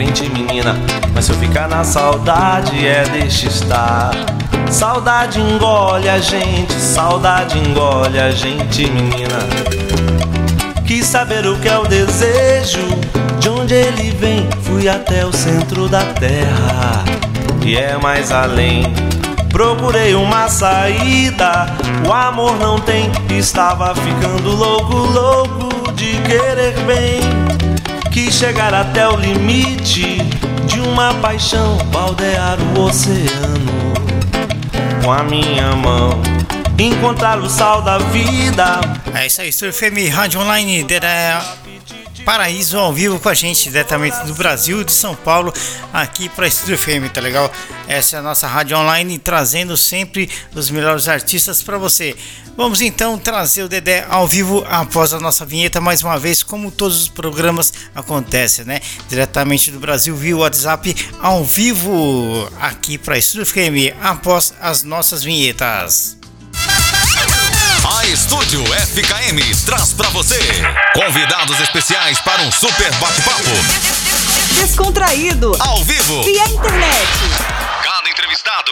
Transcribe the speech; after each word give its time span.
frente, 0.00 0.30
menina. 0.30 0.74
Mas 1.14 1.26
se 1.26 1.32
eu 1.32 1.36
ficar 1.36 1.68
na 1.68 1.84
saudade, 1.84 2.86
é 2.86 3.04
deixa 3.04 3.46
estar. 3.46 4.10
Saudade 4.70 5.38
engole 5.38 6.08
a 6.08 6.18
gente, 6.18 6.72
saudade 6.72 7.58
engole 7.58 8.18
a 8.18 8.30
gente, 8.30 8.88
menina. 8.90 9.38
Quis 10.86 11.04
saber 11.04 11.46
o 11.46 11.58
que 11.58 11.68
é 11.68 11.78
o 11.78 11.86
desejo, 11.86 12.86
de 13.38 13.50
onde 13.50 13.74
ele 13.74 14.10
vem. 14.12 14.48
Fui 14.62 14.88
até 14.88 15.26
o 15.26 15.32
centro 15.32 15.86
da 15.86 16.02
terra, 16.14 17.04
e 17.62 17.76
é 17.76 17.98
mais 17.98 18.32
além. 18.32 18.84
Procurei 19.50 20.14
uma 20.14 20.48
saída, 20.48 21.66
o 22.08 22.12
amor 22.12 22.56
não 22.58 22.78
tem. 22.78 23.10
Estava 23.28 23.94
ficando 23.94 24.50
louco, 24.56 24.94
louco 24.94 25.92
de 25.92 26.12
querer 26.22 26.72
bem. 26.86 27.20
Chegar 28.28 28.72
até 28.72 29.06
o 29.06 29.16
limite 29.16 30.18
de 30.66 30.80
uma 30.80 31.12
paixão, 31.14 31.76
baldear 31.92 32.58
o 32.76 32.80
oceano 32.80 33.92
com 35.02 35.12
a 35.12 35.22
minha 35.22 35.76
mão. 35.76 36.22
Encontrar 36.78 37.38
o 37.38 37.48
sal 37.48 37.82
da 37.82 37.98
vida. 37.98 38.80
É 39.14 39.26
isso 39.26 39.42
aí, 39.42 39.52
FM 39.52 40.12
Rádio 40.12 40.40
Online, 40.40 40.82
Dedé 40.84 41.38
Paraíso 42.24 42.78
ao 42.78 42.92
vivo 42.92 43.18
com 43.18 43.28
a 43.28 43.34
gente, 43.34 43.64
diretamente 43.64 44.24
do 44.24 44.34
Brasil, 44.34 44.84
de 44.84 44.92
São 44.92 45.14
Paulo, 45.16 45.52
aqui 45.92 46.28
para 46.28 46.46
Estúdio 46.46 46.78
FM, 46.78 47.10
tá 47.12 47.20
legal? 47.20 47.52
Essa 47.88 48.16
é 48.16 48.18
a 48.18 48.22
nossa 48.22 48.46
rádio 48.46 48.76
online, 48.76 49.18
trazendo 49.18 49.76
sempre 49.76 50.30
os 50.54 50.70
melhores 50.70 51.08
artistas 51.08 51.62
para 51.62 51.78
você. 51.78 52.14
Vamos 52.56 52.80
então 52.80 53.18
trazer 53.18 53.62
o 53.62 53.68
Dedé 53.68 54.06
ao 54.08 54.28
vivo 54.28 54.64
após 54.68 55.12
a 55.12 55.18
nossa 55.18 55.46
vinheta, 55.46 55.80
mais 55.80 56.02
uma 56.02 56.18
vez, 56.18 56.42
como 56.42 56.70
todos 56.70 57.00
os 57.00 57.08
programas 57.08 57.72
acontecem, 57.94 58.64
né? 58.64 58.80
Diretamente 59.08 59.70
do 59.70 59.80
Brasil, 59.80 60.14
via 60.14 60.36
WhatsApp, 60.36 60.94
ao 61.20 61.44
vivo, 61.44 62.50
aqui 62.60 62.98
para 62.98 63.18
Estúdio 63.18 63.46
FM, 63.46 63.96
após 64.00 64.54
as 64.60 64.82
nossas 64.82 65.24
vinhetas. 65.24 66.19
A 67.98 68.06
Estúdio 68.06 68.62
FKM 68.64 69.40
traz 69.66 69.92
para 69.92 70.08
você 70.10 70.38
convidados 70.94 71.58
especiais 71.60 72.20
para 72.20 72.40
um 72.42 72.52
super 72.52 72.88
bate-papo. 72.94 73.50
Descontraído. 74.60 75.56
Ao 75.58 75.82
vivo. 75.82 76.22
Via 76.22 76.44
internet. 76.44 77.08
Cada 77.82 78.08
entrevistado. 78.08 78.70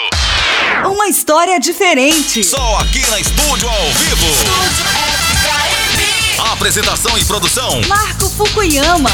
Uma 0.85 1.09
história 1.09 1.59
diferente. 1.59 2.45
Só 2.45 2.79
aqui 2.79 3.05
na 3.11 3.19
Estúdio 3.19 3.69
ao 3.69 3.93
vivo. 3.93 4.27
Estúdio 4.27 4.87
FKM. 5.33 6.53
Apresentação 6.53 7.19
e 7.19 7.25
produção. 7.25 7.81
Marco 7.89 8.31
Fukuyama. 8.31 9.11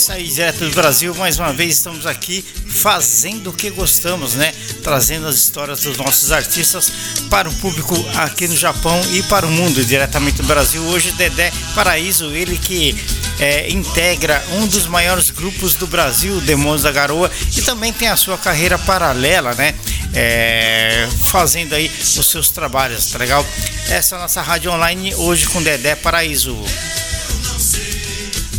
Isso 0.00 0.12
aí, 0.12 0.28
direto 0.28 0.64
do 0.64 0.70
Brasil. 0.70 1.14
Mais 1.14 1.38
uma 1.38 1.52
vez 1.52 1.76
estamos 1.76 2.06
aqui 2.06 2.42
fazendo 2.66 3.50
o 3.50 3.52
que 3.52 3.68
gostamos, 3.68 4.32
né? 4.32 4.50
Trazendo 4.82 5.26
as 5.26 5.34
histórias 5.34 5.82
dos 5.82 5.98
nossos 5.98 6.32
artistas 6.32 6.90
para 7.28 7.50
o 7.50 7.54
público 7.56 7.94
aqui 8.16 8.48
no 8.48 8.56
Japão 8.56 8.98
e 9.12 9.22
para 9.24 9.44
o 9.44 9.50
mundo, 9.50 9.84
diretamente 9.84 10.38
do 10.38 10.44
Brasil. 10.44 10.82
Hoje, 10.84 11.12
Dedé 11.12 11.52
Paraíso, 11.74 12.30
ele 12.30 12.56
que 12.56 12.96
é, 13.38 13.70
integra 13.70 14.42
um 14.54 14.66
dos 14.66 14.86
maiores 14.86 15.28
grupos 15.28 15.74
do 15.74 15.86
Brasil, 15.86 16.40
Demônios 16.40 16.84
da 16.84 16.90
Garoa, 16.90 17.30
e 17.54 17.60
também 17.60 17.92
tem 17.92 18.08
a 18.08 18.16
sua 18.16 18.38
carreira 18.38 18.78
paralela, 18.78 19.54
né? 19.54 19.74
É, 20.14 21.06
fazendo 21.24 21.74
aí 21.74 21.90
os 22.00 22.26
seus 22.26 22.48
trabalhos, 22.48 23.10
tá 23.10 23.18
legal? 23.18 23.44
Essa 23.90 24.14
é 24.14 24.18
a 24.18 24.22
nossa 24.22 24.40
rádio 24.40 24.72
online 24.72 25.14
hoje 25.16 25.46
com 25.46 25.62
Dedé 25.62 25.94
Paraíso. 25.94 26.56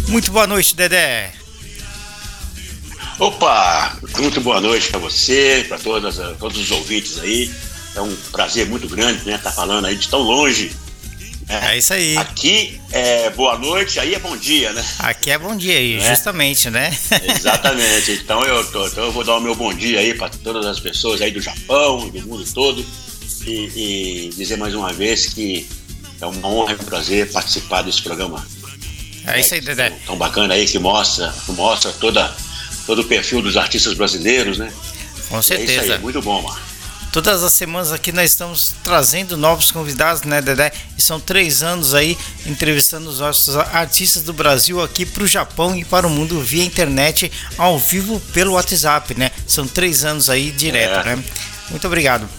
Muito 0.07 0.31
boa 0.31 0.47
noite, 0.47 0.75
Dedé. 0.75 1.33
Opa, 3.19 3.97
muito 4.17 4.41
boa 4.41 4.59
noite 4.59 4.89
para 4.89 5.00
você, 5.00 5.66
para 5.67 5.78
todos 5.78 6.57
os 6.57 6.72
ouvintes 6.72 7.19
aí. 7.19 7.51
É 7.95 8.01
um 8.01 8.16
prazer 8.31 8.67
muito 8.67 8.88
grande, 8.88 9.23
né, 9.25 9.35
estar 9.35 9.50
tá 9.50 9.56
falando 9.56 9.85
aí 9.85 9.95
de 9.95 10.07
tão 10.07 10.22
longe. 10.22 10.72
Né? 11.47 11.73
É 11.73 11.78
isso 11.78 11.94
aí. 11.94 12.17
Aqui 12.17 12.79
é 12.91 13.29
boa 13.29 13.57
noite, 13.57 14.00
aí 14.00 14.16
é 14.16 14.19
bom 14.19 14.35
dia, 14.38 14.72
né? 14.73 14.84
Aqui 15.00 15.29
é 15.29 15.38
bom 15.38 15.56
dia 15.56 15.78
aí, 15.78 15.97
né? 15.97 16.09
justamente, 16.09 16.69
né? 16.69 16.97
Exatamente. 17.35 18.11
Então 18.13 18.41
eu, 18.44 18.63
tô, 18.72 18.88
então 18.88 19.03
eu 19.06 19.11
vou 19.11 19.23
dar 19.23 19.35
o 19.35 19.41
meu 19.41 19.53
bom 19.53 19.73
dia 19.73 20.00
aí 20.00 20.13
para 20.13 20.29
todas 20.29 20.66
as 20.66 20.79
pessoas 20.79 21.22
aí 21.22 21.31
do 21.31 21.41
Japão, 21.41 22.09
do 22.09 22.22
mundo 22.22 22.45
todo, 22.53 22.84
e, 23.45 24.29
e 24.29 24.29
dizer 24.35 24.57
mais 24.57 24.73
uma 24.73 24.94
vez 24.94 25.28
que 25.28 25.67
é 26.22 26.25
uma 26.25 26.47
honra 26.47 26.73
e 26.73 26.75
um 26.75 26.85
prazer 26.85 27.31
participar 27.31 27.81
desse 27.81 28.01
programa 28.01 28.45
é 29.26 29.40
isso 29.40 29.54
aí, 29.54 29.62
Dedé. 29.62 29.92
Tão 30.06 30.18
bacana 30.18 30.54
aí 30.54 30.66
que 30.66 30.80
mostra, 30.80 31.34
mostra 31.50 31.92
toda, 31.94 32.34
todo 32.86 33.02
o 33.02 33.06
perfil 33.06 33.42
dos 33.42 33.58
artistas 33.58 33.94
brasileiros, 33.94 34.58
né? 34.58 34.72
Com 35.30 35.42
certeza. 35.42 35.72
É 35.72 35.84
isso 35.84 35.94
aí, 35.94 36.00
muito 36.00 36.22
bom, 36.22 36.42
Mar. 36.42 36.72
Todas 37.12 37.44
as 37.44 37.52
semanas 37.52 37.92
aqui 37.92 38.14
nós 38.14 38.32
estamos 38.32 38.74
trazendo 38.86 39.36
novos 39.36 39.70
convidados, 39.70 40.24
né, 40.24 40.42
Dedé? 40.42 40.72
E 40.98 41.02
são 41.02 41.20
três 41.20 41.62
anos 41.62 41.94
aí 41.94 42.18
entrevistando 42.46 43.09
os 43.09 43.20
nossos 43.20 43.54
artistas 43.54 44.24
do 44.24 44.32
Brasil 44.32 44.82
aqui 44.82 45.06
para 45.06 45.24
o 45.24 45.28
Japão 45.28 45.76
e 45.76 45.84
para 45.84 46.08
o 46.08 46.09
mundo 46.09 46.40
via 46.40 46.64
internet, 46.64 47.30
ao 47.58 47.78
vivo 47.78 48.18
pelo 48.34 48.53
WhatsApp, 48.53 49.14
né? 49.20 49.30
São 49.46 49.68
três 49.68 50.06
anos 50.06 50.30
aí 50.30 50.52
direto, 50.52 51.06
é. 51.06 51.16
né? 51.16 51.24
Muito 51.70 51.86
obrigado. 51.86 52.30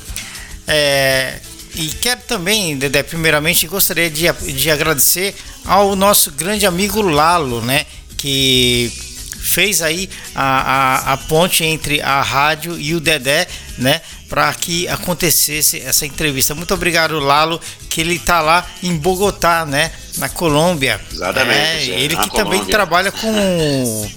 É, 0.66 1.38
e 1.74 1.88
quero 2.00 2.20
também, 2.22 2.76
Dedé, 2.76 3.02
primeiramente 3.02 3.66
gostaria 3.66 4.10
de, 4.10 4.30
de 4.52 4.70
agradecer 4.70 5.34
ao 5.64 5.96
nosso 5.96 6.30
grande 6.32 6.66
amigo 6.66 7.00
Lalo, 7.00 7.62
né? 7.62 7.86
Que 8.16 8.92
fez 9.40 9.82
aí 9.82 10.08
a, 10.34 10.42
a, 10.44 11.12
a 11.14 11.16
ponte 11.16 11.64
entre 11.64 12.00
a 12.00 12.20
rádio 12.22 12.78
e 12.78 12.94
o 12.94 13.00
Dedé, 13.00 13.46
né? 13.78 14.00
Para 14.28 14.52
que 14.52 14.86
acontecesse 14.88 15.80
essa 15.80 16.04
entrevista. 16.04 16.54
Muito 16.54 16.74
obrigado, 16.74 17.18
Lalo, 17.18 17.60
que 17.88 18.00
ele 18.00 18.16
está 18.16 18.40
lá 18.40 18.66
em 18.82 18.96
Bogotá, 18.96 19.64
né? 19.64 19.90
Na 20.18 20.28
Colômbia. 20.28 21.00
Exatamente. 21.10 21.90
É, 21.90 22.00
ele 22.00 22.16
que 22.16 22.28
Colômbia. 22.28 22.44
também 22.44 22.64
trabalha 22.66 23.10
com 23.10 24.08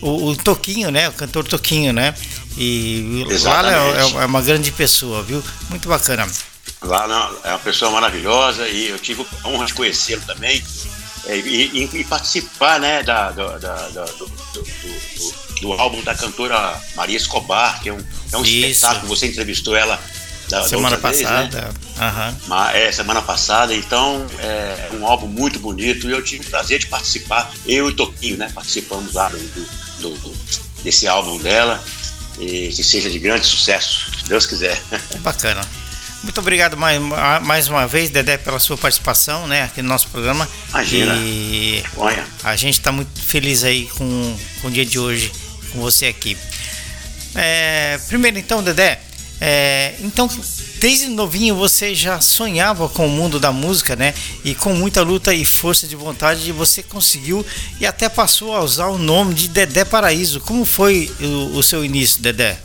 o, 0.00 0.28
o, 0.28 0.36
Toquinho, 0.36 0.90
né? 0.90 1.08
O 1.10 1.12
cantor 1.12 1.44
Toquinho, 1.44 1.92
né? 1.92 2.14
E 2.56 3.24
o 3.28 3.44
Lalo 3.44 3.68
é, 3.68 3.72
é, 3.72 4.22
é 4.22 4.26
uma 4.26 4.40
grande 4.40 4.72
pessoa, 4.72 5.22
viu? 5.22 5.44
Muito 5.68 5.88
bacana. 5.88 6.26
Lá 6.82 7.38
é 7.42 7.50
uma 7.50 7.58
pessoa 7.58 7.90
maravilhosa 7.90 8.68
e 8.68 8.88
eu 8.88 8.98
tive 8.98 9.26
a 9.42 9.48
honra 9.48 9.66
de 9.66 9.74
conhecê-lo 9.74 10.22
também 10.26 10.62
é, 11.26 11.36
e, 11.36 11.70
e, 11.72 12.00
e, 12.00 12.04
participar 12.04 12.78
né, 12.78 13.02
da, 13.02 13.30
da, 13.32 13.58
da, 13.58 14.04
do, 14.04 14.26
do, 14.26 14.62
do, 14.62 15.60
do, 15.60 15.72
álbum 15.72 16.00
da 16.02 16.14
cantora 16.14 16.80
Maria 16.94 17.16
Escobar, 17.16 17.82
que 17.82 17.88
é 17.88 17.92
um, 17.92 18.04
é 18.32 18.36
um 18.36 18.44
espetáculo. 18.44 19.08
Você 19.08 19.26
entrevistou 19.26 19.74
ela 19.74 20.00
da, 20.48 20.62
semana 20.68 20.96
passada. 20.96 21.48
Vez, 21.48 21.64
né? 21.64 22.34
uhum. 22.48 22.64
É, 22.74 22.92
semana 22.92 23.22
passada, 23.22 23.74
então 23.74 24.24
é 24.38 24.90
um 24.92 25.06
álbum 25.06 25.26
muito 25.26 25.58
bonito 25.58 26.08
e 26.08 26.12
eu 26.12 26.22
tive 26.22 26.46
o 26.46 26.50
prazer 26.50 26.78
de 26.78 26.86
participar, 26.86 27.50
eu 27.66 27.90
e 27.90 27.94
Toquinho, 27.94 28.36
né? 28.36 28.50
Participamos 28.54 29.12
lá 29.12 29.28
do, 29.28 29.38
do, 30.00 30.10
do, 30.10 30.36
desse 30.84 31.08
álbum 31.08 31.38
dela 31.38 31.82
e 32.38 32.68
que 32.68 32.84
seja 32.84 33.10
de 33.10 33.18
grande 33.18 33.46
sucesso, 33.46 34.12
se 34.16 34.28
Deus 34.28 34.46
quiser. 34.46 34.80
Bacana. 35.20 35.66
Muito 36.26 36.40
obrigado 36.40 36.76
mais, 36.76 37.00
mais 37.44 37.68
uma 37.68 37.86
vez, 37.86 38.10
Dedé, 38.10 38.36
pela 38.36 38.58
sua 38.58 38.76
participação 38.76 39.46
né, 39.46 39.62
aqui 39.62 39.80
no 39.80 39.88
nosso 39.88 40.08
programa. 40.08 40.46
Imagina. 40.70 41.14
E 41.18 41.84
Olha. 41.96 42.26
a 42.42 42.56
gente 42.56 42.80
está 42.80 42.90
muito 42.90 43.22
feliz 43.22 43.62
aí 43.62 43.86
com, 43.96 44.36
com 44.60 44.66
o 44.66 44.70
dia 44.72 44.84
de 44.84 44.98
hoje, 44.98 45.30
com 45.70 45.78
você 45.80 46.06
aqui. 46.06 46.36
É, 47.32 48.00
primeiro, 48.08 48.40
então, 48.40 48.60
Dedé, 48.60 49.00
é, 49.40 49.94
então, 50.00 50.28
desde 50.80 51.06
novinho 51.06 51.54
você 51.54 51.94
já 51.94 52.20
sonhava 52.20 52.88
com 52.88 53.06
o 53.06 53.10
mundo 53.10 53.38
da 53.38 53.52
música, 53.52 53.94
né? 53.94 54.12
E 54.44 54.52
com 54.52 54.74
muita 54.74 55.02
luta 55.02 55.32
e 55.32 55.44
força 55.44 55.86
de 55.86 55.94
vontade 55.94 56.50
você 56.50 56.82
conseguiu 56.82 57.46
e 57.78 57.86
até 57.86 58.08
passou 58.08 58.52
a 58.52 58.64
usar 58.64 58.88
o 58.88 58.98
nome 58.98 59.32
de 59.32 59.46
Dedé 59.46 59.84
Paraíso. 59.84 60.40
Como 60.40 60.64
foi 60.64 61.08
o, 61.20 61.58
o 61.58 61.62
seu 61.62 61.84
início, 61.84 62.20
Dedé? 62.20 62.58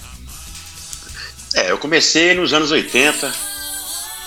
É, 1.53 1.69
eu 1.69 1.77
comecei 1.77 2.33
nos 2.33 2.53
anos 2.53 2.71
80, 2.71 3.50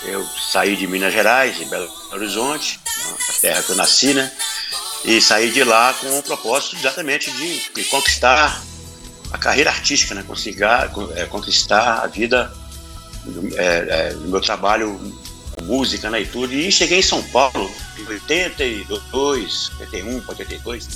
eu 0.07 0.25
saí 0.51 0.75
de 0.75 0.87
Minas 0.87 1.13
Gerais, 1.13 1.57
de 1.57 1.65
Belo 1.65 1.89
Horizonte, 2.11 2.79
a 3.29 3.41
terra 3.41 3.63
que 3.63 3.71
eu 3.71 3.75
nasci, 3.75 4.13
né? 4.13 4.31
E 5.03 5.21
saí 5.21 5.51
de 5.51 5.63
lá 5.63 5.93
com 5.93 6.17
o 6.17 6.23
propósito 6.23 6.75
exatamente 6.75 7.31
de, 7.31 7.73
de 7.73 7.83
conquistar 7.85 8.63
a 9.31 9.37
carreira 9.37 9.69
artística, 9.69 10.15
né? 10.15 10.23
Consigar, 10.25 10.91
é, 11.15 11.25
conquistar 11.25 12.03
a 12.03 12.07
vida 12.07 12.51
é, 13.55 13.85
é, 13.89 14.13
do 14.13 14.27
meu 14.27 14.41
trabalho 14.41 14.99
música 15.63 16.09
né, 16.09 16.21
e 16.21 16.25
tudo. 16.25 16.53
E 16.53 16.71
cheguei 16.71 16.99
em 16.99 17.03
São 17.03 17.23
Paulo 17.23 17.71
em 17.97 18.07
82, 18.07 19.71
81, 19.79 20.23
82. 20.27 20.87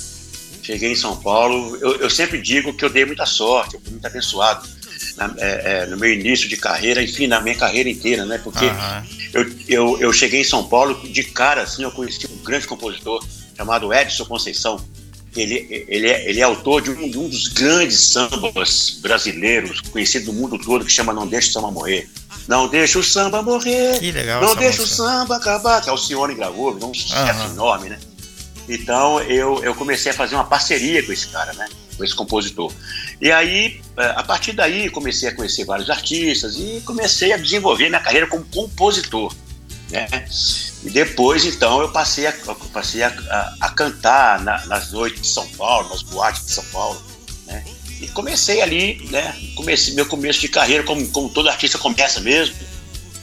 Cheguei 0.62 0.92
em 0.92 0.96
São 0.96 1.16
Paulo. 1.16 1.76
Eu, 1.76 1.96
eu 1.96 2.10
sempre 2.10 2.40
digo 2.40 2.72
que 2.74 2.84
eu 2.84 2.90
dei 2.90 3.04
muita 3.04 3.26
sorte, 3.26 3.74
eu 3.74 3.80
fui 3.80 3.92
muito 3.92 4.06
abençoado 4.06 4.68
na, 5.16 5.34
é, 5.38 5.82
é, 5.82 5.86
no 5.86 5.96
meu 5.96 6.12
início 6.12 6.48
de 6.48 6.56
carreira, 6.56 7.02
enfim, 7.02 7.26
na 7.26 7.40
minha 7.40 7.54
carreira 7.56 7.88
inteira, 7.88 8.24
né? 8.24 8.38
Porque 8.38 8.66
Aham. 8.66 9.06
eu, 9.32 9.50
eu, 9.68 10.00
eu 10.00 10.12
cheguei 10.12 10.40
em 10.40 10.44
São 10.44 10.64
Paulo, 10.64 10.94
de 11.08 11.24
cara, 11.24 11.62
assim, 11.62 11.82
eu 11.82 11.90
conheci 11.90 12.26
um 12.26 12.42
grande 12.44 12.66
compositor 12.66 13.24
chamado 13.56 13.92
Edson 13.92 14.24
Conceição. 14.24 14.84
Ele, 15.36 15.86
ele, 15.88 16.08
é, 16.08 16.28
ele 16.28 16.40
é 16.40 16.42
autor 16.42 16.82
de 16.82 16.90
um, 16.90 17.08
de 17.08 17.16
um 17.16 17.28
dos 17.28 17.46
grandes 17.48 18.00
sambas 18.08 18.98
brasileiros, 19.00 19.80
conhecido 19.80 20.32
no 20.32 20.40
mundo 20.40 20.58
todo, 20.58 20.84
que 20.84 20.90
chama 20.90 21.12
Não 21.12 21.26
Deixa 21.26 21.50
o 21.50 21.52
Samba 21.52 21.70
Morrer. 21.70 22.08
Não 22.48 22.66
deixa 22.66 22.98
o 22.98 23.02
samba 23.02 23.42
morrer. 23.42 24.00
Que 24.00 24.10
legal 24.10 24.40
Não 24.42 24.56
deixa 24.56 24.80
música. 24.82 25.02
o 25.02 25.06
samba 25.06 25.36
acabar. 25.36 25.80
Que 25.80 25.88
é 25.88 25.92
o 25.92 25.94
Alcione 25.94 26.34
gravou, 26.34 26.74
virou 26.74 26.90
um 26.90 26.94
sucesso 26.94 27.40
Aham. 27.42 27.52
enorme, 27.52 27.90
né? 27.90 27.98
Então 28.68 29.20
eu, 29.20 29.62
eu 29.62 29.72
comecei 29.74 30.10
a 30.10 30.14
fazer 30.14 30.34
uma 30.34 30.44
parceria 30.44 31.00
com 31.04 31.12
esse 31.12 31.28
cara, 31.28 31.52
né? 31.52 31.68
Com 32.00 32.04
esse 32.04 32.14
compositor. 32.14 32.72
E 33.20 33.30
aí, 33.30 33.78
eh, 33.98 34.12
a 34.16 34.22
partir 34.22 34.54
daí, 34.54 34.88
comecei 34.88 35.28
a 35.28 35.34
conhecer 35.34 35.66
vários 35.66 35.90
artistas 35.90 36.56
e 36.56 36.80
comecei 36.86 37.30
a 37.30 37.36
desenvolver 37.36 37.90
minha 37.90 38.00
carreira 38.00 38.26
como 38.26 38.42
compositor, 38.46 39.34
né? 39.90 40.08
E 40.82 40.88
depois, 40.88 41.44
então, 41.44 41.82
eu 41.82 41.90
passei 41.92 42.26
a, 42.26 42.32
passei 42.72 43.02
a, 43.02 43.08
a- 43.08 43.54
a 43.60 43.68
cantar 43.68 44.40
na- 44.42 44.64
nas 44.64 44.92
noites 44.92 45.20
de 45.20 45.28
São 45.28 45.46
Paulo, 45.48 45.90
nas 45.90 46.00
boates 46.02 46.46
de 46.46 46.52
São 46.52 46.64
Paulo, 46.72 47.02
né? 47.46 47.62
E 48.00 48.08
comecei 48.08 48.62
ali, 48.62 49.06
né? 49.10 49.36
Comecei 49.54 49.92
meu 49.92 50.06
começo 50.06 50.40
de 50.40 50.48
carreira, 50.48 50.82
como, 50.84 51.06
como 51.08 51.28
todo 51.28 51.50
artista 51.50 51.76
começa 51.76 52.18
mesmo, 52.20 52.54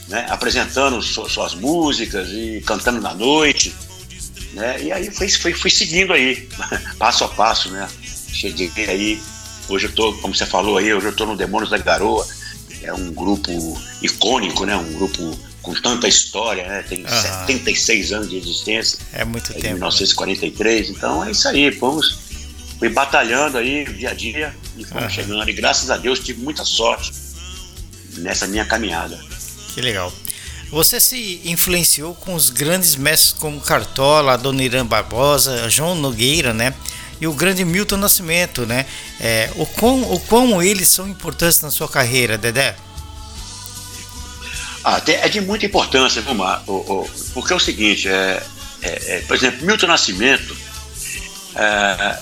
né? 0.06 0.24
Apresentando 0.28 1.02
su- 1.02 1.28
suas 1.28 1.52
músicas 1.56 2.28
e 2.30 2.62
cantando 2.64 3.00
na 3.00 3.12
noite, 3.12 3.74
né? 4.52 4.80
E 4.80 4.92
aí 4.92 5.10
fui, 5.10 5.28
fui, 5.28 5.52
fui 5.52 5.70
seguindo 5.70 6.12
aí, 6.12 6.48
passo 6.96 7.24
a 7.24 7.28
passo, 7.28 7.70
né? 7.72 7.88
Cheguei 8.32 8.70
aí, 8.88 9.22
hoje 9.68 9.86
eu 9.86 9.92
tô, 9.92 10.12
como 10.14 10.34
você 10.34 10.46
falou 10.46 10.76
aí, 10.78 10.92
hoje 10.92 11.06
eu 11.06 11.14
tô 11.16 11.26
no 11.26 11.36
Demônios 11.36 11.70
da 11.70 11.78
Garoa, 11.78 12.26
é 12.82 12.92
um 12.92 13.12
grupo 13.12 13.50
icônico, 14.02 14.64
né? 14.64 14.76
Um 14.76 14.92
grupo 14.92 15.38
com 15.62 15.74
tanta 15.74 16.06
história, 16.08 16.66
né? 16.66 16.82
Tem 16.88 17.04
Aham. 17.04 17.22
76 17.46 18.12
anos 18.12 18.30
de 18.30 18.36
existência, 18.36 18.98
É 19.12 19.24
muito 19.24 19.50
é 19.52 19.54
tempo. 19.54 19.64
né? 19.66 19.72
1943, 19.74 20.90
então 20.90 21.24
é 21.24 21.30
isso 21.30 21.48
aí, 21.48 21.72
fomos 21.72 22.18
fui 22.78 22.88
batalhando 22.88 23.58
aí 23.58 23.84
dia 23.84 24.10
a 24.10 24.14
dia 24.14 24.54
e 24.76 24.84
fomos 24.84 25.04
Aham. 25.04 25.10
chegando. 25.10 25.50
E 25.50 25.52
graças 25.52 25.90
a 25.90 25.96
Deus 25.96 26.20
tive 26.20 26.40
muita 26.42 26.64
sorte 26.64 27.12
nessa 28.18 28.46
minha 28.46 28.64
caminhada. 28.64 29.18
Que 29.74 29.80
legal. 29.80 30.12
Você 30.70 31.00
se 31.00 31.40
influenciou 31.44 32.14
com 32.14 32.34
os 32.34 32.50
grandes 32.50 32.94
mestres 32.94 33.32
como 33.32 33.58
Cartola, 33.60 34.36
Dona 34.36 34.62
Irã 34.62 34.84
Barbosa, 34.86 35.68
João 35.68 35.94
Nogueira, 35.94 36.52
né? 36.52 36.74
E 37.20 37.26
o 37.26 37.32
grande 37.32 37.64
Milton 37.64 37.96
Nascimento, 37.96 38.64
né? 38.64 38.86
É, 39.20 39.50
o, 39.56 39.66
quão, 39.66 40.02
o 40.12 40.20
quão 40.20 40.62
eles 40.62 40.88
são 40.88 41.08
importantes 41.08 41.60
na 41.60 41.70
sua 41.70 41.88
carreira, 41.88 42.38
Dedé? 42.38 42.76
Ah, 44.84 45.02
é 45.06 45.28
de 45.28 45.40
muita 45.40 45.66
importância, 45.66 46.22
viu, 46.22 46.34
Mar? 46.34 46.62
O- 46.66 46.72
o- 46.72 47.10
porque 47.34 47.52
é 47.52 47.56
o 47.56 47.60
seguinte, 47.60 48.08
é, 48.08 48.42
é- 48.82 49.02
é, 49.16 49.20
por 49.26 49.36
exemplo, 49.36 49.66
Milton 49.66 49.88
Nascimento, 49.88 50.56
é, 51.56 52.18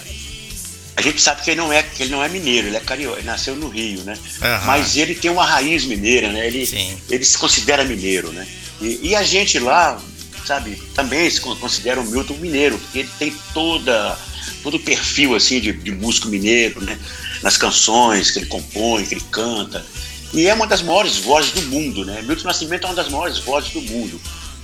a 0.97 1.03
gente 1.03 1.21
sabe 1.21 1.43
que 1.43 1.51
ele 1.51 1.61
não 1.61 1.71
é, 1.73 1.83
que 1.83 2.03
ele 2.03 2.11
não 2.11 2.25
é 2.25 2.29
mineiro, 2.29 2.69
ele 2.69 2.77
é 2.77 2.81
carioca, 2.81 3.19
ele 3.19 3.27
nasceu 3.27 3.55
no 3.55 3.69
Rio, 3.69 4.03
né? 4.05 4.19
Aham. 4.43 4.65
Mas 4.67 4.97
ele 4.97 5.15
tem 5.15 5.31
uma 5.31 5.45
raiz 5.45 5.85
mineira, 5.85 6.33
né? 6.33 6.47
Ele, 6.47 6.67
Sim. 6.67 6.97
ele 7.11 7.25
se 7.25 7.37
considera 7.37 7.85
mineiro, 7.85 8.33
né? 8.33 8.47
E, 8.81 9.11
e 9.11 9.15
a 9.17 9.23
gente 9.23 9.59
lá, 9.59 10.01
sabe, 10.47 10.77
também 10.95 11.29
se 11.31 11.41
con- 11.41 11.55
considera 11.57 12.01
o 12.01 12.05
Milton 12.11 12.35
mineiro, 12.35 12.79
porque 12.79 13.01
ele 13.01 13.11
tem 13.19 13.35
toda, 13.53 14.19
todo 14.63 14.77
o 14.77 14.81
perfil, 14.81 15.35
assim, 15.35 15.61
de, 15.61 15.73
de 15.73 15.93
músico 15.93 16.29
mineiro, 16.29 16.81
né? 16.83 16.99
Nas 17.43 17.57
canções 17.57 18.31
que 18.31 18.41
ele 18.41 18.47
compõe, 18.47 19.05
que 19.05 19.15
ele 19.15 19.25
canta. 19.31 19.85
E 20.33 20.47
é 20.47 20.55
uma 20.55 20.67
das 20.67 20.83
maiores 20.83 21.19
vozes 21.19 21.53
do 21.53 21.63
mundo, 21.63 22.05
né? 22.05 22.23
Milton 22.23 22.45
Nascimento 22.45 22.85
é 22.85 22.87
uma 22.87 22.97
das 22.97 23.09
maiores 23.09 23.39
vozes 23.39 23.71
do 23.71 23.83
mundo. 23.83 24.21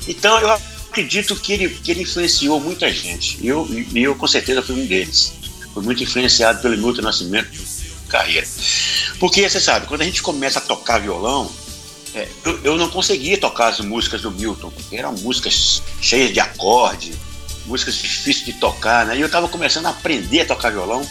Então 0.06 0.38
eu 0.40 0.50
acredito 0.90 1.37
que 1.37 1.52
ele, 1.52 1.69
que 1.69 1.90
ele 1.90 2.02
influenciou 2.02 2.61
muita 2.61 2.93
gente. 2.93 3.38
E 3.40 3.49
eu, 3.49 3.69
eu 3.94 4.14
com 4.14 4.26
certeza 4.26 4.62
fui 4.62 4.76
um 4.76 4.87
deles. 4.87 5.32
Fui 5.73 5.82
muito 5.82 6.02
influenciado 6.02 6.61
pelo 6.61 6.76
Milton 6.76 7.02
Nascimento 7.02 7.50
carreira. 8.12 8.46
Porque 9.19 9.49
você 9.49 9.58
sabe, 9.58 9.87
quando 9.87 10.02
a 10.02 10.05
gente 10.05 10.23
começa 10.23 10.58
a 10.58 10.62
tocar 10.62 10.99
violão, 10.99 11.50
é, 12.14 12.29
eu, 12.44 12.61
eu 12.62 12.76
não 12.76 12.90
conseguia 12.90 13.38
tocar 13.38 13.69
as 13.69 13.81
músicas 13.81 14.20
do 14.20 14.31
Milton, 14.31 14.70
porque 14.70 14.96
eram 14.96 15.14
músicas 15.14 15.82
cheias 16.00 16.31
de 16.31 16.38
acorde, 16.38 17.14
músicas 17.67 17.94
difíceis 17.94 18.44
de 18.44 18.53
tocar, 18.55 19.06
né? 19.06 19.17
E 19.17 19.20
eu 19.20 19.26
estava 19.26 19.49
começando 19.49 19.87
a 19.87 19.91
aprender 19.91 20.41
a 20.41 20.47
tocar 20.47 20.70
violão, 20.70 21.06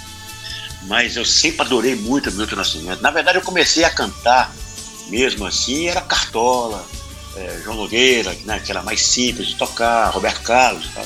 mas 0.84 1.16
eu 1.16 1.26
sempre 1.26 1.62
adorei 1.62 1.96
muito 1.96 2.30
o 2.30 2.34
Milton 2.34 2.56
Nascimento. 2.56 3.02
Na 3.02 3.12
verdade, 3.12 3.38
eu 3.38 3.42
comecei 3.44 3.84
a 3.84 3.90
cantar 3.90 4.54
mesmo 5.08 5.46
assim, 5.46 5.88
era 5.88 6.02
Cartola, 6.02 6.86
é, 7.36 7.62
João 7.64 7.76
Nogueira, 7.78 8.36
né, 8.46 8.60
que 8.64 8.72
era 8.72 8.82
mais 8.82 9.02
simples 9.02 9.48
de 9.50 9.56
tocar, 9.56 10.10
Roberto 10.10 10.42
Carlos 10.42 10.86
e 10.86 10.90
tal. 10.90 11.06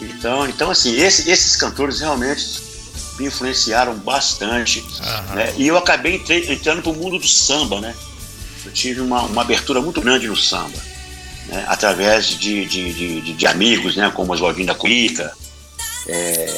Então, 0.00 0.48
então 0.48 0.70
assim, 0.70 0.94
esse- 0.96 1.28
esses 1.30 1.56
cantores 1.56 2.00
realmente 2.00 2.62
me 3.18 3.26
influenciaram 3.26 3.94
bastante. 3.96 4.84
Né? 5.34 5.54
E 5.56 5.66
eu 5.66 5.76
acabei 5.76 6.16
entre- 6.16 6.52
entrando 6.52 6.82
para 6.82 6.90
o 6.90 6.94
mundo 6.94 7.18
do 7.18 7.26
samba, 7.28 7.80
né? 7.80 7.94
Eu 8.64 8.72
tive 8.72 9.00
uma, 9.00 9.22
uma 9.22 9.42
abertura 9.42 9.80
muito 9.80 10.00
grande 10.00 10.26
no 10.26 10.36
samba, 10.36 10.76
né? 11.48 11.64
através 11.68 12.26
de, 12.26 12.66
de, 12.66 12.92
de, 13.20 13.32
de- 13.34 13.46
amigos, 13.46 13.96
né? 13.96 14.10
como 14.14 14.32
Oswaldinho 14.32 14.66
da 14.66 14.74
Cuica, 14.74 15.32
é, 16.06 16.54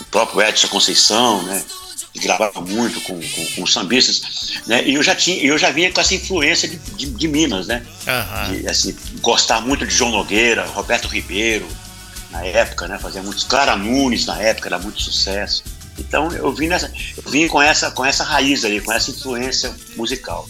o 0.00 0.04
próprio 0.06 0.42
Edson 0.42 0.68
Conceição, 0.68 1.42
né? 1.42 1.64
que 2.12 2.20
gravava 2.20 2.60
muito 2.60 3.00
com, 3.00 3.20
com, 3.20 3.46
com 3.56 3.62
os 3.64 3.72
sambistas, 3.72 4.60
né? 4.68 4.86
E 4.86 4.94
eu 4.94 5.02
já 5.02 5.16
tinha, 5.16 5.42
eu 5.44 5.58
já 5.58 5.72
vinha 5.72 5.92
com 5.92 6.00
essa 6.00 6.14
influência 6.14 6.68
de, 6.68 6.76
de, 6.76 7.06
de 7.06 7.28
Minas, 7.28 7.66
né? 7.66 7.84
Aham. 8.06 8.52
de, 8.52 8.68
assim, 8.68 8.96
gostar 9.20 9.60
muito 9.60 9.84
de 9.84 9.92
João 9.92 10.12
Nogueira, 10.12 10.64
Roberto 10.66 11.08
Ribeiro, 11.08 11.66
na 12.30 12.44
época, 12.44 12.86
né? 12.86 12.98
Fazia 13.00 13.20
muitos. 13.20 13.42
Clara 13.42 13.76
Nunes, 13.76 14.26
na 14.26 14.40
época, 14.40 14.68
era 14.68 14.78
muito 14.78 15.02
sucesso. 15.02 15.64
Então 15.98 16.30
eu 16.32 16.52
vim, 16.52 16.68
nessa, 16.68 16.92
eu 17.16 17.30
vim 17.30 17.48
com, 17.48 17.60
essa, 17.60 17.90
com 17.90 18.04
essa 18.04 18.22
raiz 18.22 18.64
aí, 18.64 18.80
com 18.80 18.92
essa 18.92 19.10
influência 19.10 19.74
musical. 19.96 20.48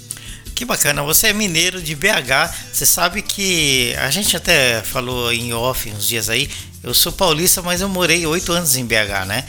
Que 0.54 0.64
bacana, 0.64 1.02
você 1.02 1.28
é 1.28 1.32
mineiro 1.32 1.82
de 1.82 1.94
BH. 1.96 2.54
Você 2.72 2.86
sabe 2.86 3.22
que 3.22 3.94
a 3.98 4.10
gente 4.10 4.36
até 4.36 4.80
falou 4.82 5.32
em 5.32 5.52
off 5.52 5.90
uns 5.90 6.06
dias 6.06 6.28
aí. 6.28 6.48
Eu 6.82 6.94
sou 6.94 7.10
paulista, 7.10 7.60
mas 7.60 7.80
eu 7.80 7.88
morei 7.88 8.24
oito 8.26 8.52
anos 8.52 8.76
em 8.76 8.84
BH, 8.84 9.26
né? 9.26 9.44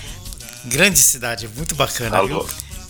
Grande 0.66 0.98
cidade, 0.98 1.48
muito 1.56 1.76
bacana, 1.76 2.18
Alô. 2.18 2.28
viu? 2.28 2.50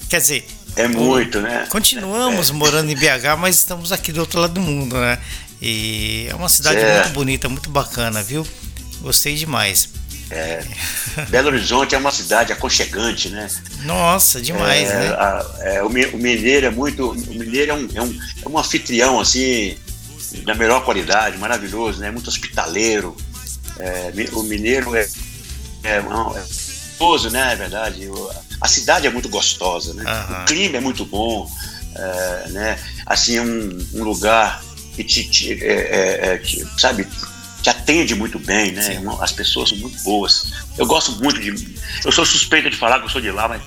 Quer 0.09 0.21
dizer, 0.21 0.47
É 0.77 0.87
muito, 0.87 1.41
né? 1.41 1.65
continuamos 1.69 2.51
morando 2.51 2.89
em 2.89 2.95
BH, 2.95 3.35
mas 3.37 3.55
estamos 3.57 3.91
aqui 3.91 4.13
do 4.13 4.21
outro 4.21 4.39
lado 4.39 4.53
do 4.53 4.61
mundo, 4.61 4.95
né? 4.95 5.19
E 5.61 6.27
é 6.29 6.35
uma 6.35 6.47
cidade 6.47 6.77
É. 6.79 7.01
muito 7.01 7.13
bonita, 7.13 7.49
muito 7.49 7.69
bacana, 7.69 8.23
viu? 8.23 8.47
Gostei 9.01 9.35
demais. 9.35 9.89
Belo 11.29 11.47
Horizonte 11.49 11.95
é 11.95 11.97
uma 11.97 12.11
cidade 12.11 12.51
aconchegante, 12.51 13.29
né? 13.29 13.47
Nossa, 13.83 14.41
demais, 14.41 14.89
É, 14.89 14.99
né? 14.99 15.07
a- 15.09 15.55
é, 15.61 15.83
o, 15.83 15.89
mi- 15.89 16.05
o 16.07 16.17
mineiro 16.17 16.65
é 16.67 16.69
muito. 16.69 17.11
O 17.11 17.15
mineiro 17.33 17.71
é 17.71 17.73
um, 17.75 17.87
é 17.95 18.01
um, 18.01 18.19
é 18.45 18.49
um 18.49 18.57
anfitrião, 18.57 19.19
assim, 19.19 19.77
da 20.43 20.55
melhor 20.55 20.83
qualidade, 20.83 21.37
maravilhoso, 21.37 21.99
né? 21.99 22.09
Muito 22.11 22.27
hospitaleiro. 22.29 23.15
É, 23.79 24.11
o 24.33 24.43
mineiro 24.43 24.95
é, 24.95 25.07
é, 25.83 25.97
é 25.97 26.01
gostoso, 26.01 27.29
né? 27.29 27.53
É 27.53 27.55
verdade. 27.55 28.09
A 28.61 28.67
cidade 28.67 29.05
é 29.05 29.09
muito 29.09 29.29
gostosa, 29.29 29.93
né? 29.93 30.03
Aham. 30.05 30.41
O 30.41 30.45
clima 30.45 30.77
é 30.77 30.79
muito 30.79 31.05
bom, 31.05 31.49
é, 31.95 32.49
né? 32.49 32.79
Assim, 33.05 33.37
é 33.37 33.41
um, 33.41 33.87
um 33.93 34.03
lugar 34.03 34.63
que 34.95 35.03
te, 35.03 35.23
te- 35.29 35.53
é, 35.61 35.67
é, 35.73 36.19
é, 36.33 36.37
te- 36.37 36.65
sabe, 36.79 37.05
te 37.65 37.69
atende 37.71 38.13
muito 38.13 38.37
bem, 38.37 38.71
né? 38.71 38.99
Uma- 38.99 39.23
As 39.23 39.31
pessoas 39.31 39.69
são 39.69 39.77
muito 39.79 39.97
boas. 40.03 40.51
Eu 40.77 40.85
gosto 40.85 41.13
muito 41.13 41.39
de. 41.41 41.49
Eu 42.05 42.11
sou 42.11 42.23
suspeito 42.23 42.69
de 42.69 42.77
falar 42.77 42.99
que 42.99 43.05
eu 43.05 43.09
sou 43.09 43.19
de 43.19 43.31
lá, 43.31 43.47
mas, 43.47 43.61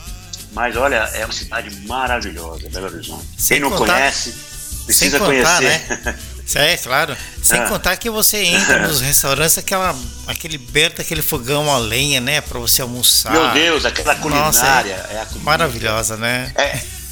mas 0.52 0.76
olha, 0.76 0.97
é 1.14 1.25
uma 1.25 1.35
cidade 1.35 1.69
maravilhosa, 1.85 2.69
Belo 2.71 2.87
Horizonte. 2.87 3.26
Sem 3.37 3.61
Quem 3.61 3.69
não 3.69 3.76
contar- 3.76 3.95
conhece, 3.95 4.31
Sem 4.33 4.85
precisa 4.87 5.19
contar, 5.19 5.57
conhecer. 5.57 5.88
né? 6.05 6.19
É, 6.55 6.76
claro. 6.76 7.17
Sem 7.43 7.59
Ah. 7.61 7.69
contar 7.69 7.97
que 7.97 8.09
você 8.09 8.38
entra 8.45 8.78
nos 8.87 9.00
restaurantes, 9.00 9.59
aquela, 9.59 9.95
aquele 10.28 10.57
berta, 10.59 11.02
aquele 11.02 11.21
fogão 11.21 11.69
a 11.71 11.76
lenha, 11.78 12.21
né? 12.21 12.40
Pra 12.40 12.61
você 12.61 12.81
almoçar. 12.81 13.33
Meu 13.33 13.50
Deus, 13.50 13.85
aquela 13.85 14.14
Nossa, 14.14 14.23
culinária 14.61 15.07
é, 15.11 15.21
a 15.21 15.26
comida- 15.26 15.45
Maravilhosa, 15.45 16.17
né? 16.17 16.52
É, 16.55 16.62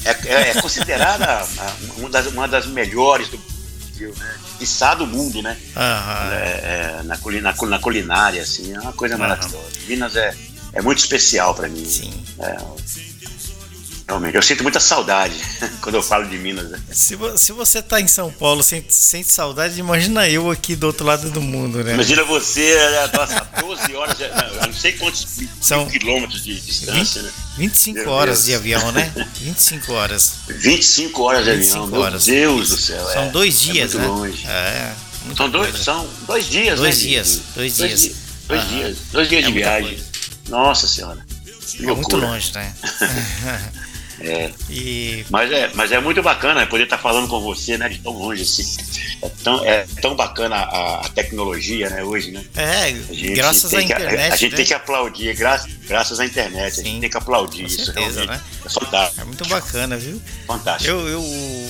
é, 0.05 0.17
é- 0.25 0.49
é 0.51 0.61
considerada 0.61 1.45
uma, 1.97 2.09
das, 2.09 2.25
uma 2.27 2.47
das 2.47 2.65
melhores 2.65 3.27
do 3.27 3.37
Brasil, 3.37 4.13
né? 4.17 4.35
Quiçá 4.57 4.95
do 4.95 5.05
mundo, 5.05 5.41
né? 5.41 5.57
Aham. 5.75 6.33
É, 6.33 6.99
é, 6.99 7.03
na, 7.03 7.17
na, 7.41 7.53
cul- 7.53 7.69
na 7.69 7.79
culinária, 7.79 8.41
assim, 8.41 8.73
é 8.73 8.79
uma 8.79 8.93
coisa 8.93 9.17
maravilhosa. 9.17 9.57
Minas 9.87 10.15
é, 10.15 10.35
é 10.73 10.81
muito 10.81 10.97
especial 10.99 11.53
para 11.53 11.67
mim. 11.69 11.85
Sim. 11.85 12.11
É, 12.39 12.57
realmente. 14.07 14.35
Eu 14.35 14.41
sinto 14.41 14.63
muita 14.63 14.79
saudade 14.79 15.35
quando 15.81 15.95
eu 15.95 16.01
falo 16.03 16.27
de 16.27 16.37
Minas. 16.37 16.69
Né? 16.69 16.79
Se, 16.91 17.15
vo- 17.15 17.37
se 17.37 17.51
você 17.51 17.81
tá 17.81 17.99
em 17.99 18.07
São 18.07 18.31
Paulo 18.31 18.63
sente, 18.63 18.93
sente 18.93 19.29
saudade, 19.29 19.79
imagina 19.79 20.27
eu 20.29 20.49
aqui 20.49 20.75
do 20.75 20.87
outro 20.87 21.05
lado 21.05 21.29
do 21.29 21.41
mundo, 21.41 21.83
né? 21.83 21.93
Imagina 21.93 22.23
você, 22.23 22.73
né, 22.75 23.09
nossa, 23.13 23.47
12 23.59 23.95
horas, 23.95 24.17
não, 24.65 24.73
sei 24.73 24.93
quantos 24.93 25.27
São- 25.61 25.87
quilômetros 25.87 26.43
de 26.43 26.59
distância, 26.59 27.21
né? 27.21 27.31
25 27.57 27.99
Meu 27.99 28.09
horas 28.11 28.43
Deus. 28.43 28.45
de 28.45 28.55
avião, 28.55 28.91
né? 28.91 29.11
25 29.41 29.93
horas. 29.93 30.33
25 30.47 31.21
horas 31.23 31.45
de 31.45 31.51
25 31.51 31.75
avião, 31.77 31.87
meu 31.91 32.01
horas. 32.01 32.25
Deus 32.25 32.69
do 32.69 32.77
céu. 32.77 33.05
São 33.11 33.23
é, 33.23 33.29
dois 33.29 33.59
dias, 33.59 33.93
é 33.93 33.97
muito 33.97 34.11
né? 34.13 34.19
longe. 34.19 34.47
É. 34.47 34.93
São 35.35 35.49
dois, 35.49 35.69
coisa. 35.71 35.83
são 35.83 36.09
dois 36.25 36.45
dias, 36.49 36.79
Dois 36.79 36.95
né? 36.97 37.01
dias, 37.03 37.27
de- 37.27 37.41
dois 37.55 37.75
dias. 37.75 38.01
di- 38.01 38.15
Dois 38.47 38.69
dias, 38.69 38.97
dois 39.11 39.27
dias 39.27 39.43
É 39.43 39.47
de 39.47 39.53
viagem. 39.53 39.89
coisa. 39.89 40.03
Nossa 40.47 40.87
senhora. 40.87 41.19
É 41.81 41.85
muito 41.93 42.15
longe, 42.15 42.53
né? 42.53 42.73
É. 44.19 44.51
E 44.69 45.25
Mas 45.29 45.51
é, 45.51 45.69
mas 45.73 45.91
é 45.91 45.99
muito 45.99 46.21
bacana 46.23 46.65
poder 46.65 46.85
estar 46.85 46.97
falando 46.97 47.27
com 47.27 47.39
você, 47.41 47.77
né? 47.77 47.87
De 47.89 47.99
tão 47.99 48.13
longe 48.13 48.41
assim. 48.41 48.65
É 49.21 49.29
tão, 49.43 49.65
é 49.65 49.85
tão 50.01 50.15
bacana 50.15 50.55
a, 50.55 51.05
a 51.05 51.09
tecnologia, 51.09 51.89
né, 51.89 52.03
hoje, 52.03 52.31
né? 52.31 52.43
é, 52.55 52.89
A 52.89 53.35
graças 53.35 53.73
à 53.73 53.81
internet, 53.81 54.33
A, 54.33 54.35
gente 54.35 54.51
né? 54.51 54.57
tem 54.57 54.65
que 54.65 54.73
aplaudir, 54.75 55.35
graças, 55.35 55.71
graças 55.87 56.19
à 56.19 56.25
internet. 56.25 56.67
A 56.73 56.75
Sim. 56.75 56.83
gente 56.83 57.01
tem 57.01 57.09
que 57.09 57.17
aplaudir 57.17 57.61
Com 57.61 57.67
isso. 57.67 57.85
certeza, 57.85 58.21
realmente. 58.23 58.27
né? 58.27 58.41
É 58.65 58.69
fantástico. 58.69 59.21
É 59.21 59.23
muito 59.23 59.47
bacana, 59.47 59.97
viu? 59.97 60.21
Fantástico. 60.45 60.91
Eu, 60.91 61.07
eu 61.07 61.23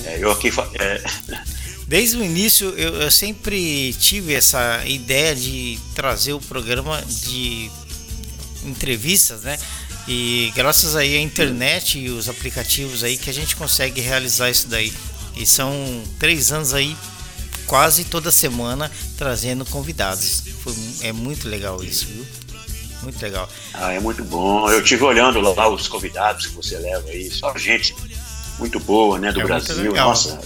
É, 0.06 0.18
eu 0.20 0.30
aqui. 0.30 0.50
é, 0.78 1.02
Desde 1.88 2.18
o 2.18 2.24
início 2.24 2.68
eu, 2.76 2.96
eu 3.00 3.10
sempre 3.10 3.94
tive 3.94 4.34
essa 4.34 4.82
ideia 4.86 5.34
de 5.34 5.78
trazer 5.94 6.34
o 6.34 6.40
programa 6.40 7.02
de 7.06 7.70
entrevistas, 8.64 9.42
né? 9.42 9.58
E 10.08 10.50
graças 10.56 10.96
aí 10.96 11.16
à 11.16 11.20
internet 11.20 11.98
e 11.98 12.08
os 12.08 12.28
aplicativos 12.28 13.04
aí 13.04 13.16
que 13.18 13.28
a 13.28 13.34
gente 13.34 13.54
consegue 13.54 14.00
realizar 14.00 14.50
isso 14.50 14.66
daí. 14.68 14.92
E 15.36 15.44
são 15.44 16.02
três 16.18 16.50
anos 16.50 16.72
aí, 16.72 16.96
quase 17.66 18.04
toda 18.04 18.32
semana, 18.32 18.90
trazendo 19.18 19.64
convidados. 19.66 20.42
Foi, 20.62 20.74
é 21.02 21.12
muito 21.12 21.46
legal 21.48 21.84
isso, 21.84 22.06
viu? 22.06 22.26
Muito 23.02 23.22
legal. 23.22 23.48
ah, 23.74 23.92
é 23.92 24.00
muito 24.00 24.24
bom. 24.24 24.68
Eu 24.70 24.82
tive 24.82 25.04
olhando 25.04 25.40
lá 25.40 25.68
os 25.68 25.86
convidados 25.86 26.46
que 26.46 26.54
você 26.54 26.76
leva 26.78 27.08
aí, 27.10 27.30
só 27.30 27.56
gente 27.56 27.94
muito 28.58 28.80
boa, 28.80 29.18
né, 29.20 29.30
do 29.30 29.40
É 29.40 29.44
Brasil. 29.44 29.92
Nossa, 29.94 30.40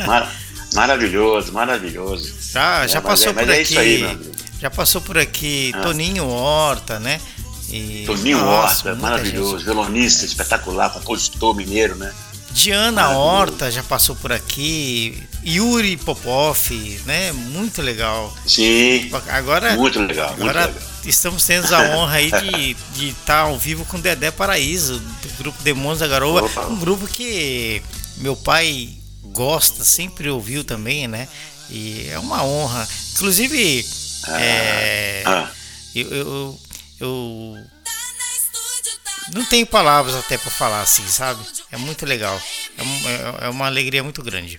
é 0.00 0.02
mar- 0.04 0.34
maravilhoso, 0.74 1.52
maravilhoso. 1.52 2.34
Já, 2.52 2.84
É, 2.84 2.88
já 2.88 3.00
mas 3.00 3.10
passou 3.10 3.28
é- 3.30 3.32
mas 3.34 3.44
por 3.46 3.50
é 3.50 3.60
aqui. 3.60 3.62
isso 3.62 3.78
aí, 3.78 4.18
já 4.60 4.70
passou 4.70 5.00
por 5.00 5.16
aqui 5.18 5.70
Ah. 5.76 5.82
Toninho 5.82 6.26
Horta, 6.26 6.98
né? 6.98 7.20
E, 7.70 8.04
Toninho 8.06 8.38
nossa, 8.38 8.88
Horta, 8.90 9.00
maravilhoso, 9.02 9.56
gente. 9.58 9.64
violonista, 9.64 10.24
espetacular, 10.24 10.90
compositor 10.90 11.54
mineiro, 11.54 11.96
né? 11.96 12.12
Diana. 12.50 13.10
Horta 13.10 13.70
já 13.70 13.82
passou 13.82 14.16
por 14.16 14.32
aqui. 14.32 15.22
Yuri 15.46 15.96
Popov, 15.98 16.56
né? 17.04 17.30
Muito 17.32 17.82
legal. 17.82 18.34
Sim, 18.46 19.10
Agora, 19.28 19.76
muito 19.76 20.00
legal, 20.00 20.30
muito 20.30 20.42
agora 20.42 20.66
legal. 20.66 20.82
estamos 21.04 21.44
tendo 21.44 21.72
a 21.74 21.80
honra 21.96 22.16
aí 22.16 22.74
de 22.94 23.08
estar 23.10 23.40
ao 23.40 23.58
vivo 23.58 23.84
com 23.84 24.00
Dedé 24.00 24.30
Paraíso, 24.30 24.98
do 24.98 25.28
grupo 25.38 25.62
Demônios 25.62 25.98
da 26.00 26.06
Garoa. 26.08 26.42
Opa. 26.44 26.66
Um 26.66 26.76
grupo 26.76 27.06
que 27.06 27.82
meu 28.16 28.34
pai 28.34 28.90
gosta, 29.24 29.84
sempre 29.84 30.28
ouviu 30.30 30.64
também, 30.64 31.06
né? 31.06 31.28
E 31.70 32.08
é 32.10 32.18
uma 32.18 32.42
honra. 32.42 32.88
Inclusive, 33.14 33.86
é, 34.28 35.22
Ah, 35.26 35.48
eu, 35.94 36.08
eu, 36.08 36.60
eu 37.00 37.54
não 39.34 39.44
tenho 39.44 39.66
palavras 39.66 40.14
até 40.14 40.38
para 40.38 40.50
falar 40.50 40.80
assim, 40.82 41.06
sabe? 41.06 41.40
É 41.70 41.76
muito 41.76 42.06
legal. 42.06 42.40
É, 42.76 42.82
um- 42.82 43.08
é- 43.08 43.46
é 43.46 43.48
uma 43.50 43.66
alegria 43.66 44.02
muito 44.02 44.22
grande. 44.22 44.58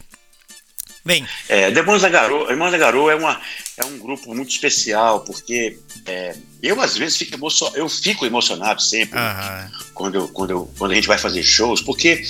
Bem, 1.04 1.26
é, 1.48 1.72
Demônios 1.72 2.02
da 2.04 2.10
Garoa, 2.10 2.52
Irmãos 2.52 2.72
da 2.72 2.78
Garoa 2.78 3.12
é, 3.14 3.16
uma, 3.16 3.42
é 3.78 3.86
um 3.86 3.98
grupo 3.98 4.36
muito 4.36 4.52
especial, 4.52 5.22
porque 5.22 5.80
é, 6.06 6.36
eu 6.62 6.80
às 6.82 6.98
vezes 6.98 7.18
fico, 7.18 7.34
emocio, 7.34 7.72
eu 7.74 7.88
fico 7.90 8.26
emocionado 8.26 8.82
sempre 8.82 9.18
quando, 9.94 10.16
eu, 10.16 10.28
quando, 10.28 10.52
eu, 10.52 10.72
quando 10.78 10.92
a 10.92 10.96
gente 10.96 11.08
vai 11.08 11.18
fazer 11.18 11.42
shows, 11.42 11.82
porque 11.82 12.22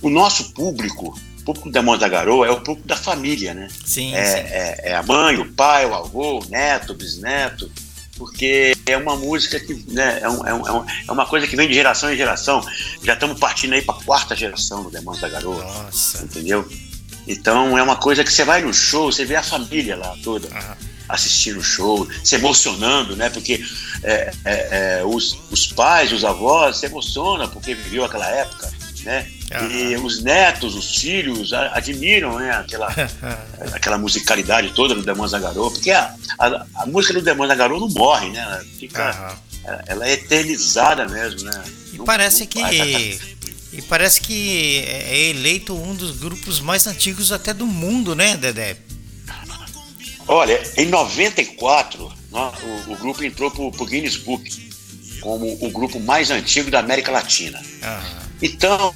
o 0.00 0.08
nosso 0.08 0.52
público, 0.54 1.16
o 1.40 1.44
público 1.44 1.68
do 1.68 1.72
Demônios 1.72 2.00
da 2.00 2.08
Garoa 2.08 2.46
é 2.46 2.50
o 2.50 2.60
público 2.62 2.88
da 2.88 2.96
família, 2.96 3.52
né? 3.54 3.68
sim, 3.84 4.10
sim. 4.10 4.14
É, 4.14 4.80
é, 4.84 4.90
é 4.90 4.94
a 4.96 5.02
mãe, 5.02 5.36
o 5.38 5.52
pai, 5.52 5.84
o 5.84 5.94
avô, 5.94 6.40
o 6.40 6.48
neto, 6.48 6.92
o 6.92 6.96
bisneto, 6.96 7.70
porque 8.16 8.76
é 8.86 8.96
uma 8.96 9.16
música 9.16 9.58
que 9.58 9.74
né, 9.88 10.20
é, 10.22 10.28
um- 10.28 10.46
é 10.46 10.54
um- 10.54 10.68
é 10.68 10.72
um- 10.72 10.84
é 11.08 11.12
uma 11.12 11.26
coisa 11.26 11.46
que 11.46 11.56
vem 11.56 11.68
de 11.68 11.74
geração 11.74 12.12
em 12.12 12.16
geração. 12.16 12.64
Já 13.02 13.14
estamos 13.14 13.38
partindo 13.38 13.72
aí 13.74 13.82
para 13.82 13.94
a 13.98 14.04
quarta 14.04 14.36
geração 14.36 14.82
do 14.84 14.90
Demônios 14.90 15.20
da 15.20 15.28
Garoa, 15.28 15.62
Nossa. 15.64 16.22
entendeu? 16.24 16.68
Então 17.26 17.76
é 17.78 17.82
uma 17.82 17.96
coisa 17.96 18.22
que 18.22 18.32
você 18.32 18.44
vai 18.44 18.62
no 18.62 18.72
show, 18.72 19.10
você 19.10 19.24
vê 19.24 19.36
a 19.36 19.42
família 19.42 19.96
lá 19.96 20.14
toda 20.22 20.46
Aham. 20.48 20.76
assistindo 21.08 21.58
o 21.58 21.62
show, 21.62 22.06
se 22.22 22.34
emocionando, 22.34 23.16
né? 23.16 23.30
Porque 23.30 23.64
é, 24.02 24.32
é, 24.44 24.98
é, 25.00 25.04
os, 25.04 25.38
os 25.50 25.66
pais, 25.66 26.12
os 26.12 26.24
avós 26.24 26.76
se 26.78 26.86
emocionam 26.86 27.48
porque 27.48 27.74
viveu 27.74 28.04
aquela 28.04 28.28
época, 28.28 28.70
né? 29.04 29.28
E 29.70 29.96
os 29.96 30.22
netos, 30.22 30.74
os 30.74 30.96
filhos 30.96 31.52
admiram 31.52 32.38
né? 32.38 32.50
aquela, 32.50 32.88
aquela 33.72 33.98
musicalidade 33.98 34.72
toda 34.74 34.94
do 34.94 35.02
Demônios 35.02 35.32
da 35.32 35.38
Garoa, 35.38 35.70
porque 35.70 35.90
a, 35.90 36.14
a, 36.38 36.66
a 36.74 36.86
música 36.86 37.14
do 37.14 37.22
Demônios 37.22 37.48
da 37.50 37.54
Garoa 37.54 37.78
não 37.80 37.88
morre, 37.88 38.30
né? 38.30 38.40
Ela, 38.40 38.64
fica, 38.78 39.38
ela- 39.64 39.84
ela 39.86 40.08
é 40.08 40.12
eternizada 40.14 41.06
mesmo, 41.08 41.42
né? 41.42 41.64
E 41.92 41.98
Não- 41.98 42.04
parece 42.04 42.40
não 42.40 42.46
que 42.48 42.60
vai- 42.60 43.18
e 43.72 43.82
parece 43.82 44.20
que 44.20 44.84
é 44.86 45.30
eleito 45.30 45.74
um 45.76 45.94
dos 45.94 46.16
grupos 46.18 46.60
mais 46.60 46.86
antigos 46.86 47.32
até 47.32 47.52
do 47.52 47.66
mundo, 47.66 48.14
né, 48.14 48.36
Dedé? 48.36 48.76
Olha, 50.26 50.62
em 50.76 50.86
94, 50.86 52.10
nó- 52.30 52.52
o, 52.88 52.92
o 52.92 52.96
grupo 52.96 53.22
entrou 53.22 53.50
para 53.50 53.62
o 53.62 53.86
Guinness 53.86 54.16
Book 54.16 54.64
como 55.20 55.58
o 55.64 55.70
grupo 55.70 55.98
mais 56.00 56.30
antigo 56.30 56.70
da 56.70 56.80
América 56.80 57.10
Latina. 57.10 57.60
Aham. 57.82 58.23
Então, 58.44 58.94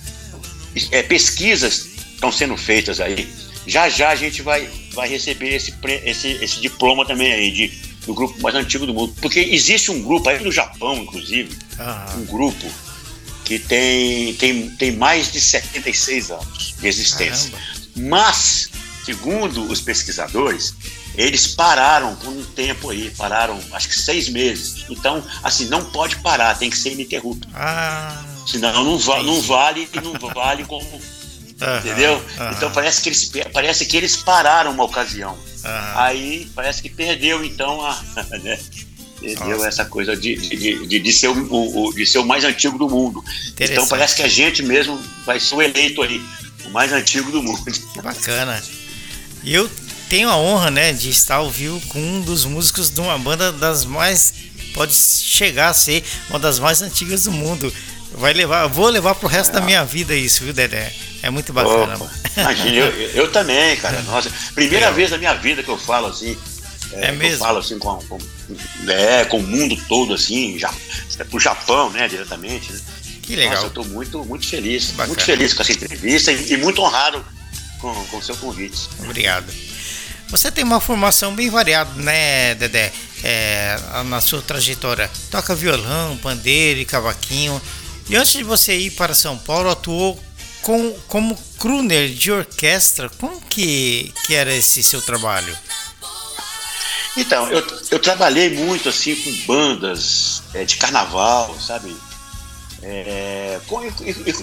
é, 0.93 1.03
pesquisas 1.03 1.89
estão 2.15 2.31
sendo 2.31 2.57
feitas 2.57 3.01
aí. 3.01 3.27
Já 3.67 3.89
já 3.89 4.11
a 4.11 4.15
gente 4.15 4.43
vai, 4.43 4.69
vai 4.93 5.09
receber 5.09 5.55
esse, 5.55 5.75
esse, 6.05 6.29
esse 6.29 6.61
diploma 6.61 7.07
também 7.07 7.33
aí 7.33 7.51
de, 7.51 7.69
do 8.07 8.13
grupo 8.13 8.41
mais 8.43 8.55
antigo 8.55 8.87
do 8.87 8.93
mundo. 8.93 9.15
Porque 9.23 9.41
existe 9.41 9.91
um 9.91 10.03
grupo 10.03 10.29
aí 10.29 10.43
no 10.43 10.53
Japão, 10.53 10.97
inclusive, 10.99 11.57
Aham. 11.79 12.19
um 12.19 12.25
grupo 12.27 12.71
que 13.45 13.59
tem, 13.59 14.35
tem, 14.35 14.69
tem 14.71 14.93
mais 14.93 15.33
de 15.33 15.41
76 15.41 16.31
anos 16.31 16.75
de 16.79 16.87
existência. 16.87 17.51
Caramba. 17.51 17.79
Mas, 17.97 18.69
segundo 19.05 19.63
os 19.71 19.81
pesquisadores, 19.81 20.75
eles 21.17 21.47
pararam 21.49 22.15
por 22.17 22.29
um 22.29 22.45
tempo 22.45 22.91
aí, 22.91 23.11
pararam 23.17 23.59
acho 23.73 23.89
que 23.89 23.99
seis 23.99 24.29
meses. 24.29 24.85
Então, 24.91 25.25
assim, 25.43 25.67
não 25.67 25.85
pode 25.87 26.17
parar, 26.17 26.55
tem 26.59 26.69
que 26.69 26.77
ser 26.77 26.93
ininterrupto. 26.93 27.49
Ah, 27.55 28.23
Senão 28.51 28.85
não, 28.85 28.99
va 28.99 29.23
não 29.23 29.41
vale 29.43 29.89
não 30.03 30.29
vale 30.31 30.65
como. 30.65 30.85
aham, 31.61 31.79
Entendeu? 31.79 32.25
aham, 32.39 32.53
Então 32.57 32.71
parece 32.73 33.03
que, 33.03 33.09
eles, 33.09 33.31
parece 33.53 33.85
que 33.87 33.97
eles 33.97 34.17
pararam 34.17 34.71
uma 34.73 34.85
ocasião. 34.85 35.37
aham. 35.65 35.93
Aí 35.97 36.49
parece 36.55 36.81
que 36.83 36.89
perdeu, 36.89 37.45
então, 37.45 37.85
a. 37.85 38.01
né? 38.43 38.59
Perdeu 39.21 39.49
Nossa. 39.57 39.67
essa 39.69 39.85
coisa 39.85 40.17
de, 40.17 40.37
de, 40.37 40.87
de, 40.87 41.01
de 41.01 41.13
ser 41.13 41.27
o, 41.29 41.35
o- 41.89 41.93
de 41.93 42.07
ser 42.07 42.19
o 42.19 42.25
mais 42.25 42.45
antigo 42.45 42.79
do 42.79 42.89
mundo. 42.89 43.23
Então 43.59 43.85
parece 43.89 44.15
que 44.15 44.23
a 44.23 44.29
gente 44.29 44.63
mesmo 44.63 44.97
vai 45.27 45.41
ser 45.41 45.57
o 45.57 45.63
eleito 45.63 46.01
aí, 46.03 46.23
o 46.65 46.71
mais 46.71 46.93
antigo 46.93 47.31
do 47.33 47.43
mundo. 47.43 47.61
Que 47.93 48.01
bacana. 48.01 48.63
E 49.43 49.53
eu 49.53 49.69
tenho 50.09 50.29
a 50.31 50.37
honra, 50.37 50.71
né, 50.71 50.93
de 50.93 51.11
estar 51.11 51.35
ao 51.37 51.51
vivo 51.51 51.81
com 51.89 51.99
um 52.01 52.21
dos 52.21 52.45
músicos 52.45 52.91
de 52.91 53.01
uma 53.01 53.19
banda 53.19 53.51
das 53.53 53.85
mais 53.85 54.33
pode 54.73 54.95
chegar 54.95 55.71
a 55.71 55.75
ser 55.75 56.05
uma 56.31 56.39
das 56.39 56.61
mais 56.61 56.81
antigas 56.81 57.25
do 57.25 57.33
mundo. 57.33 57.73
Vai 58.13 58.33
levar, 58.33 58.67
vou 58.67 58.89
levar 58.89 59.15
pro 59.15 59.29
resto 59.29 59.53
da 59.53 59.61
minha 59.61 59.85
vida 59.85 60.15
isso, 60.15 60.43
viu, 60.43 60.53
Dedé? 60.53 60.93
É 61.23 61.31
muito 61.31 61.53
bacana. 61.53 61.99
Imagina, 62.37 62.77
eu, 62.77 62.93
eu 63.11 63.33
também, 63.33 63.77
cara. 63.77 64.01
Nossa, 64.03 64.31
primeira 64.55 64.87
Legal. 64.87 64.95
vez 64.95 65.11
na 65.11 65.19
minha 65.19 65.35
vida 65.35 65.63
que 65.63 65.69
eu 65.69 65.79
falo 65.79 66.07
assim. 66.07 66.37
É 66.93 67.07
que 67.07 67.13
mesmo? 67.13 67.35
Eu 67.35 67.39
falo 67.39 67.59
assim 67.59 67.79
com, 67.79 67.97
com, 68.07 68.19
é, 68.89 69.25
com 69.25 69.39
o 69.39 69.43
mundo 69.43 69.77
todo, 69.89 70.15
assim, 70.15 70.59
já, 70.59 70.73
é 71.19 71.25
pro 71.25 71.39
Japão, 71.39 71.91
né, 71.91 72.09
diretamente. 72.09 72.73
Né? 72.73 72.81
Que 73.23 73.37
legal. 73.37 73.55
Nossa, 73.55 73.67
eu 73.67 73.71
tô 73.71 73.85
muito, 73.85 74.25
muito 74.25 74.47
feliz. 74.47 74.87
Bacana. 74.93 75.09
Muito 75.09 75.25
feliz 75.25 75.53
com 75.53 75.63
essa 75.63 75.73
entrevista 75.73 76.33
e, 76.33 76.53
e 76.53 76.57
muito 76.57 76.81
honrado 76.81 77.25
com 77.79 77.93
com 78.07 78.17
o 78.17 78.23
seu 78.23 78.37
convite. 78.37 78.89
Obrigado. 79.01 79.53
Você 80.31 80.51
tem 80.51 80.63
uma 80.63 80.81
formação 80.81 81.35
bem 81.35 81.49
variada, 81.49 81.91
né, 81.97 82.55
Dedé? 82.55 82.93
É, 83.25 83.77
na 84.05 84.21
sua 84.21 84.43
trajetória. 84.43 85.11
Toca 85.31 85.55
violão, 85.55 86.17
pandeiro 86.19 86.81
e 86.81 86.85
cavaquinho. 86.85 87.61
E 88.09 88.17
antes 88.17 88.33
de 88.33 88.43
você 88.43 88.77
ir 88.77 88.93
para 88.93 89.15
São 89.15 89.37
Paulo, 89.37 89.71
atuou 89.71 90.19
com, 90.63 90.93
como 91.07 91.39
crooner 91.59 92.09
de 92.11 92.33
orquestra. 92.33 93.11
Como 93.11 93.41
que, 93.41 94.13
que 94.27 94.35
era 94.35 94.55
esse 94.55 94.83
seu 94.83 95.03
trabalho? 95.03 95.57
Então, 97.17 97.49
eu, 97.51 97.67
eu 97.91 97.99
trabalhei 97.99 98.51
muito 98.51 98.89
assim 98.89 99.17
com 99.17 99.47
bandas 99.47 100.43
é, 100.55 100.65
de 100.65 100.77
carnaval, 100.77 101.59
sabe? 101.61 101.95
é, 102.83 103.61
com, 103.67 103.83
e, 103.83 103.93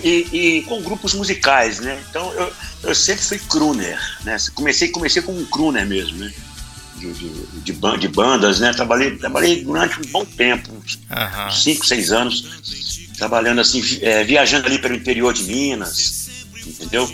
e, 0.04 0.58
e, 0.58 0.62
com 0.64 0.82
grupos 0.82 1.14
musicais, 1.14 1.80
né? 1.80 2.04
Então 2.10 2.34
eu, 2.34 2.52
eu 2.84 2.96
sempre 2.96 3.24
fui 3.24 3.40
crooner, 3.40 4.00
né? 4.24 4.38
Comecei, 4.54 4.90
comecei 4.90 5.22
como 5.22 5.40
um 5.40 5.46
crooner 5.46 5.86
mesmo, 5.86 6.18
né? 6.18 6.34
De, 7.14 7.74
de, 7.74 7.98
de, 8.00 8.08
bandas, 8.08 8.60
né? 8.60 8.74
Trabalhei, 8.74 9.16
trabalhei 9.18 9.64
durante 9.64 10.00
um 10.00 10.12
bom 10.12 10.26
tempo, 10.26 10.72
uns 10.74 11.64
5, 11.64 11.86
6 11.86 12.12
anos, 12.12 13.12
trabalhando 13.18 13.62
assim, 13.62 13.82
é, 14.02 14.24
viajando 14.24 14.68
ali 14.68 14.80
pelo 14.80 14.96
interior 14.96 15.34
de 15.34 15.44
Minas, 15.44 16.30
entendeu? 16.66 17.10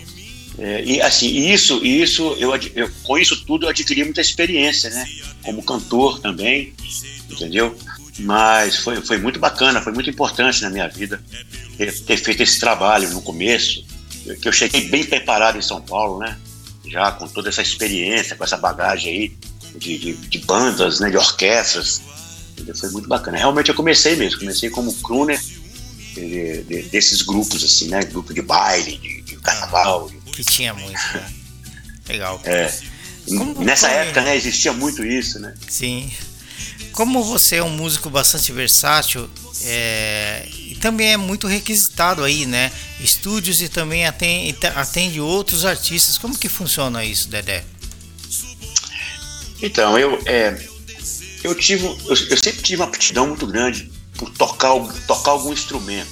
É, 0.58 0.84
e 0.84 1.02
assim, 1.02 1.28
isso, 1.52 1.84
isso 1.84 2.36
eu, 2.38 2.56
eu, 2.76 2.92
com 3.04 3.18
isso 3.18 3.46
tudo 3.46 3.66
eu 3.66 3.70
adquiri 3.70 4.04
muita 4.04 4.22
experiência, 4.22 4.90
né? 4.90 5.08
Como 5.42 5.64
cantor 5.64 6.20
também, 6.20 6.74
entendeu? 7.30 7.78
Mas 8.20 8.78
foi, 8.78 9.02
foi 9.02 9.18
muito 9.18 9.40
bacana, 9.40 9.82
foi 9.82 9.94
muito 9.94 10.10
importante 10.10 10.62
na 10.62 10.70
minha 10.70 10.88
vida 10.88 11.24
ter, 11.78 11.92
ter 12.02 12.18
feito 12.18 12.44
esse 12.44 12.60
trabalho 12.60 13.10
no 13.10 13.22
começo, 13.22 13.84
que 14.42 14.48
eu 14.48 14.52
cheguei 14.52 14.88
bem 14.90 15.04
preparado 15.04 15.58
em 15.58 15.62
São 15.62 15.82
Paulo, 15.82 16.20
né? 16.20 16.38
Já 16.86 17.12
com 17.12 17.28
toda 17.28 17.50
essa 17.50 17.62
experiência, 17.62 18.36
com 18.36 18.44
essa 18.44 18.58
bagagem 18.58 19.14
aí 19.14 19.51
de, 19.76 19.98
de, 19.98 20.14
de 20.14 20.40
bandas, 20.40 21.00
né? 21.00 21.10
De 21.10 21.18
orquestras. 21.18 22.02
Foi 22.80 22.90
muito 22.92 23.08
bacana. 23.08 23.38
Realmente 23.38 23.70
eu 23.70 23.76
comecei 23.76 24.16
mesmo, 24.16 24.40
comecei 24.40 24.70
como 24.70 24.94
crooner 24.96 25.42
de, 26.14 26.64
de, 26.64 26.82
desses 26.84 27.22
grupos, 27.22 27.64
assim, 27.64 27.88
né? 27.88 28.04
Grupo 28.04 28.34
de 28.34 28.42
baile, 28.42 28.98
de, 28.98 29.22
de 29.22 29.36
carnaval. 29.38 30.12
Que 30.32 30.44
tinha 30.44 30.74
muito, 30.74 31.00
né? 31.14 31.32
Legal. 32.08 32.42
É. 32.44 32.72
Como 33.28 33.64
Nessa 33.64 33.88
foi? 33.88 33.98
época, 33.98 34.22
né, 34.22 34.36
existia 34.36 34.74
muito 34.74 35.06
isso, 35.06 35.40
né? 35.40 35.54
Sim. 35.68 36.12
Como 36.92 37.24
você 37.24 37.58
é 37.58 37.64
um 37.64 37.70
músico 37.70 38.10
bastante 38.10 38.52
versátil 38.52 39.30
é, 39.64 40.48
e 40.54 40.76
também 40.76 41.14
é 41.14 41.18
muito 41.18 41.48
requisitado 41.48 42.24
aí, 42.24 42.46
né? 42.46 42.72
Estúdios 43.00 43.62
e 43.62 43.70
também 43.70 44.06
atende, 44.06 44.58
atende 44.76 45.22
outros 45.22 45.64
artistas. 45.64 46.18
Como 46.18 46.38
que 46.38 46.50
funciona 46.50 47.06
isso, 47.06 47.30
Dedé? 47.30 47.64
Então, 49.62 49.98
eu, 49.98 50.22
é, 50.26 50.60
eu 51.44 51.56
tive, 51.56 51.86
eu, 51.86 51.98
eu, 52.08 52.38
sempre 52.38 52.62
tive 52.62 52.82
uma 52.82 52.88
aptidão 52.88 53.28
muito 53.28 53.46
grande 53.46 53.92
por 54.18 54.30
tocar, 54.30 54.74
tocar 55.08 55.32
algum 55.32 55.54
instrumento, 55.54 56.12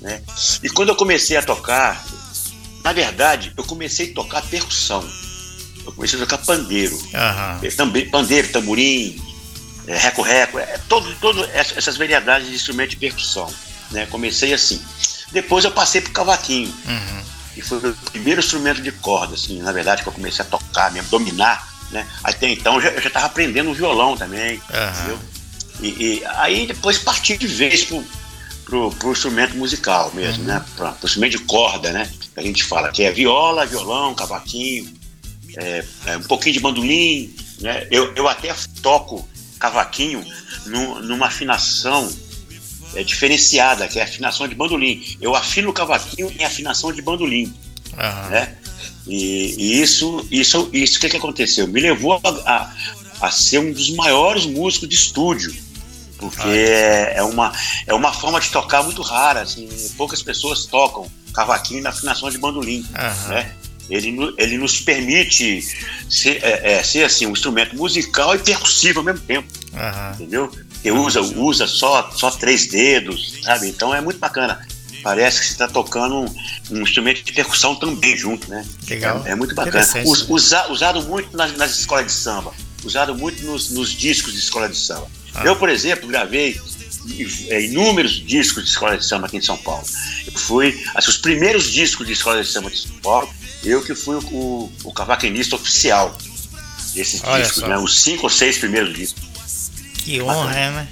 né? 0.00 0.22
E 0.62 0.68
quando 0.68 0.90
eu 0.90 0.96
comecei 0.96 1.36
a 1.36 1.42
tocar, 1.42 2.04
na 2.84 2.92
verdade, 2.92 3.52
eu 3.56 3.64
comecei 3.64 4.10
a 4.10 4.14
tocar 4.14 4.42
percussão. 4.42 5.06
Eu 5.84 5.92
comecei 5.92 6.18
a 6.18 6.22
tocar 6.26 6.38
pandeiro. 6.38 6.94
Uhum. 6.96 7.70
Também 7.76 8.08
pandeiro, 8.08 8.48
tamborim, 8.48 9.20
é, 9.86 9.96
reco-reco, 9.96 10.58
é, 10.58 10.78
todo, 10.88 11.14
todo 11.16 11.44
essas 11.52 11.96
variedades 11.96 12.48
de 12.48 12.54
instrumento 12.54 12.90
de 12.90 12.96
percussão. 12.96 13.52
Né? 13.90 14.06
Comecei 14.06 14.52
assim. 14.52 14.80
Depois 15.32 15.64
eu 15.64 15.70
passei 15.70 16.00
pro 16.00 16.12
cavaquinho. 16.12 16.72
Uhum. 16.86 17.22
E 17.56 17.62
foi 17.62 17.78
o 17.78 17.94
primeiro 18.12 18.40
instrumento 18.40 18.80
de 18.80 18.92
corda, 18.92 19.34
assim, 19.34 19.60
na 19.60 19.72
verdade, 19.72 20.02
que 20.02 20.08
eu 20.08 20.12
comecei 20.12 20.44
a 20.44 20.48
tocar, 20.48 20.92
mesmo, 20.92 21.08
dominar. 21.10 21.66
Né? 21.90 22.06
Até 22.22 22.50
então 22.50 22.80
eu 22.80 23.00
já 23.00 23.08
estava 23.08 23.26
aprendendo 23.26 23.70
o 23.70 23.74
violão 23.74 24.16
também. 24.16 24.56
Uhum. 24.56 25.18
E, 25.80 25.88
e, 25.88 26.24
aí 26.26 26.66
depois 26.66 26.98
parti 26.98 27.36
de 27.36 27.46
vez 27.46 27.84
pro, 27.84 28.04
pro, 28.64 28.90
pro 28.92 29.12
instrumento 29.12 29.56
musical 29.56 30.12
mesmo, 30.14 30.42
uhum. 30.42 30.48
né? 30.48 30.64
Pro, 30.76 30.92
pro 30.92 31.06
instrumento 31.06 31.32
de 31.32 31.44
corda, 31.44 31.92
né? 31.92 32.10
Que 32.34 32.40
a 32.40 32.42
gente 32.42 32.64
fala, 32.64 32.90
que 32.90 33.02
é 33.02 33.10
viola, 33.10 33.64
violão, 33.64 34.14
cavaquinho, 34.14 34.92
é, 35.56 35.84
é 36.06 36.16
um 36.16 36.22
pouquinho 36.22 36.54
de 36.54 36.60
bandolim, 36.60 37.34
né? 37.60 37.86
Eu, 37.90 38.12
eu 38.14 38.28
até 38.28 38.54
toco 38.82 39.26
cavaquinho 39.58 40.24
no, 40.66 41.00
numa 41.02 41.26
afinação 41.26 42.08
é, 42.94 43.02
diferenciada, 43.02 43.88
que 43.88 43.98
é 43.98 44.02
a 44.02 44.04
afinação 44.04 44.46
de 44.46 44.54
bandolim. 44.54 45.16
Eu 45.20 45.34
afino 45.34 45.70
o 45.70 45.72
cavaquinho 45.72 46.32
em 46.38 46.44
afinação 46.44 46.92
de 46.92 47.02
bandolim. 47.02 47.52
Uhum. 47.92 48.30
Né? 48.30 48.56
E, 49.08 49.54
e, 49.56 49.82
isso, 49.82 50.26
isso, 50.30 50.68
isso 50.72 51.00
que, 51.00 51.08
que 51.08 51.16
aconteceu? 51.16 51.66
Me 51.66 51.80
levou 51.80 52.20
a, 52.22 52.28
a, 52.28 52.72
a, 53.22 53.30
ser 53.30 53.58
um 53.58 53.72
dos 53.72 53.90
maiores 53.90 54.44
músicos 54.44 54.88
de 54.88 54.94
estúdio, 54.94 55.54
porque 56.18 56.42
ah, 56.42 56.56
é, 56.56 57.14
é, 57.16 57.22
uma, 57.22 57.52
é 57.86 57.94
uma 57.94 58.12
forma 58.12 58.38
de 58.38 58.50
tocar 58.50 58.82
muito 58.82 59.00
rara. 59.00 59.40
Assim, 59.40 59.68
poucas 59.96 60.22
pessoas 60.22 60.66
tocam 60.66 61.10
cavaquinho 61.32 61.82
na 61.82 61.90
afinação 61.90 62.28
de 62.30 62.36
bandolim. 62.36 62.84
Né? 63.28 63.52
Ele, 63.88 64.34
ele 64.36 64.58
nos 64.58 64.80
permite 64.80 65.62
ser, 66.10 66.44
é, 66.44 66.74
é, 66.74 66.82
ser 66.82 67.04
assim, 67.04 67.26
um 67.26 67.32
instrumento 67.32 67.74
musical 67.74 68.34
e 68.34 68.38
percussivo 68.38 68.98
ao 68.98 69.04
mesmo 69.04 69.20
tempo. 69.20 69.48
Uhum. 69.72 70.14
Entendeu? 70.14 70.52
Que 70.82 70.92
usa, 70.92 71.20
usa 71.22 71.66
só, 71.66 72.10
só 72.12 72.30
três 72.30 72.66
dedos, 72.66 73.38
sabe? 73.42 73.68
Então 73.68 73.94
é 73.94 74.00
muito 74.00 74.18
bacana. 74.18 74.66
Parece 75.02 75.40
que 75.40 75.46
você 75.46 75.52
está 75.52 75.68
tocando 75.68 76.16
um, 76.16 76.34
um, 76.70 76.82
instrumento 76.82 77.22
de 77.22 77.32
percussão 77.32 77.74
também 77.74 78.16
junto, 78.16 78.48
né? 78.50 78.66
Legal. 78.88 79.22
É, 79.24 79.30
é 79.30 79.34
muito 79.34 79.54
bacana. 79.54 79.86
Us, 80.04 80.26
usa, 80.28 80.70
usado 80.70 81.02
muito 81.02 81.36
nas, 81.36 81.56
nas, 81.56 81.78
escolas 81.78 82.06
de 82.06 82.12
samba, 82.12 82.52
usado 82.84 83.14
muito 83.14 83.44
nos, 83.44 83.70
nos 83.70 83.90
discos 83.90 84.32
de 84.32 84.38
escola 84.38 84.68
de 84.68 84.76
samba. 84.76 85.06
Ah. 85.34 85.44
Eu, 85.44 85.56
por 85.56 85.68
exemplo, 85.68 86.08
gravei 86.08 86.60
é, 87.48 87.64
inúmeros 87.64 88.12
discos 88.26 88.64
de 88.64 88.70
escola 88.70 88.98
de 88.98 89.04
samba 89.04 89.26
aqui 89.26 89.36
em 89.36 89.42
São 89.42 89.56
Paulo. 89.56 89.84
Eu 90.26 90.32
fui, 90.38 90.84
assim, 90.94 91.10
os 91.10 91.18
primeiros 91.18 91.70
discos 91.70 92.06
de 92.06 92.12
escola 92.12 92.42
de 92.42 92.48
samba 92.48 92.70
de 92.70 92.78
São 92.78 92.92
Paulo, 93.02 93.28
eu 93.64 93.82
que 93.82 93.94
fui 93.94 94.16
o, 94.16 94.20
o, 94.20 94.72
o 94.84 94.92
cavaquinista 94.92 95.56
oficial 95.56 96.16
desses 96.94 97.22
Olha 97.24 97.42
discos, 97.42 97.62
né? 97.62 97.78
Os 97.78 98.00
cinco 98.00 98.24
ou 98.24 98.30
seis 98.30 98.58
primeiros 98.58 98.94
discos. 98.94 99.22
Que 99.98 100.20
honra, 100.20 100.54
é, 100.54 100.70
né? 100.70 100.88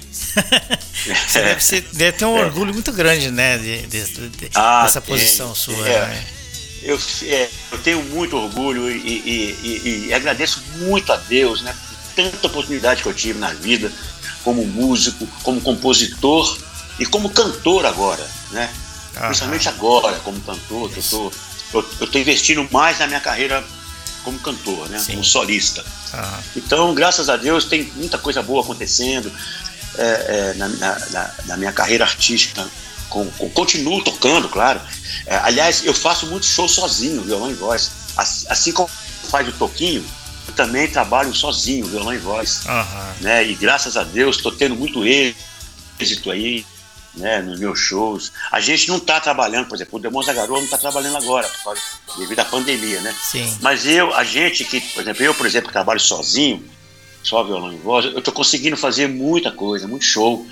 Você 1.27 1.41
deve, 1.41 1.63
ser, 1.63 1.81
deve, 1.93 2.17
ter 2.17 2.25
um 2.25 2.37
é. 2.37 2.45
orgulho 2.45 2.73
muito 2.73 2.91
grande, 2.91 3.31
né? 3.31 3.57
De, 3.57 3.87
de, 3.87 4.03
de, 4.05 4.49
ah, 4.55 4.83
dessa 4.83 5.01
posição 5.01 5.53
sua. 5.55 5.87
É. 5.87 6.07
Né? 6.07 6.25
Eu, 6.83 6.99
é, 7.23 7.49
eu 7.71 7.77
tenho 7.79 8.03
muito 8.03 8.35
orgulho 8.37 8.89
e, 8.89 8.97
e, 8.97 9.59
e, 9.63 10.07
e, 10.07 10.13
agradeço 10.13 10.61
muito 10.77 11.11
a 11.11 11.15
Deus, 11.15 11.61
né? 11.61 11.73
Por 11.73 12.23
tanta 12.23 12.47
oportunidade 12.47 13.01
que 13.01 13.09
eu 13.09 13.13
tive 13.13 13.39
na 13.39 13.53
vida, 13.53 13.91
como 14.43 14.65
músico, 14.65 15.27
como 15.43 15.61
compositor 15.61 16.57
e 16.99 17.05
como 17.05 17.29
cantor 17.29 17.85
agora, 17.85 18.25
né? 18.51 18.69
Principalmente 19.13 19.67
agora, 19.67 20.19
como 20.19 20.39
cantor, 20.41 20.89
que 20.89 20.97
eu 20.97 21.01
estou 21.01 21.33
eu 21.73 22.05
estou 22.05 22.21
investindo 22.21 22.67
mais 22.71 22.99
na 22.99 23.07
minha 23.07 23.19
carreira 23.19 23.63
como 24.23 24.39
cantor, 24.39 24.89
né? 24.89 25.01
como 25.07 25.23
solista. 25.23 25.83
Ah. 26.13 26.39
Então, 26.55 26.93
graças 26.93 27.29
a 27.29 27.37
Deus, 27.37 27.65
tem 27.65 27.91
muita 27.95 28.17
coisa 28.17 28.41
boa 28.41 28.61
acontecendo 28.61 29.31
é, 29.97 30.51
é, 30.51 30.53
na, 30.55 30.67
na, 30.67 31.31
na, 31.45 31.57
minha 31.57 31.71
carreira 31.71 32.03
artística. 32.03 32.67
Com, 33.09 33.25
com, 33.31 33.49
continuo 33.49 34.03
tocando, 34.03 34.49
claro. 34.49 34.81
É, 35.25 35.37
aliás, 35.37 35.85
eu 35.85 35.93
faço 35.93 36.27
muito 36.27 36.45
show 36.45 36.67
sozinho, 36.67 37.21
violão 37.21 37.49
e 37.49 37.53
voz. 37.53 37.91
Assim, 38.17 38.45
assim 38.49 38.71
como 38.71 38.89
faz 39.29 39.47
o 39.47 39.51
Toquinho, 39.53 40.05
eu 40.47 40.53
também 40.53 40.87
trabalho 40.87 41.33
sozinho, 41.33 41.85
violão 41.85 42.13
e 42.13 42.17
voz. 42.17 42.65
Uhum. 42.65 43.21
Né? 43.21 43.45
E 43.45 43.55
graças 43.55 43.95
a 43.95 44.03
Deus 44.03 44.37
estou 44.37 44.51
tendo 44.51 44.75
muito 44.75 45.03
êxito 45.05 46.31
aí 46.31 46.65
né, 47.17 47.41
nos 47.41 47.59
meus 47.59 47.79
shows. 47.79 48.31
A 48.51 48.59
gente 48.59 48.87
não 48.87 48.97
está 48.97 49.19
trabalhando, 49.19 49.67
por 49.67 49.75
exemplo, 49.75 49.97
o 49.97 50.01
Demônio 50.01 50.33
Garoa 50.33 50.57
não 50.57 50.65
está 50.65 50.77
trabalhando 50.77 51.17
agora, 51.17 51.49
devido 52.17 52.39
à 52.39 52.45
pandemia, 52.45 53.01
né? 53.01 53.13
Sim. 53.21 53.57
Mas 53.61 53.85
eu, 53.85 54.13
a 54.13 54.23
gente 54.23 54.63
que, 54.63 54.79
por 54.79 55.01
exemplo, 55.01 55.23
eu, 55.23 55.33
por 55.33 55.45
exemplo, 55.45 55.67
que 55.67 55.73
trabalho 55.73 55.99
sozinho, 55.99 56.63
só 57.23 57.43
violão 57.43 57.73
e 57.73 57.77
voz, 57.77 58.05
eu 58.05 58.19
estou 58.19 58.33
conseguindo 58.33 58.77
fazer 58.77 59.07
muita 59.07 59.51
coisa, 59.51 59.87
muito 59.87 60.05
show, 60.05 60.45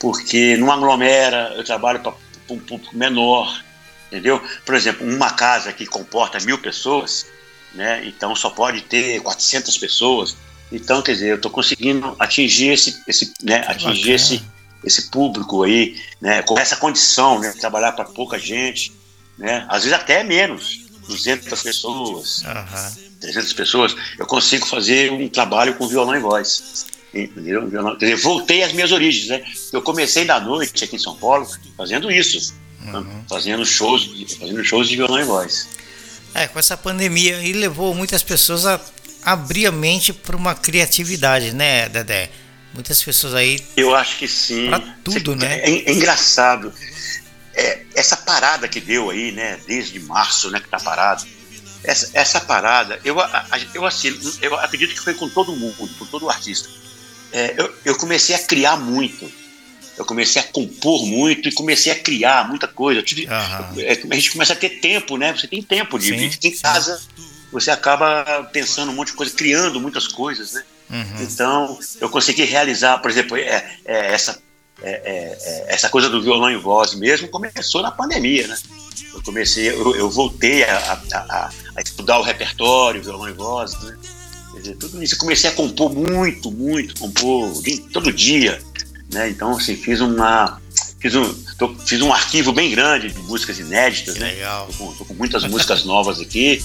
porque 0.00 0.56
não 0.56 0.70
aglomera, 0.70 1.52
eu 1.56 1.64
trabalho 1.64 2.00
para 2.00 2.14
um 2.50 2.58
público 2.58 2.96
menor, 2.96 3.62
entendeu? 4.08 4.42
Por 4.64 4.74
exemplo, 4.74 5.06
uma 5.06 5.30
casa 5.30 5.72
que 5.72 5.86
comporta 5.86 6.38
mil 6.40 6.58
pessoas, 6.58 7.26
né, 7.74 8.04
então 8.06 8.34
só 8.34 8.50
pode 8.50 8.82
ter 8.82 9.20
400 9.20 9.76
pessoas, 9.78 10.36
então, 10.72 11.02
quer 11.02 11.12
dizer, 11.12 11.30
eu 11.30 11.36
estou 11.36 11.50
conseguindo 11.50 12.16
atingir 12.18 12.72
esse, 12.72 13.02
esse 13.06 13.32
né, 13.42 13.64
atingir 13.68 14.12
esse, 14.12 14.42
esse 14.82 15.10
público 15.10 15.62
aí, 15.62 16.00
né, 16.20 16.42
com 16.42 16.58
essa 16.58 16.76
condição, 16.76 17.38
né, 17.38 17.52
de 17.52 17.60
trabalhar 17.60 17.92
para 17.92 18.04
pouca 18.04 18.38
gente, 18.38 18.92
né, 19.38 19.66
às 19.68 19.84
vezes 19.84 19.92
até 19.92 20.24
menos, 20.24 20.84
200 21.06 21.62
pessoas, 21.62 22.42
uhum. 22.42 23.03
300 23.24 23.52
pessoas, 23.52 23.96
eu 24.18 24.26
consigo 24.26 24.66
fazer 24.66 25.10
um 25.10 25.28
trabalho 25.28 25.74
com 25.74 25.88
violão 25.88 26.14
e 26.14 26.20
voz. 26.20 26.86
Entendeu? 27.12 27.68
Violão, 27.68 27.96
dizer, 27.96 28.16
voltei 28.16 28.62
às 28.62 28.72
minhas 28.72 28.90
origens, 28.90 29.28
né? 29.28 29.44
Eu 29.72 29.80
comecei 29.80 30.24
da 30.24 30.40
noite 30.40 30.84
aqui 30.84 30.96
em 30.96 30.98
São 30.98 31.16
Paulo 31.16 31.48
fazendo 31.76 32.10
isso, 32.10 32.54
uhum. 32.84 33.24
fazendo 33.28 33.64
shows, 33.64 34.10
fazendo 34.38 34.64
shows 34.64 34.88
de 34.88 34.96
violão 34.96 35.20
e 35.20 35.24
voz. 35.24 35.68
É, 36.34 36.48
com 36.48 36.58
essa 36.58 36.76
pandemia 36.76 37.38
aí 37.38 37.52
levou 37.52 37.94
muitas 37.94 38.22
pessoas 38.22 38.66
a 38.66 38.80
abrir 39.24 39.66
a 39.66 39.72
mente 39.72 40.12
para 40.12 40.36
uma 40.36 40.54
criatividade, 40.54 41.54
né, 41.54 41.88
Dedé? 41.88 42.30
Muitas 42.74 43.00
pessoas 43.02 43.34
aí. 43.34 43.64
Eu 43.76 43.94
acho 43.94 44.18
que 44.18 44.26
sim. 44.26 44.66
Pra 44.66 44.80
tudo, 45.04 45.36
né? 45.36 45.60
É, 45.60 45.90
é 45.90 45.92
engraçado. 45.92 46.74
É, 47.54 47.82
essa 47.94 48.16
parada 48.16 48.66
que 48.66 48.80
deu 48.80 49.10
aí, 49.10 49.30
né, 49.30 49.60
desde 49.68 50.00
março, 50.00 50.50
né, 50.50 50.58
que 50.58 50.68
tá 50.68 50.80
parado. 50.80 51.24
Essa, 51.84 52.10
essa 52.14 52.40
parada, 52.40 52.98
eu, 53.04 53.16
eu, 53.74 53.84
assim, 53.84 54.18
eu 54.40 54.58
acredito 54.58 54.94
que 54.94 55.00
foi 55.00 55.14
com 55.14 55.28
todo 55.28 55.54
mundo, 55.54 55.74
com 55.98 56.06
todo 56.06 56.30
artista. 56.30 56.68
É, 57.32 57.54
eu, 57.58 57.74
eu 57.84 57.96
comecei 57.96 58.34
a 58.34 58.38
criar 58.38 58.76
muito. 58.76 59.30
eu 59.96 60.04
comecei 60.04 60.40
a 60.40 60.44
compor 60.44 61.06
muito 61.06 61.48
e 61.48 61.52
comecei 61.52 61.92
a 61.92 61.98
criar 61.98 62.48
muita 62.48 62.66
coisa. 62.66 63.02
Tive, 63.02 63.26
é, 63.26 64.02
a 64.10 64.14
gente 64.14 64.32
começa 64.32 64.52
a 64.52 64.56
ter 64.56 64.80
tempo, 64.80 65.16
né? 65.16 65.32
Você 65.32 65.46
tem 65.46 65.62
tempo 65.62 65.98
de 65.98 66.06
Sim, 66.06 66.30
ficar 66.30 66.48
em 66.48 66.52
sim. 66.52 66.62
casa, 66.62 67.00
você 67.52 67.70
acaba 67.70 68.48
pensando 68.52 68.90
um 68.90 68.94
monte 68.94 69.08
de 69.08 69.14
coisa, 69.14 69.32
criando 69.32 69.80
muitas 69.80 70.08
coisas, 70.08 70.52
né? 70.52 70.64
Uhum. 70.90 71.22
Então, 71.22 71.78
eu 72.00 72.08
consegui 72.10 72.44
realizar, 72.44 72.98
por 72.98 73.10
exemplo, 73.10 73.36
é, 73.36 73.78
é, 73.84 74.12
essa, 74.12 74.42
é, 74.82 74.90
é, 74.90 75.38
é, 75.40 75.74
essa 75.74 75.88
coisa 75.88 76.08
do 76.08 76.22
violão 76.22 76.50
em 76.50 76.58
voz 76.58 76.94
mesmo 76.94 77.28
começou 77.28 77.82
na 77.82 77.90
pandemia, 77.90 78.46
né? 78.48 78.56
Eu 79.12 79.22
comecei, 79.22 79.68
eu, 79.70 79.94
eu 79.96 80.10
voltei 80.10 80.64
a, 80.64 80.76
a- 81.12 81.18
a- 81.18 81.50
a 81.76 81.80
estudar 81.80 82.18
o 82.18 82.22
repertório, 82.22 83.02
violão 83.02 83.28
em 83.28 83.32
voz, 83.34 83.78
né? 83.82 83.96
Quer 84.52 84.60
dizer, 84.60 84.74
tudo 84.76 85.02
isso. 85.02 85.14
Eu 85.14 85.18
comecei 85.18 85.50
a 85.50 85.52
compor 85.52 85.92
muito, 85.94 86.50
muito, 86.50 86.98
compor 86.98 87.52
todo 87.92 88.12
dia, 88.12 88.60
né? 89.12 89.28
Então, 89.30 89.52
assim, 89.56 89.76
fiz 89.76 90.00
uma... 90.00 90.60
Fiz 91.00 91.14
um, 91.14 91.34
tô- 91.58 91.74
fiz 91.86 92.00
um 92.00 92.12
arquivo 92.12 92.50
bem 92.52 92.70
grande 92.70 93.10
de 93.10 93.18
músicas 93.20 93.58
inéditas, 93.58 94.16
né? 94.16 94.32
legal. 94.32 94.66
Tô 94.68 94.72
com, 94.78 94.92
tô 94.94 95.04
com 95.04 95.14
muitas 95.14 95.44
músicas 95.44 95.84
novas 95.84 96.18
aqui. 96.20 96.64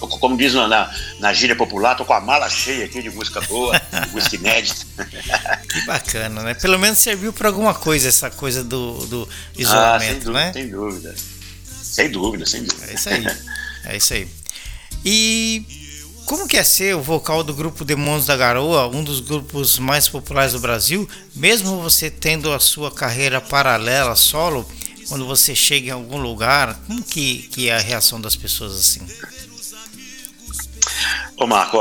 Como 0.00 0.36
diz 0.36 0.54
na, 0.54 0.90
na 1.18 1.32
gíria 1.32 1.54
popular, 1.54 1.94
tô 1.94 2.04
com 2.04 2.12
a 2.12 2.20
mala 2.20 2.48
cheia 2.48 2.86
aqui 2.86 3.02
de 3.02 3.10
música 3.10 3.40
boa, 3.42 3.78
de 3.78 4.10
música 4.12 4.36
inédita. 4.36 4.86
Que 5.68 5.86
bacana, 5.86 6.42
né? 6.42 6.54
Pelo 6.54 6.78
menos 6.78 6.98
serviu 6.98 7.32
para 7.32 7.48
alguma 7.48 7.74
coisa 7.74 8.08
essa 8.08 8.30
coisa 8.30 8.64
do, 8.64 9.06
do 9.06 9.28
Ah, 9.30 9.52
sem 9.54 9.62
isolamento, 9.62 10.24
dúvida, 10.24 10.32
né? 10.32 10.52
sem 10.52 10.68
dúvida. 10.70 11.14
Sem 11.82 12.10
dúvida, 12.10 12.46
sem 12.46 12.64
dúvida. 12.64 12.86
É 12.90 12.94
isso 12.94 13.08
aí. 13.08 13.26
É 13.84 13.96
isso 13.96 14.14
aí. 14.14 14.28
E 15.04 15.64
como 16.26 16.46
que 16.46 16.56
é 16.56 16.62
ser 16.64 16.94
o 16.94 17.02
vocal 17.02 17.42
do 17.42 17.52
grupo 17.54 17.84
Demônios 17.84 18.26
da 18.26 18.36
Garoa, 18.36 18.86
um 18.88 19.02
dos 19.02 19.20
grupos 19.20 19.78
mais 19.78 20.08
populares 20.08 20.52
do 20.52 20.60
Brasil, 20.60 21.08
mesmo 21.34 21.80
você 21.80 22.08
tendo 22.10 22.52
a 22.52 22.60
sua 22.60 22.90
carreira 22.90 23.40
paralela, 23.40 24.14
solo, 24.14 24.64
quando 25.08 25.26
você 25.26 25.56
chega 25.56 25.88
em 25.88 25.90
algum 25.90 26.18
lugar, 26.18 26.78
como 26.86 27.02
que, 27.02 27.48
que 27.50 27.68
é 27.68 27.74
a 27.74 27.80
reação 27.80 28.20
das 28.20 28.36
pessoas 28.36 28.74
assim? 28.76 29.00
Ô 31.40 31.46
Marco, 31.46 31.78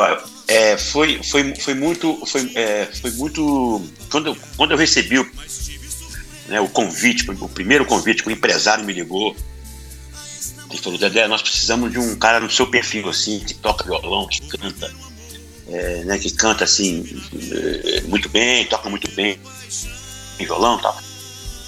é, 0.48 0.78
foi, 0.78 1.22
foi, 1.22 1.54
foi 1.54 1.74
muito. 1.74 2.26
Foi, 2.26 2.50
é, 2.56 2.86
foi 2.86 3.12
muito. 3.12 3.86
Quando 4.10 4.28
eu, 4.28 4.38
quando 4.56 4.72
eu 4.72 4.78
recebi 4.78 5.20
o, 5.20 5.30
né, 6.48 6.62
o 6.62 6.70
convite, 6.70 7.30
o 7.30 7.50
primeiro 7.50 7.86
convite 7.86 8.24
que 8.24 8.30
o 8.30 8.32
empresário 8.32 8.86
me 8.86 8.94
ligou, 8.94 9.36
ele 10.70 10.82
falou, 10.82 10.98
Dedé, 10.98 11.28
nós 11.28 11.42
precisamos 11.42 11.92
de 11.92 12.00
um 12.00 12.16
cara 12.16 12.40
no 12.40 12.50
seu 12.50 12.68
perfil, 12.68 13.10
assim, 13.10 13.42
que 13.42 13.54
toca 13.54 13.84
violão, 13.84 14.30
que 14.30 14.40
canta, 14.48 14.96
é, 15.68 16.06
né, 16.06 16.18
que 16.18 16.32
canta 16.32 16.64
assim, 16.64 17.22
é, 17.84 18.02
muito 18.04 18.30
bem, 18.30 18.66
toca 18.66 18.90
muito 18.90 19.12
bem 19.12 19.38
em 20.40 20.46
violão 20.46 20.80
e 20.80 20.82
tal. 20.82 20.98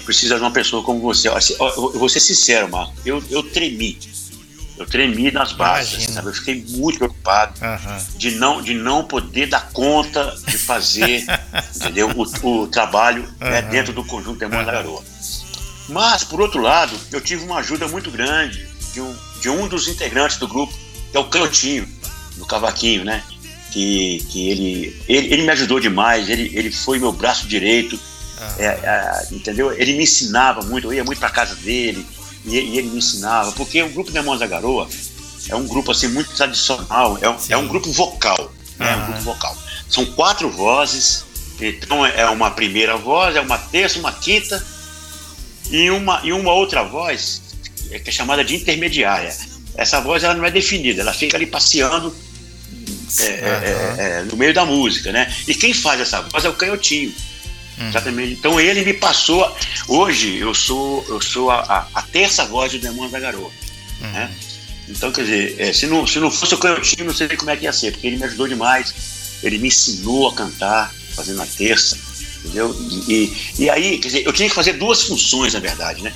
Precisa 0.06 0.36
de 0.36 0.40
uma 0.40 0.50
pessoa 0.50 0.82
como 0.82 0.98
você. 0.98 1.28
Assim, 1.28 1.54
Eu 1.60 1.98
vou 1.98 2.08
ser 2.08 2.20
sincero, 2.20 2.70
Marco, 2.70 2.94
eu, 3.04 3.22
eu 3.28 3.42
tremi. 3.42 3.98
Eu 4.76 4.86
tremi 4.86 5.30
nas 5.30 5.52
bases, 5.52 6.04
sabe? 6.04 6.28
Eu 6.28 6.34
fiquei 6.34 6.64
muito 6.68 6.98
preocupado 6.98 7.52
Aham. 7.62 7.98
de 8.16 8.30
não, 8.32 8.62
de 8.62 8.74
não 8.74 9.04
poder 9.04 9.46
dar 9.46 9.70
conta 9.72 10.34
de 10.46 10.56
fazer 10.58 11.24
entendeu? 11.76 12.10
O, 12.10 12.62
o 12.62 12.66
trabalho 12.66 13.22
né, 13.38 13.60
Aham. 13.60 13.70
dentro 13.70 13.92
do 13.92 14.04
conjunto 14.04 14.38
Demônio 14.38 14.64
da 14.64 14.72
Aham. 14.72 14.82
Garoa. 14.82 15.04
Mas, 15.88 16.24
por 16.24 16.40
outro 16.40 16.60
lado, 16.60 16.98
eu 17.10 17.20
tive 17.20 17.44
uma 17.44 17.58
ajuda 17.58 17.86
muito 17.88 18.10
grande 18.10 18.66
de 18.92 19.00
um, 19.00 19.16
de 19.40 19.50
um 19.50 19.68
dos 19.68 19.88
integrantes 19.88 20.36
do 20.38 20.48
grupo, 20.48 20.72
que 21.10 21.16
é 21.16 21.20
o 21.20 21.24
Canhotinho, 21.24 21.88
do 22.36 22.46
Cavaquinho, 22.46 23.04
né? 23.04 23.22
Que, 23.70 24.24
que 24.30 24.50
ele, 24.50 25.02
ele, 25.08 25.32
ele 25.32 25.42
me 25.42 25.50
ajudou 25.50 25.80
demais, 25.80 26.28
ele, 26.28 26.50
ele 26.54 26.70
foi 26.70 26.98
meu 26.98 27.10
braço 27.12 27.46
direito, 27.46 27.98
é, 28.58 28.66
é, 28.66 29.26
entendeu? 29.30 29.72
Ele 29.72 29.94
me 29.94 30.02
ensinava 30.02 30.62
muito, 30.62 30.88
eu 30.88 30.94
ia 30.94 31.04
muito 31.04 31.18
para 31.18 31.30
casa 31.30 31.54
dele 31.56 32.06
e, 32.44 32.58
e 32.58 32.78
ele 32.78 32.90
me 32.90 32.98
ensinava, 32.98 33.52
porque 33.52 33.82
o 33.82 33.88
grupo 33.88 34.10
Demônios 34.10 34.40
da 34.40 34.46
Garoa 34.46 34.88
é 35.48 35.56
um 35.56 35.66
grupo 35.66 35.90
assim 35.90 36.08
muito 36.08 36.30
tradicional, 36.34 37.18
é 37.20 37.28
um, 37.28 37.36
é 37.48 37.56
um 37.56 37.66
grupo 37.66 37.90
vocal, 37.90 38.52
né? 38.78 38.92
É 38.92 38.96
um 38.96 39.06
grupo 39.06 39.20
vocal. 39.20 39.56
São 39.88 40.06
quatro 40.06 40.48
vozes, 40.50 41.24
então 41.60 42.04
é 42.04 42.28
uma 42.30 42.50
primeira 42.50 42.96
voz, 42.96 43.36
é 43.36 43.40
uma 43.40 43.58
terça, 43.58 43.98
uma 43.98 44.12
quinta 44.12 44.64
e 45.70 45.90
uma, 45.90 46.20
e 46.24 46.32
uma 46.32 46.52
outra 46.52 46.82
voz 46.82 47.42
é, 47.90 47.98
que 47.98 48.10
é 48.10 48.12
chamada 48.12 48.44
de 48.44 48.54
intermediária. 48.56 49.34
Essa 49.74 50.00
voz 50.00 50.24
ela 50.24 50.34
não 50.34 50.44
é 50.44 50.50
definida, 50.50 51.02
ela 51.02 51.12
fica 51.12 51.36
ali 51.36 51.46
passeando 51.46 52.14
é, 53.20 53.24
é, 53.24 53.28
é, 53.28 54.04
é, 54.20 54.22
no 54.22 54.36
meio 54.36 54.54
da 54.54 54.64
música, 54.64 55.12
né? 55.12 55.32
E 55.46 55.54
quem 55.54 55.74
faz 55.74 56.00
essa 56.00 56.22
voz 56.22 56.44
é 56.44 56.48
o 56.48 56.54
canhotinho. 56.54 57.12
Uhum. 57.82 57.88
Exatamente. 57.88 58.32
Então 58.32 58.60
ele 58.60 58.84
me 58.84 58.94
passou. 58.94 59.56
Hoje 59.88 60.38
eu 60.38 60.54
sou 60.54 61.04
eu 61.08 61.20
sou 61.20 61.50
a, 61.50 61.60
a, 61.60 61.86
a 62.00 62.02
terça 62.02 62.44
voz 62.44 62.72
do 62.72 62.78
Demônio 62.78 63.10
da 63.10 63.20
Garoa. 63.20 63.50
né? 64.12 64.30
Então, 64.88 65.12
quer 65.12 65.22
dizer, 65.22 65.60
é, 65.60 65.72
se, 65.72 65.86
não, 65.86 66.06
se 66.06 66.18
não 66.18 66.30
fosse 66.30 66.54
o 66.54 66.58
canhotinho, 66.58 67.06
não 67.06 67.14
sei 67.14 67.28
como 67.28 67.50
é 67.50 67.56
que 67.56 67.64
ia 67.64 67.72
ser, 67.72 67.92
porque 67.92 68.06
ele 68.06 68.16
me 68.16 68.24
ajudou 68.24 68.48
demais. 68.48 68.92
Ele 69.42 69.58
me 69.58 69.68
ensinou 69.68 70.28
a 70.28 70.34
cantar, 70.34 70.92
fazendo 71.14 71.40
a 71.40 71.46
terça, 71.46 71.98
entendeu? 72.40 72.74
E, 73.08 73.12
e, 73.12 73.36
e 73.64 73.70
aí, 73.70 73.98
quer 73.98 74.08
dizer, 74.08 74.26
eu 74.26 74.32
tinha 74.32 74.48
que 74.48 74.54
fazer 74.54 74.74
duas 74.74 75.02
funções, 75.02 75.54
na 75.54 75.60
verdade, 75.60 76.02
né? 76.02 76.12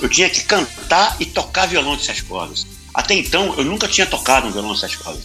Eu 0.00 0.08
tinha 0.08 0.28
que 0.28 0.42
cantar 0.44 1.16
e 1.20 1.26
tocar 1.26 1.66
violão 1.66 1.96
de 1.96 2.04
sete 2.04 2.24
cordas. 2.24 2.66
Até 2.92 3.14
então, 3.14 3.54
eu 3.56 3.64
nunca 3.64 3.86
tinha 3.86 4.06
tocado 4.06 4.46
um 4.48 4.52
violão 4.52 4.74
de 4.74 4.80
sete 4.80 4.98
cordas. 4.98 5.22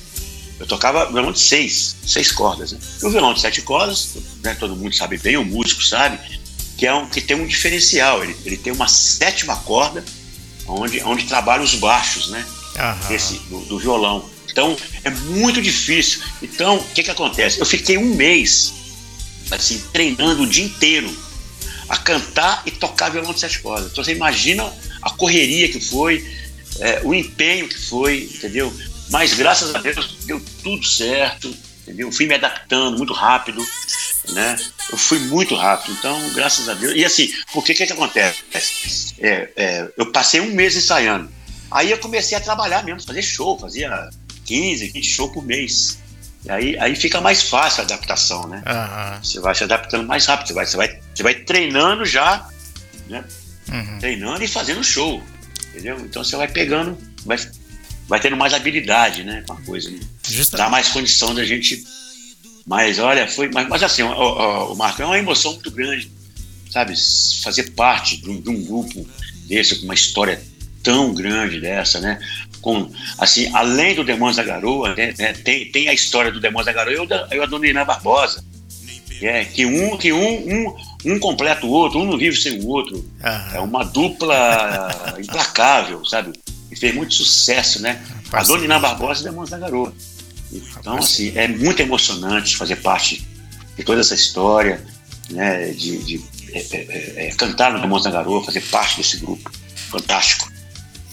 Eu 0.60 0.66
tocava 0.66 1.12
violão 1.12 1.32
de 1.32 1.40
seis, 1.40 1.96
seis 2.06 2.32
cordas. 2.32 2.72
Né? 2.72 2.80
E 3.02 3.06
o 3.06 3.10
violão 3.10 3.34
de 3.34 3.42
sete 3.42 3.62
cordas, 3.62 4.16
né, 4.42 4.56
todo 4.56 4.76
mundo 4.76 4.96
sabe 4.96 5.18
bem, 5.18 5.38
o 5.38 5.44
músico 5.44 5.84
sabe, 5.84 6.18
que, 6.78 6.86
é 6.86 6.94
um, 6.94 7.08
que 7.08 7.22
tem 7.22 7.36
um 7.36 7.46
diferencial. 7.46 8.24
Ele, 8.24 8.36
ele 8.46 8.58
tem 8.58 8.72
uma 8.72 8.88
sétima 8.88 9.56
corda 9.58 10.04
onde, 10.68 11.02
onde 11.04 11.26
trabalha 11.26 11.64
os 11.64 11.76
baixos, 11.76 12.30
né? 12.30 12.46
Aham. 12.78 13.08
Desse, 13.08 13.34
do, 13.50 13.60
do 13.66 13.80
violão. 13.80 14.30
Então, 14.50 14.78
é 15.04 15.10
muito 15.10 15.62
difícil. 15.62 16.22
Então, 16.42 16.78
o 16.78 16.84
que, 16.94 17.04
que 17.04 17.12
acontece? 17.12 17.60
Eu 17.60 17.66
fiquei 17.66 17.98
um 17.98 18.16
mês, 18.16 18.74
assim, 19.52 19.84
treinando 19.92 20.44
o 20.44 20.48
dia 20.48 20.64
inteiro 20.64 21.14
a 21.90 21.98
cantar 21.98 22.64
e 22.66 22.72
tocar 22.72 23.10
violão 23.10 23.34
de 23.34 23.40
sete 23.42 23.60
cordas. 23.60 23.92
Então, 23.92 24.04
você 24.04 24.14
imagina 24.14 24.64
a 25.02 25.10
correria 25.12 25.68
que 25.68 25.80
foi, 25.80 26.26
é, 26.80 27.02
o 27.04 27.14
empenho 27.14 27.68
que 27.68 27.78
foi, 27.78 28.30
entendeu? 28.34 28.74
Mas, 29.10 29.34
graças 29.34 29.74
a 29.74 29.80
Deus, 29.80 30.18
deu 30.26 30.42
tudo 30.64 30.84
certo, 30.84 31.56
entendeu? 31.84 32.12
Fui 32.12 32.26
me 32.26 32.36
adaptando 32.36 32.98
muito 32.98 33.14
rápido, 33.14 33.66
né? 34.30 34.58
Eu 34.92 34.98
fui 34.98 35.20
muito 35.20 35.56
rápido, 35.56 35.96
então, 35.98 36.30
graças 36.34 36.68
a 36.70 36.74
Deus. 36.74 36.94
E 36.96 37.06
assim, 37.06 37.32
por 37.54 37.64
que 37.64 37.74
que, 37.74 37.86
que 37.86 37.94
acontece? 37.94 38.44
É, 39.20 39.50
é, 39.56 39.92
eu 39.98 40.12
passei 40.12 40.42
um 40.42 40.52
mês 40.52 40.76
ensaiando. 40.76 41.30
Aí 41.70 41.92
eu 41.92 41.98
comecei 41.98 42.38
a 42.38 42.42
trabalhar 42.42 42.84
mesmo, 42.84 43.02
fazer 43.02 43.22
show, 43.22 43.58
fazia 43.60 44.10
15, 44.46 44.90
20 44.90 45.06
shows 45.06 45.34
por 45.34 45.46
mês. 45.46 46.00
E 46.44 46.52
aí, 46.52 46.78
aí 46.80 46.96
fica 46.96 47.20
mais 47.20 47.42
fácil 47.42 47.82
a 47.82 47.86
adaptação, 47.86 48.48
né? 48.48 48.62
Aham. 48.66 49.20
Você 49.24 49.40
vai 49.40 49.56
se 49.56 49.64
adaptando 49.64 50.08
mais 50.08 50.26
rápido, 50.26 50.48
você 50.48 50.54
vai, 50.54 50.66
você 50.66 50.78
vai, 50.78 51.00
você 51.14 51.24
vai 51.24 51.34
treinando 51.34 52.06
já, 52.06 52.48
né? 53.10 53.24
Uhum. 53.72 54.00
Treinando 54.00 54.44
e 54.44 54.48
fazendo 54.48 54.84
show, 54.84 55.24
entendeu? 55.70 56.00
Então 56.02 56.24
você 56.24 56.36
vai 56.36 56.48
pegando, 56.48 56.96
vai, 57.26 57.38
vai 58.08 58.20
tendo 58.20 58.38
mais 58.38 58.54
habilidade, 58.54 59.24
né? 59.24 59.44
Com 59.48 59.54
a 59.54 59.62
coisa, 59.62 59.90
né? 59.90 60.00
Dá 60.52 60.70
mais 60.70 60.90
condição 60.90 61.34
da 61.34 61.44
gente. 61.44 61.84
Mas 62.66 63.00
olha, 63.00 63.28
foi. 63.28 63.50
Mas, 63.52 63.68
mas 63.68 63.84
assim, 63.84 64.04
o, 64.04 64.10
o, 64.10 64.74
o 64.74 64.76
Marco, 64.76 65.02
é 65.02 65.06
uma 65.06 65.18
emoção 65.18 65.54
muito 65.54 65.72
grande, 65.72 66.12
sabe? 66.72 66.94
Fazer 67.44 67.72
parte 67.72 68.18
de 68.18 68.30
um, 68.30 68.42
de 68.42 68.50
um 68.50 68.64
grupo 68.64 69.08
desse, 69.48 69.76
com 69.76 69.86
uma 69.86 69.94
história 69.94 70.42
tão 70.84 71.14
grande 71.14 71.60
dessa, 71.60 72.00
né? 72.00 72.20
Com, 72.62 72.92
assim, 73.18 73.50
além 73.54 73.96
do 73.96 74.04
Demônios 74.04 74.38
da 74.38 74.44
Garoa, 74.44 74.96
né, 74.96 75.14
né, 75.18 75.34
tem, 75.34 75.70
tem 75.72 75.88
a 75.88 75.94
história 75.94 76.32
do 76.32 76.40
Demônios 76.40 76.66
da 76.66 76.74
Garoa 76.74 76.94
e 76.94 77.00
o 77.00 77.06
da, 77.06 77.28
e 77.32 77.40
a 77.40 77.46
Dona 77.46 77.68
Irã 77.68 77.86
Barbosa. 77.86 78.44
Que, 79.20 79.28
é, 79.28 79.46
que 79.46 79.66
um, 79.66 79.98
que 79.98 80.12
um, 80.12 80.18
um, 80.20 80.76
um 81.06 81.20
completa 81.20 81.66
o 81.66 81.70
outro, 81.70 82.00
um 82.00 82.06
não 82.06 82.18
vive 82.18 82.36
sem 82.36 82.60
o 82.60 82.68
outro. 82.68 83.08
É 83.54 83.60
uma 83.60 83.84
dupla 83.84 85.16
implacável, 85.18 86.04
sabe? 86.04 86.34
E 86.76 86.80
fez 86.80 86.94
muito 86.94 87.14
sucesso, 87.14 87.82
né? 87.82 88.04
A 88.28 88.30
Parceria. 88.30 88.62
Dona 88.62 88.66
Iná 88.66 88.80
Barbosa 88.80 89.22
e 89.22 89.24
Demônios 89.24 89.50
da 89.50 89.58
Garoa. 89.58 89.94
Então, 90.52 90.98
assim, 90.98 91.32
é 91.36 91.48
muito 91.48 91.82
emocionante 91.82 92.58
fazer 92.58 92.76
parte 92.78 93.26
de 93.78 93.84
toda 93.84 94.02
essa 94.02 94.14
história, 94.14 94.84
né? 95.30 95.70
De, 95.72 95.98
de 96.04 96.24
é, 96.52 96.60
é, 96.72 97.28
é, 97.28 97.32
cantar 97.36 97.72
no 97.72 97.80
Demônios 97.80 98.04
da 98.04 98.12
Garoa, 98.12 98.44
fazer 98.44 98.62
parte 98.62 98.98
desse 98.98 99.18
grupo. 99.18 99.50
Fantástico. 99.90 100.52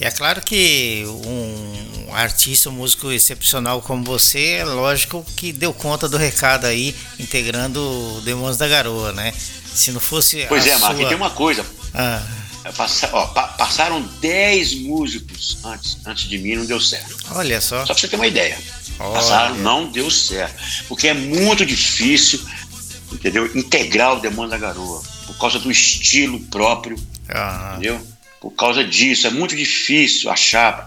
É 0.01 0.11
claro 0.11 0.43
que 0.43 1.05
um 1.07 2.13
artista, 2.13 2.69
um 2.69 2.73
músico 2.73 3.13
excepcional 3.13 3.81
como 3.81 4.03
você, 4.03 4.57
é 4.59 4.65
lógico 4.65 5.25
que 5.37 5.53
deu 5.53 5.73
conta 5.73 6.09
do 6.09 6.17
recado 6.17 6.67
aí, 6.67 6.95
integrando 7.21 7.81
o 7.81 8.21
Demônios 8.23 8.57
da 8.57 8.67
Garoa, 8.67 9.13
né? 9.13 9.33
Se 9.73 9.93
não 9.93 10.01
fosse. 10.01 10.45
Pois 10.49 10.67
a 10.67 10.71
é, 10.71 10.79
Marco, 10.79 10.97
sua... 10.97 11.05
e 11.05 11.09
tem 11.09 11.17
uma 11.17 11.31
coisa. 11.31 11.65
Ah, 11.95 12.21
Passa- 12.77 13.11
ó, 13.13 13.27
pa- 13.27 13.49
passaram 13.49 14.01
10 14.21 14.75
músicos 14.75 15.59
antes, 15.65 15.99
antes 16.07 16.29
de 16.29 16.39
mim, 16.39 16.55
não 16.55 16.65
deu 16.65 16.81
certo. 16.81 17.17
olha 17.33 17.61
só. 17.61 17.81
Só 17.81 17.93
pra 17.93 18.01
você 18.01 18.09
ter 18.09 18.17
uma 18.17 18.27
ideia. 18.27 18.57
Olha. 18.99 19.15
Passaram, 19.15 19.57
não 19.57 19.91
deu 19.91 20.11
certo. 20.11 20.63
Porque 20.87 21.09
é 21.09 21.15
muito 21.15 21.67
difícil, 21.67 22.41
entendeu? 23.11 23.51
Integrar 23.57 24.15
o 24.17 24.21
Demônio 24.21 24.51
da 24.51 24.59
Garoa. 24.59 25.03
por 25.27 25.37
causa 25.39 25.59
do 25.59 25.71
estilo 25.71 26.39
próprio, 26.47 26.97
Aham. 27.31 27.71
entendeu? 27.73 28.07
Por 28.41 28.51
causa 28.53 28.85
disso, 28.85 29.27
é 29.27 29.31
muito 29.31 29.57
difícil 29.57 30.31
achar 30.31 30.87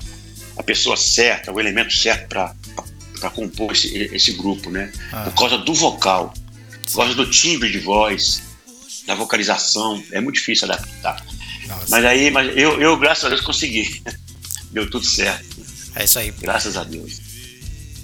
a 0.58 0.64
pessoa 0.64 0.96
certa, 0.96 1.52
o 1.52 1.60
elemento 1.60 1.94
certo 1.94 2.28
para 2.30 3.30
compor 3.32 3.72
esse, 3.74 3.88
esse 4.14 4.32
grupo, 4.34 4.70
né? 4.70 4.92
Ah. 5.12 5.24
Por 5.26 5.34
causa 5.34 5.58
do 5.58 5.74
vocal, 5.74 6.34
por 6.86 6.96
causa 6.98 7.14
do 7.16 7.30
timbre 7.30 7.70
de 7.72 7.80
voz, 7.80 8.42
da 9.08 9.16
vocalização, 9.16 10.02
é 10.12 10.20
muito 10.22 10.36
difícil 10.36 10.70
adaptar. 10.72 11.24
Nossa, 11.68 11.86
Mas 11.90 12.06
aí, 12.06 12.32
mas 12.32 12.56
eu, 12.56 12.80
eu 12.82 12.98
graças 12.98 13.26
a 13.26 13.30
Deus 13.30 13.42
consegui. 13.42 14.02
Deu 14.72 14.90
tudo 14.90 15.06
certo, 15.06 15.46
é 15.96 16.04
isso 16.04 16.20
aí. 16.20 16.32
graças 16.32 16.76
a 16.76 16.84
Deus. 16.84 17.22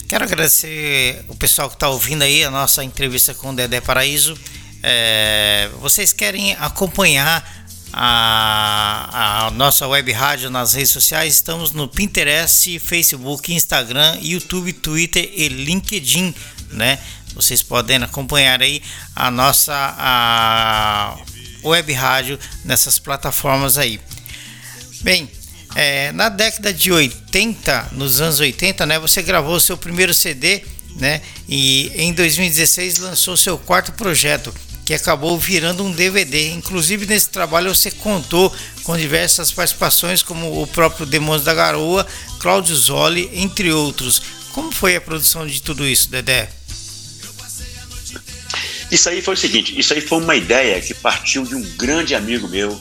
Quero 0.07 0.23
agradecer 0.25 1.23
o 1.29 1.35
pessoal 1.35 1.69
que 1.69 1.75
está 1.75 1.89
ouvindo 1.89 2.21
aí 2.21 2.43
a 2.43 2.51
nossa 2.51 2.83
entrevista 2.83 3.33
com 3.33 3.51
o 3.51 3.55
Dedé 3.55 3.79
Paraíso. 3.79 4.37
É, 4.83 5.69
vocês 5.79 6.11
querem 6.11 6.53
acompanhar 6.53 7.65
a, 7.93 9.47
a 9.47 9.51
nossa 9.51 9.87
web 9.87 10.11
rádio 10.11 10.49
nas 10.49 10.73
redes 10.73 10.91
sociais? 10.91 11.35
Estamos 11.35 11.71
no 11.71 11.87
Pinterest, 11.87 12.79
Facebook, 12.79 13.53
Instagram, 13.53 14.17
YouTube, 14.21 14.73
Twitter 14.73 15.29
e 15.33 15.47
LinkedIn, 15.47 16.33
né? 16.71 16.99
Vocês 17.33 17.61
podem 17.63 17.97
acompanhar 17.97 18.61
aí 18.61 18.81
a 19.15 19.31
nossa 19.31 19.73
a 19.97 21.17
web 21.63 21.91
rádio 21.93 22.39
nessas 22.63 22.99
plataformas 22.99 23.77
aí. 23.77 23.99
Bem, 25.01 25.29
é, 25.75 26.11
na 26.11 26.29
década 26.29 26.73
de 26.73 26.91
80, 26.91 27.89
nos 27.93 28.19
anos 28.21 28.39
80, 28.39 28.85
né, 28.85 28.99
você 28.99 29.21
gravou 29.21 29.59
seu 29.59 29.77
primeiro 29.77 30.13
CD, 30.13 30.63
né, 30.97 31.21
e 31.47 31.91
em 31.95 32.13
2016 32.13 32.97
lançou 32.97 33.37
seu 33.37 33.57
quarto 33.57 33.93
projeto, 33.93 34.53
que 34.85 34.93
acabou 34.93 35.37
virando 35.39 35.83
um 35.83 35.91
DVD. 35.91 36.51
Inclusive 36.51 37.05
nesse 37.05 37.29
trabalho 37.29 37.73
você 37.73 37.89
contou 37.91 38.53
com 38.83 38.97
diversas 38.97 39.51
participações, 39.51 40.21
como 40.21 40.61
o 40.61 40.67
próprio 40.67 41.05
Demônios 41.05 41.45
da 41.45 41.53
Garoa, 41.53 42.05
Claudio 42.39 42.75
Zoli, 42.75 43.29
entre 43.33 43.71
outros. 43.71 44.21
Como 44.51 44.71
foi 44.71 44.95
a 44.95 45.01
produção 45.01 45.47
de 45.47 45.61
tudo 45.61 45.87
isso, 45.87 46.09
Dedé? 46.09 46.49
Isso 48.91 49.07
aí 49.07 49.21
foi 49.21 49.35
o 49.35 49.37
seguinte, 49.37 49.79
isso 49.79 49.93
aí 49.93 50.01
foi 50.01 50.19
uma 50.19 50.35
ideia 50.35 50.81
que 50.81 50.93
partiu 50.93 51.45
de 51.45 51.55
um 51.55 51.61
grande 51.77 52.13
amigo 52.13 52.47
meu, 52.49 52.77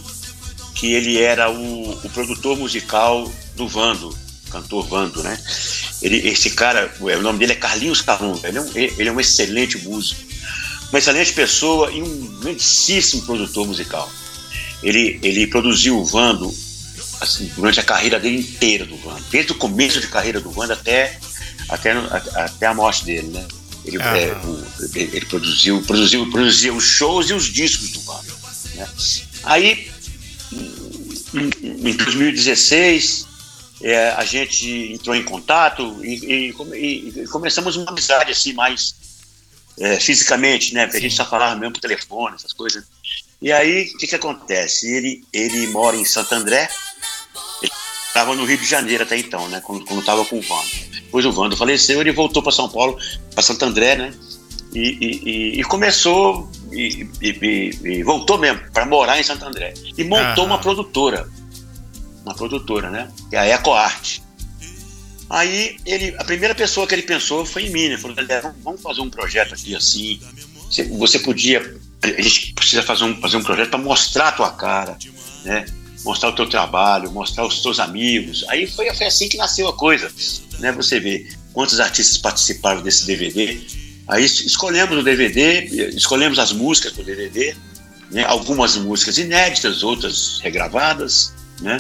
que 0.74 0.92
ele 0.92 1.20
era 1.20 1.48
o, 1.50 1.92
o 1.92 2.10
produtor 2.10 2.58
musical 2.58 3.30
do 3.54 3.68
Vando, 3.68 4.16
cantor 4.50 4.86
Vando, 4.88 5.22
né? 5.22 5.40
Ele, 6.02 6.28
esse 6.28 6.50
cara, 6.50 6.92
o 6.98 7.22
nome 7.22 7.38
dele 7.38 7.52
é 7.52 7.56
Carlinhos 7.56 8.02
Calunga, 8.02 8.48
ele 8.48 8.58
é 8.58 8.60
um, 8.60 8.70
ele 8.74 9.08
é 9.08 9.12
um 9.12 9.20
excelente 9.20 9.78
músico, 9.78 10.20
uma 10.88 10.98
excelente 10.98 11.32
pessoa 11.32 11.92
e 11.92 12.02
um 12.02 12.40
grandíssimo 12.40 13.22
produtor 13.22 13.66
musical. 13.66 14.10
Ele, 14.82 15.20
ele 15.22 15.46
produziu 15.46 15.96
o 15.96 16.04
Vando 16.04 16.52
assim, 17.20 17.52
durante 17.54 17.78
a 17.78 17.84
carreira 17.84 18.18
dele 18.18 18.40
inteira 18.40 18.84
do 18.84 18.96
Vando, 18.96 19.22
desde 19.30 19.52
o 19.52 19.54
começo 19.54 20.00
de 20.00 20.08
carreira 20.08 20.40
do 20.40 20.50
Vando 20.50 20.72
até, 20.72 21.18
até, 21.68 21.92
até 21.92 22.66
a 22.66 22.74
morte 22.74 23.04
dele, 23.04 23.28
né? 23.28 23.46
Ele, 23.84 24.00
Ah. 24.02 24.16
é, 24.18 24.32
o- 24.32 24.64
ele- 24.94 25.24
produziu, 25.26 25.82
produziu, 25.82 26.30
produzia 26.30 26.72
os 26.72 26.84
shows 26.84 27.30
e 27.30 27.34
os 27.34 27.44
discos 27.46 27.90
do 27.90 28.00
Vando. 28.02 28.32
Né? 28.74 28.88
Aí, 29.44 29.90
em, 31.34 31.88
em 31.90 31.96
2016, 31.96 33.26
é, 33.82 34.10
a 34.10 34.24
gente 34.24 34.92
entrou 34.92 35.14
em 35.16 35.22
contato 35.24 35.98
e, 36.04 36.52
e 36.74 37.20
e- 37.22 37.26
começamos 37.28 37.76
uma 37.76 37.90
amizade 37.90 38.30
assim 38.32 38.52
mais 38.52 38.94
é, 39.78 39.98
fisicamente, 39.98 40.74
né? 40.74 40.84
Porque 40.84 40.98
a 40.98 41.00
gente 41.00 41.14
só 41.14 41.24
falava 41.24 41.56
mesmo 41.58 41.72
por 41.72 41.80
telefone, 41.80 42.34
essas 42.34 42.52
coisas. 42.52 42.84
E 43.40 43.50
aí, 43.50 43.90
o 43.94 43.96
que, 43.98 44.06
que 44.06 44.14
acontece? 44.14 44.86
Ele, 44.86 45.24
ele 45.32 45.68
mora 45.68 45.96
em 45.96 46.04
Santo 46.04 46.34
André, 46.34 46.68
estava 48.10 48.34
no 48.34 48.44
Rio 48.44 48.58
de 48.58 48.66
Janeiro 48.66 49.02
até 49.04 49.16
então, 49.16 49.48
né? 49.48 49.60
Quando 49.64 49.98
estava 50.00 50.24
com 50.24 50.38
o 50.38 50.42
Vando. 50.42 50.68
Depois 50.92 51.24
o 51.24 51.32
Vando 51.32 51.56
faleceu, 51.56 52.00
ele 52.00 52.12
voltou 52.12 52.42
para 52.42 52.52
São 52.52 52.68
Paulo, 52.68 52.98
para 53.34 53.42
Santo 53.42 53.64
André, 53.64 53.96
né? 53.96 54.12
E, 54.74 54.80
e- 55.00 55.60
e- 55.60 55.64
começou, 55.64 56.48
e, 56.72 57.08
e- 57.20 58.02
voltou 58.04 58.38
mesmo, 58.38 58.60
para 58.72 58.86
morar 58.86 59.18
em 59.18 59.22
Santo 59.24 59.44
André. 59.44 59.74
E 59.98 60.04
montou 60.04 60.44
Aham. 60.44 60.52
uma 60.54 60.58
produtora, 60.58 61.28
uma 62.24 62.34
produtora, 62.34 62.88
né? 62.90 63.08
Que 63.28 63.36
é 63.36 63.38
a 63.40 63.48
EcoArt. 63.56 64.20
Aí 65.28 65.76
ele, 65.86 66.14
a 66.18 66.24
primeira 66.24 66.54
pessoa 66.54 66.86
que 66.86 66.94
ele 66.94 67.02
pensou 67.02 67.44
foi 67.46 67.66
em 67.66 67.70
mim, 67.70 67.88
né? 67.88 67.98
Falou, 67.98 68.16
"Dedé, 68.16 68.40
vamos- 68.40 68.56
vamos 68.62 68.82
fazer 68.82 69.00
um 69.00 69.10
projeto 69.10 69.54
aqui 69.54 69.74
assim. 69.76 70.20
Você, 70.68 70.84
você 70.84 71.18
podia, 71.20 71.76
a 72.02 72.22
gente 72.22 72.52
precisa 72.54 72.82
fazer 72.82 73.04
um, 73.04 73.20
fazer 73.20 73.36
um 73.36 73.42
projeto 73.42 73.70
para 73.70 73.78
mostrar 73.78 74.28
a 74.28 74.32
tua 74.32 74.50
cara, 74.52 74.96
né? 75.44 75.64
Mostrar 76.04 76.30
o 76.30 76.34
teu 76.34 76.48
trabalho, 76.48 77.10
mostrar 77.10 77.46
os 77.46 77.60
teus 77.60 77.78
amigos. 77.78 78.44
Aí 78.48 78.66
foi, 78.66 78.92
foi 78.94 79.06
assim 79.06 79.28
que 79.28 79.36
nasceu 79.36 79.68
a 79.68 79.72
coisa, 79.76 80.10
né? 80.58 80.72
Você 80.72 80.98
vê 80.98 81.28
quantos 81.52 81.78
artistas 81.80 82.16
participaram 82.16 82.80
desse 82.82 83.06
DVD. 83.06 83.60
Aí 84.08 84.24
es- 84.24 84.40
escolhemos 84.40 84.96
o 84.98 85.02
DVD, 85.02 85.64
escolhemos 85.94 86.38
as 86.38 86.52
músicas 86.52 86.92
do 86.92 87.02
DVD, 87.04 87.54
né? 88.10 88.24
Algumas 88.24 88.76
músicas 88.76 89.18
inéditas, 89.18 89.82
outras 89.82 90.40
regravadas, 90.42 91.32
né? 91.60 91.76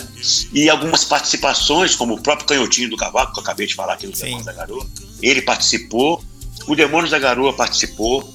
E 0.52 0.68
algumas 0.68 1.04
participações, 1.04 1.94
como 1.96 2.14
o 2.14 2.20
próprio 2.22 2.46
Canhotinho 2.46 2.90
do 2.90 2.96
Cavaco, 2.98 3.32
que 3.32 3.38
eu 3.38 3.42
acabei 3.42 3.66
de 3.66 3.74
falar 3.74 3.94
aqui 3.94 4.06
no 4.06 4.14
Sim. 4.14 4.24
Demônios 4.24 4.44
da 4.46 4.52
Garoa. 4.52 4.86
Ele 5.22 5.40
participou, 5.40 6.22
o 6.66 6.76
Demônios 6.76 7.10
da 7.10 7.18
Garoa 7.18 7.54
participou, 7.54 8.28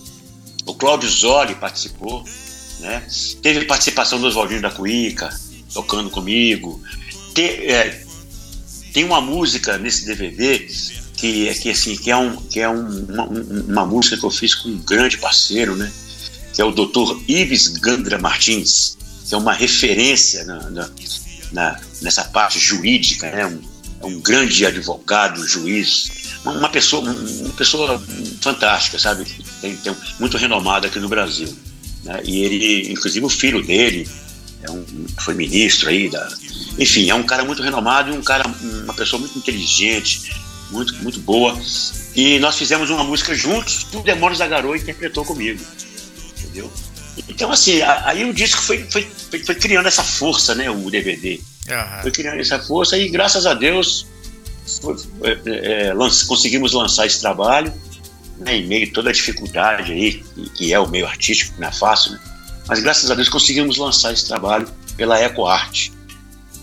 o 0.65 0.73
Cláudio 0.73 1.07
Zoli 1.09 1.53
participou, 1.53 2.23
né? 2.79 3.05
Teve 3.43 3.65
participação 3.65 4.19
do 4.19 4.25
Oswaldinho 4.25 4.61
da 4.61 4.71
Cuíca, 4.71 5.29
tocando 5.75 6.09
comigo. 6.09 6.81
Te- 7.35 7.41
é, 7.69 8.01
tem 8.93 9.03
uma 9.03 9.19
música 9.21 9.77
nesse 9.77 10.05
DVD 10.05 10.65
que, 11.17 11.49
é- 11.49 11.53
que, 11.53 11.69
assim, 11.69 11.95
que 11.97 12.09
é, 12.09 12.17
um, 12.17 12.35
que 12.37 12.59
é 12.61 12.69
um- 12.69 13.05
uma, 13.05 13.23
um- 13.29 13.65
uma 13.69 13.85
música 13.85 14.17
que 14.17 14.23
eu 14.25 14.31
fiz 14.31 14.55
com 14.55 14.69
um 14.69 14.77
grande 14.77 15.17
parceiro, 15.17 15.75
né? 15.75 15.91
Que 16.53 16.61
é 16.61 16.65
o 16.65 16.71
Dr. 16.71 17.19
Ives 17.27 17.67
Gandra 17.67 18.17
Martins, 18.17 18.97
que 19.27 19.35
é 19.35 19.37
uma 19.37 19.53
referência 19.53 20.45
na, 20.45 20.69
na- 20.69 20.89
na- 21.51 21.79
nessa 22.01 22.23
parte 22.23 22.57
jurídica, 22.57 23.29
né? 23.29 23.45
Um, 23.45 23.59
é 24.01 24.05
um 24.05 24.19
grande 24.21 24.65
advogado, 24.65 25.45
juiz, 25.45 26.09
uma, 26.45 26.69
pessoa, 26.69 27.03
um- 27.09 27.41
uma 27.45 27.53
pessoa 27.53 28.01
fantástica, 28.41 28.97
sabe? 28.97 29.25
Tem, 29.59 29.75
tem 29.75 29.93
muito 30.19 30.37
renomada 30.37 30.87
aqui 30.87 30.99
no 30.99 31.09
Brasil. 31.09 31.53
né? 32.03 32.21
E 32.23 32.43
ele, 32.43 32.91
inclusive 32.93 33.25
o 33.25 33.29
filho 33.29 33.61
dele, 33.65 34.07
é 34.67 34.71
um, 34.71 34.85
foi 35.19 35.33
ministro 35.33 35.89
aí 35.89 36.09
da. 36.09 36.27
Enfim, 36.77 37.09
é 37.09 37.15
um 37.15 37.23
cara 37.23 37.43
muito 37.43 37.61
renomado 37.61 38.11
e 38.13 38.17
um 38.17 38.21
cara, 38.21 38.43
uma 38.83 38.93
pessoa 38.93 39.19
muito 39.19 39.37
inteligente, 39.37 40.33
muito, 40.71 40.93
muito 41.03 41.19
boa. 41.19 41.57
E 42.15 42.39
nós 42.39 42.57
fizemos 42.57 42.89
uma 42.89 43.03
música 43.03 43.33
juntos 43.35 43.85
que 43.89 43.97
o 43.97 44.01
Demônios 44.01 44.39
da 44.39 44.47
Garoa 44.47 44.77
interpretou 44.77 45.23
comigo. 45.25 45.63
Entendeu? 46.37 46.71
Então, 47.29 47.51
assim, 47.51 47.81
aí 47.81 48.25
o 48.29 48.33
disco 48.33 48.61
foi, 48.61 48.85
foi, 48.91 49.07
foi, 49.29 49.43
foi 49.43 49.55
criando 49.55 49.87
essa 49.87 50.03
força, 50.03 50.53
né? 50.55 50.69
O 50.69 50.89
DVD. 50.89 51.39
Aham. 51.69 52.01
Foi 52.01 52.11
criando 52.11 52.39
essa 52.39 52.59
força 52.59 52.97
e, 52.97 53.09
graças 53.09 53.45
a 53.45 53.53
Deus, 53.53 54.05
foi- 54.81 54.95
é, 55.23 55.87
é, 55.89 55.93
lanç- 55.93 56.23
conseguimos 56.23 56.73
lançar 56.73 57.05
esse 57.05 57.19
trabalho 57.21 57.73
né, 58.37 58.57
em 58.57 58.67
meio 58.67 58.87
a 58.89 58.93
toda 58.93 59.09
a 59.09 59.13
dificuldade 59.13 59.93
aí, 59.93 60.23
que- 60.35 60.49
que 60.49 60.73
é 60.73 60.79
o 60.79 60.87
meio 60.89 61.07
artístico, 61.07 61.53
não 61.57 61.67
é 61.69 61.71
fácil, 61.71 62.11
né? 62.13 62.19
Mas 62.67 62.79
graças 62.79 63.09
a 63.11 63.15
Deus 63.15 63.29
conseguimos 63.29 63.77
lançar 63.77 64.11
esse 64.13 64.25
trabalho 64.27 64.67
pela 64.97 65.21
EcoArt, 65.21 65.89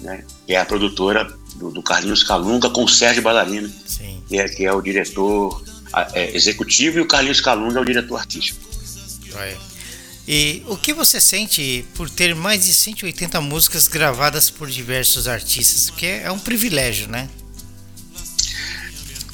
né? 0.01 0.25
Que 0.47 0.55
é 0.55 0.61
a 0.61 0.65
produtora 0.65 1.25
do, 1.57 1.71
do 1.71 1.83
Carlinhos 1.83 2.23
Calunga 2.25 2.69
com 2.71 2.85
o 2.85 2.89
Sérgio 2.89 3.23
Ballarina, 3.23 3.71
que 4.29 4.39
é, 4.39 4.49
que 4.49 4.65
é 4.65 4.73
o 4.73 4.81
diretor 4.81 5.63
a- 5.93 6.09
é, 6.15 6.35
executivo, 6.37 6.99
e 6.99 7.01
o 7.03 7.07
Carlinhos 7.07 7.41
Calunga 7.41 7.79
é 7.79 7.83
o 7.83 7.85
diretor 7.85 8.17
artístico. 8.19 8.61
E 10.27 10.63
o 10.69 10.77
que 10.77 10.93
você 10.93 11.21
sente 11.21 11.85
por 11.95 12.09
ter 12.09 12.35
mais 12.35 12.65
de 12.65 12.73
180 12.73 13.41
músicas 13.41 13.89
gravadas 13.89 14.49
por 14.51 14.69
diversos 14.71 15.27
artistas? 15.27 15.91
Porque 15.91 16.07
é 16.07 16.31
um 16.31 16.39
privilégio, 16.39 17.09
né? 17.09 17.29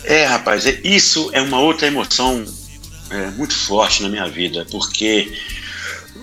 É, 0.05 0.25
rapaz, 0.25 0.67
é- 0.67 0.81
isso 0.85 1.31
é 1.33 1.41
uma 1.43 1.61
outra 1.61 1.87
emoção 1.87 2.45
é, 3.11 3.31
muito 3.33 3.55
forte 3.55 4.03
na 4.03 4.09
minha 4.09 4.27
vida, 4.29 4.67
porque 4.71 5.33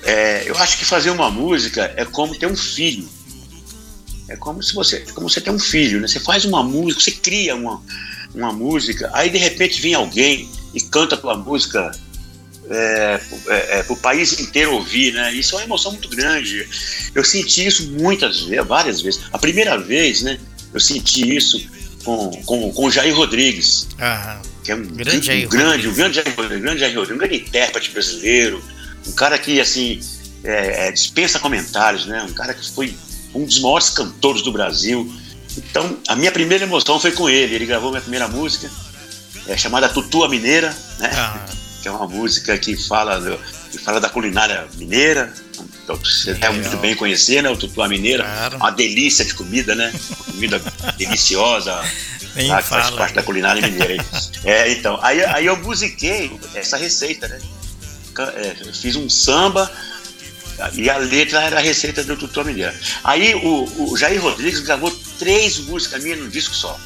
é, 0.05 0.43
eu 0.45 0.55
acho 0.57 0.77
que 0.77 0.85
fazer 0.85 1.09
uma 1.09 1.31
música 1.31 1.91
é 1.97 2.05
como 2.05 2.37
ter 2.37 2.45
um 2.45 2.55
filho. 2.55 3.07
É 4.27 4.35
como 4.35 4.61
se 4.61 4.73
você, 4.73 4.99
como 5.13 5.29
você 5.29 5.41
tem 5.41 5.53
um 5.53 5.59
filho, 5.59 5.99
né? 5.99 6.07
Você 6.07 6.19
faz 6.19 6.45
uma 6.45 6.63
música, 6.63 7.01
você 7.01 7.11
cria 7.11 7.55
uma, 7.55 7.81
uma 8.33 8.51
música, 8.51 9.09
aí 9.13 9.29
de 9.29 9.37
repente 9.37 9.81
vem 9.81 9.93
alguém 9.93 10.49
e 10.73 10.81
canta 10.81 11.15
a 11.15 11.17
tua 11.17 11.37
música 11.37 11.91
é, 12.69 13.19
é, 13.47 13.79
é, 13.79 13.83
para 13.83 13.93
o 13.93 13.97
país 13.97 14.39
inteiro 14.39 14.73
ouvir, 14.73 15.13
né? 15.13 15.33
Isso 15.33 15.55
é 15.55 15.59
uma 15.59 15.65
emoção 15.65 15.91
muito 15.91 16.09
grande. 16.09 16.67
Eu 17.13 17.23
senti 17.23 17.65
isso 17.65 17.91
muitas 17.91 18.41
vezes, 18.41 18.65
várias 18.65 19.01
vezes. 19.01 19.21
A 19.31 19.37
primeira 19.37 19.77
vez, 19.77 20.21
né? 20.21 20.39
Eu 20.73 20.79
senti 20.79 21.35
isso 21.35 21.63
com, 22.03 22.29
com, 22.45 22.71
com 22.71 22.85
o 22.85 22.91
Jair 22.91 23.15
Rodrigues 23.15 23.87
Aham. 23.99 24.41
que 24.63 24.71
é 24.71 24.75
um 24.75 24.83
Grande 24.83 25.17
um 25.17 25.23
Jair 25.23 25.47
grande, 25.47 25.87
um 25.87 25.93
grande 25.93 26.15
Jair 26.15 26.35
Rodrigues, 26.35 26.57
um 26.57 26.61
grande 26.61 26.79
Jair 26.79 26.95
Rodrigues, 26.95 27.15
um 27.15 27.27
grande 27.27 27.43
intérprete 27.43 27.91
brasileiro, 27.91 28.63
um 29.07 29.11
cara 29.13 29.37
que 29.37 29.59
assim 29.59 29.99
é, 30.45 30.87
é, 30.87 30.91
dispensa 30.91 31.39
comentários, 31.39 32.05
né? 32.05 32.23
Um 32.23 32.33
cara 32.33 32.53
que 32.53 32.69
foi 32.71 32.95
um 33.33 33.45
dos 33.45 33.59
maiores 33.59 33.89
cantores 33.89 34.41
do 34.41 34.51
Brasil. 34.51 35.11
Então, 35.57 35.97
a 36.07 36.15
minha 36.15 36.31
primeira 36.31 36.63
emoção 36.63 36.99
foi 36.99 37.11
com 37.11 37.29
ele. 37.29 37.55
Ele 37.55 37.65
gravou 37.65 37.89
minha 37.89 38.01
primeira 38.01 38.27
música, 38.27 38.69
é, 39.47 39.57
chamada 39.57 39.89
Tutua 39.89 40.29
Mineira, 40.29 40.75
né? 40.99 41.11
Ah. 41.15 41.45
Que 41.81 41.87
é 41.87 41.91
uma 41.91 42.07
música 42.07 42.57
que 42.57 42.75
fala, 42.75 43.19
do, 43.19 43.39
que 43.71 43.77
fala 43.77 43.99
da 43.99 44.09
culinária 44.09 44.67
mineira. 44.75 45.33
Então, 45.83 45.95
você 45.95 46.33
deve 46.33 46.59
muito 46.59 46.77
bem 46.77 46.95
conhecer, 46.95 47.41
né? 47.41 47.49
O 47.49 47.57
Tutua 47.57 47.87
Mineira. 47.87 48.23
Claro. 48.23 48.57
Uma 48.57 48.71
delícia 48.71 49.23
de 49.23 49.33
comida, 49.33 49.75
né? 49.75 49.91
Uma 50.09 50.33
comida 50.33 50.61
deliciosa. 50.97 51.79
Nem 52.35 52.51
ah, 52.51 52.61
faz 52.61 52.89
parte 52.91 53.15
da 53.15 53.23
culinária 53.23 53.61
mineira. 53.61 54.03
é, 54.43 54.71
então, 54.71 54.99
aí, 55.01 55.23
aí 55.23 55.45
eu 55.45 55.55
musiquei 55.57 56.37
essa 56.53 56.75
receita, 56.75 57.27
né? 57.27 57.39
É, 58.23 58.55
fiz 58.73 58.95
um 58.95 59.09
samba 59.09 59.69
e 60.73 60.89
a 60.89 60.97
letra 60.97 61.41
era 61.41 61.57
a 61.57 61.61
receita 61.61 62.03
do 62.03 62.15
Tutor 62.15 62.45
Mineiro. 62.45 62.73
Aí 63.03 63.35
o, 63.35 63.91
o, 63.91 63.97
Jair 63.97 64.21
Rodrigues 64.21 64.61
gravou 64.61 64.91
três 65.19 65.59
músicas 65.59 66.01
minhas 66.01 66.19
num 66.19 66.29
disco 66.29 66.55
só. 66.55 66.79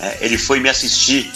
É, 0.00 0.18
ele 0.20 0.38
foi 0.38 0.60
me 0.60 0.68
assistir 0.68 1.30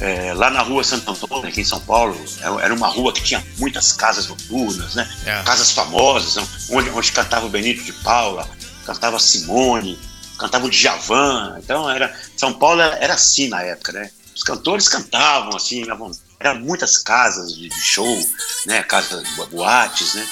é, 0.00 0.32
lá 0.32 0.48
na 0.48 0.62
rua 0.62 0.82
Santo 0.82 1.10
Antônio, 1.10 1.48
aqui 1.48 1.60
em 1.60 1.64
São 1.64 1.80
Paulo. 1.80 2.18
Era 2.62 2.72
uma 2.72 2.88
rua 2.88 3.12
que 3.12 3.22
tinha 3.22 3.44
muitas 3.58 3.92
casas 3.92 4.28
noturnas, 4.28 4.94
né? 4.94 5.08
É. 5.26 5.42
Casas 5.42 5.72
famosas, 5.72 6.42
onde, 6.70 6.88
onde 6.90 7.12
cantava 7.12 7.44
o 7.44 7.50
Benito 7.50 7.82
de 7.82 7.92
Paula, 7.92 8.48
cantava 8.86 9.18
Simone, 9.18 9.98
cantava 10.38 10.66
o 10.66 10.70
Djavan. 10.70 11.58
Então 11.62 11.88
era 11.90 12.14
São 12.34 12.54
Paulo 12.54 12.80
era, 12.80 12.96
era 12.96 13.14
assim 13.14 13.48
na 13.48 13.62
época, 13.62 13.92
né? 13.92 14.10
Os 14.34 14.42
cantores 14.42 14.88
cantavam 14.88 15.54
assim, 15.54 15.84
eram 16.40 16.58
muitas 16.60 16.96
casas 16.96 17.54
de, 17.54 17.70
show, 17.70 18.18
né? 18.66 18.82
Casas, 18.82 19.22
boates, 19.50 20.14
né? 20.14 20.26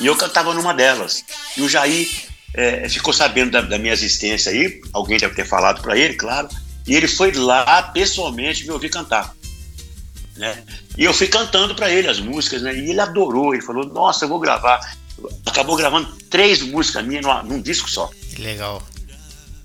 E 0.00 0.06
eu 0.06 0.16
cantava 0.16 0.54
numa 0.54 0.72
delas. 0.72 1.22
E 1.56 1.60
o 1.60 1.68
Jair 1.68 2.08
é, 2.54 2.88
ficou 2.88 3.12
sabendo 3.12 3.50
da, 3.50 3.60
da, 3.60 3.78
minha 3.78 3.92
existência 3.92 4.50
aí, 4.50 4.80
alguém 4.92 5.18
deve 5.18 5.34
ter 5.34 5.46
falado 5.46 5.82
para 5.82 5.96
ele, 5.96 6.14
claro. 6.14 6.48
E 6.86 6.94
ele 6.94 7.06
foi 7.06 7.30
lá 7.32 7.82
pessoalmente 7.82 8.64
me 8.64 8.70
ouvir 8.70 8.88
cantar. 8.88 9.34
Né? 10.34 10.64
E 10.96 11.04
eu 11.04 11.12
fui 11.12 11.28
cantando 11.28 11.74
para 11.74 11.90
ele 11.90 12.08
as 12.08 12.18
músicas, 12.18 12.62
né? 12.62 12.74
E 12.74 12.90
ele 12.90 13.00
adorou, 13.00 13.52
ele 13.52 13.62
falou: 13.62 13.84
Nossa, 13.86 14.24
eu 14.24 14.28
vou 14.30 14.40
gravar. 14.40 14.80
Acabou 15.44 15.76
gravando 15.76 16.10
três 16.30 16.62
músicas 16.62 17.04
minhas 17.04 17.22
num, 17.22 17.42
num 17.42 17.60
disco 17.60 17.90
só. 17.90 18.06
Que 18.06 18.40
legal. 18.40 18.82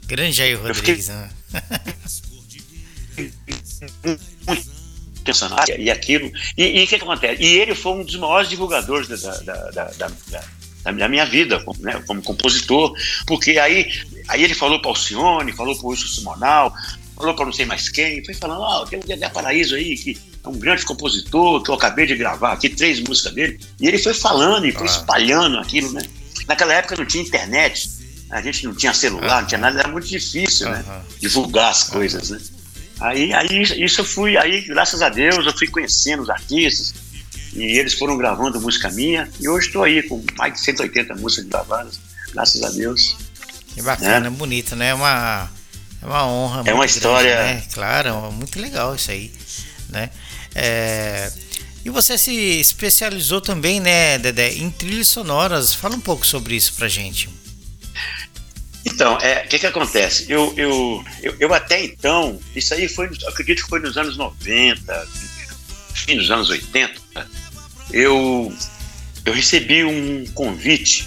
Grande 0.05 0.33
Jair 0.33 0.61
Rodrigues, 0.61 1.07
fiquei... 1.07 1.15
né? 1.15 1.29
pensando, 5.25 5.55
ah, 5.55 5.65
e 5.77 5.89
aquilo. 5.89 6.31
E 6.55 6.83
o 6.83 6.87
que, 6.87 6.99
que, 6.99 7.03
acontece? 7.03 7.41
E 7.41 7.57
ele 7.57 7.75
foi 7.75 7.93
um 7.93 8.03
dos 8.03 8.15
maiores 8.15 8.47
divulgadores 8.47 9.07
da, 9.07 9.37
da, 9.39 9.71
da, 9.71 9.91
da, 9.91 10.43
da 10.91 11.07
minha 11.09 11.25
vida 11.25 11.59
como, 11.63 11.81
né, 11.81 12.01
como 12.05 12.21
compositor, 12.21 12.93
porque 13.25 13.57
aí, 13.57 13.87
aí 14.27 14.43
ele 14.43 14.53
falou 14.53 14.79
para 14.79 14.89
o 14.89 14.91
Alcione, 14.91 15.51
falou 15.51 15.75
para 15.75 15.85
o 15.85 15.89
Wilson 15.89 16.07
Simonal, 16.07 16.73
falou 17.15 17.33
para 17.33 17.45
não 17.45 17.53
sei 17.53 17.65
mais 17.65 17.89
quem, 17.89 18.23
foi 18.23 18.35
falando, 18.35 18.61
ó, 18.61 18.83
oh, 18.83 18.85
tem 18.85 18.99
um 18.99 19.01
Dedé 19.01 19.27
Paraíso 19.29 19.75
aí, 19.75 19.97
que 19.97 20.17
é 20.43 20.47
um 20.47 20.57
grande 20.57 20.85
compositor, 20.85 21.63
que 21.63 21.71
eu 21.71 21.75
acabei 21.75 22.05
de 22.05 22.15
gravar 22.15 22.51
aqui, 22.51 22.69
três 22.69 22.99
músicas 22.99 23.33
dele, 23.33 23.59
e 23.81 23.87
ele 23.87 23.97
foi 23.97 24.13
falando 24.13 24.67
e 24.67 24.71
foi 24.71 24.87
ah. 24.87 24.91
espalhando 24.91 25.57
aquilo, 25.57 25.91
né? 25.91 26.01
Naquela 26.47 26.73
época 26.73 26.95
não 26.97 27.05
tinha 27.05 27.23
internet, 27.23 27.89
a 28.29 28.41
gente 28.41 28.65
não 28.65 28.75
tinha 28.75 28.93
celular, 28.93 29.41
não 29.41 29.47
tinha 29.47 29.59
nada, 29.59 29.79
era 29.79 29.87
muito 29.87 30.07
difícil, 30.07 30.69
né? 30.69 30.83
Divulgar 31.19 31.71
as 31.71 31.83
coisas, 31.83 32.29
né? 32.29 32.39
Aí, 32.99 33.33
aí 33.33 33.61
isso 33.61 34.01
eu 34.01 34.05
fui, 34.05 34.37
aí 34.37 34.61
graças 34.61 35.01
a 35.01 35.09
Deus 35.09 35.45
eu 35.45 35.57
fui 35.57 35.67
conhecendo 35.67 36.23
os 36.23 36.29
artistas 36.29 36.93
e 37.53 37.77
eles 37.77 37.93
foram 37.93 38.17
gravando 38.17 38.59
música 38.59 38.89
minha 38.89 39.29
e 39.39 39.49
hoje 39.49 39.67
estou 39.67 39.83
aí 39.83 40.01
com 40.03 40.23
mais 40.37 40.53
de 40.53 40.59
180 40.61 41.15
músicas 41.15 41.45
gravadas, 41.45 41.99
graças 42.33 42.63
a 42.63 42.69
Deus. 42.69 43.17
Que 43.73 43.81
bacana, 43.81 44.21
né? 44.21 44.29
bonito, 44.29 44.75
né? 44.75 44.89
É 44.89 44.93
uma, 44.93 45.49
é 46.01 46.05
uma 46.05 46.25
honra. 46.27 46.63
É 46.65 46.73
uma 46.73 46.85
história. 46.85 47.35
Grande, 47.35 47.53
né? 47.53 47.63
Claro, 47.73 48.09
é 48.09 48.31
muito 48.31 48.59
legal 48.59 48.95
isso 48.95 49.11
aí, 49.11 49.31
né? 49.89 50.09
É... 50.53 51.31
E 51.83 51.89
você 51.89 52.17
se 52.17 52.33
especializou 52.33 53.41
também, 53.41 53.79
né, 53.79 54.17
Dedé, 54.17 54.53
em 54.53 54.71
trilhas 54.71 55.07
sonoras. 55.07 55.73
Fala 55.73 55.95
um 55.95 55.99
pouco 55.99 56.25
sobre 56.25 56.55
isso 56.55 56.73
pra 56.73 56.87
gente. 56.87 57.29
Então, 58.95 59.17
é, 59.19 59.43
o 59.43 59.47
que 59.49 59.59
que 59.59 59.67
acontece? 59.67 60.25
Eu, 60.29 60.53
eu, 60.55 61.03
eu, 61.21 61.35
eu, 61.37 61.53
até 61.53 61.83
então, 61.83 62.39
isso 62.55 62.73
aí 62.73 62.87
foi, 62.87 63.09
acredito 63.27 63.63
que 63.63 63.69
foi 63.69 63.81
nos 63.81 63.97
anos 63.97 64.15
90, 64.15 65.07
fim 65.93 66.15
dos 66.15 66.31
anos 66.31 66.49
80, 66.49 67.01
eu, 67.91 68.55
eu 69.25 69.33
recebi 69.33 69.83
um 69.83 70.25
convite 70.33 71.05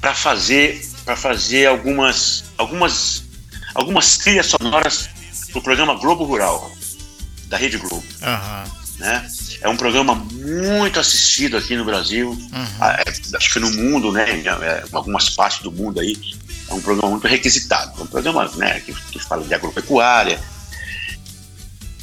para 0.00 0.14
fazer 0.14 0.88
para 1.04 1.16
fazer 1.16 1.66
algumas 1.66 2.44
algumas 2.56 3.24
algumas 3.74 4.18
trilhas 4.18 4.46
sonoras 4.46 5.08
para 5.50 5.58
o 5.58 5.62
programa 5.62 5.94
Globo 5.94 6.22
Rural 6.22 6.70
da 7.46 7.56
Rede 7.56 7.76
Globo. 7.76 8.04
Uhum. 8.22 8.80
Né? 8.98 9.28
É 9.62 9.68
um 9.68 9.76
programa 9.76 10.14
muito 10.14 11.00
assistido 11.00 11.56
aqui 11.56 11.74
no 11.74 11.84
Brasil, 11.84 12.30
uhum. 12.30 13.36
acho 13.36 13.52
que 13.52 13.58
no 13.58 13.70
mundo, 13.72 14.12
né? 14.12 14.26
Em 14.38 14.44
algumas 14.92 15.30
partes 15.30 15.60
do 15.60 15.72
mundo 15.72 15.98
aí 15.98 16.16
é 16.70 16.74
um 16.74 16.80
programa 16.80 17.10
muito 17.10 17.26
requisitado. 17.26 18.00
É 18.00 18.02
um 18.02 18.06
programa 18.06 18.48
né, 18.56 18.80
que, 18.80 18.94
que 18.94 19.18
fala 19.18 19.44
de 19.44 19.52
agropecuária, 19.52 20.40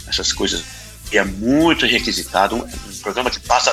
essas 0.05 0.33
coisas. 0.33 0.63
E 1.11 1.17
é 1.17 1.23
muito 1.23 1.85
requisitado. 1.85 2.55
Um, 2.55 2.63
um 2.63 2.97
programa 3.01 3.31
que 3.31 3.39
passa 3.39 3.71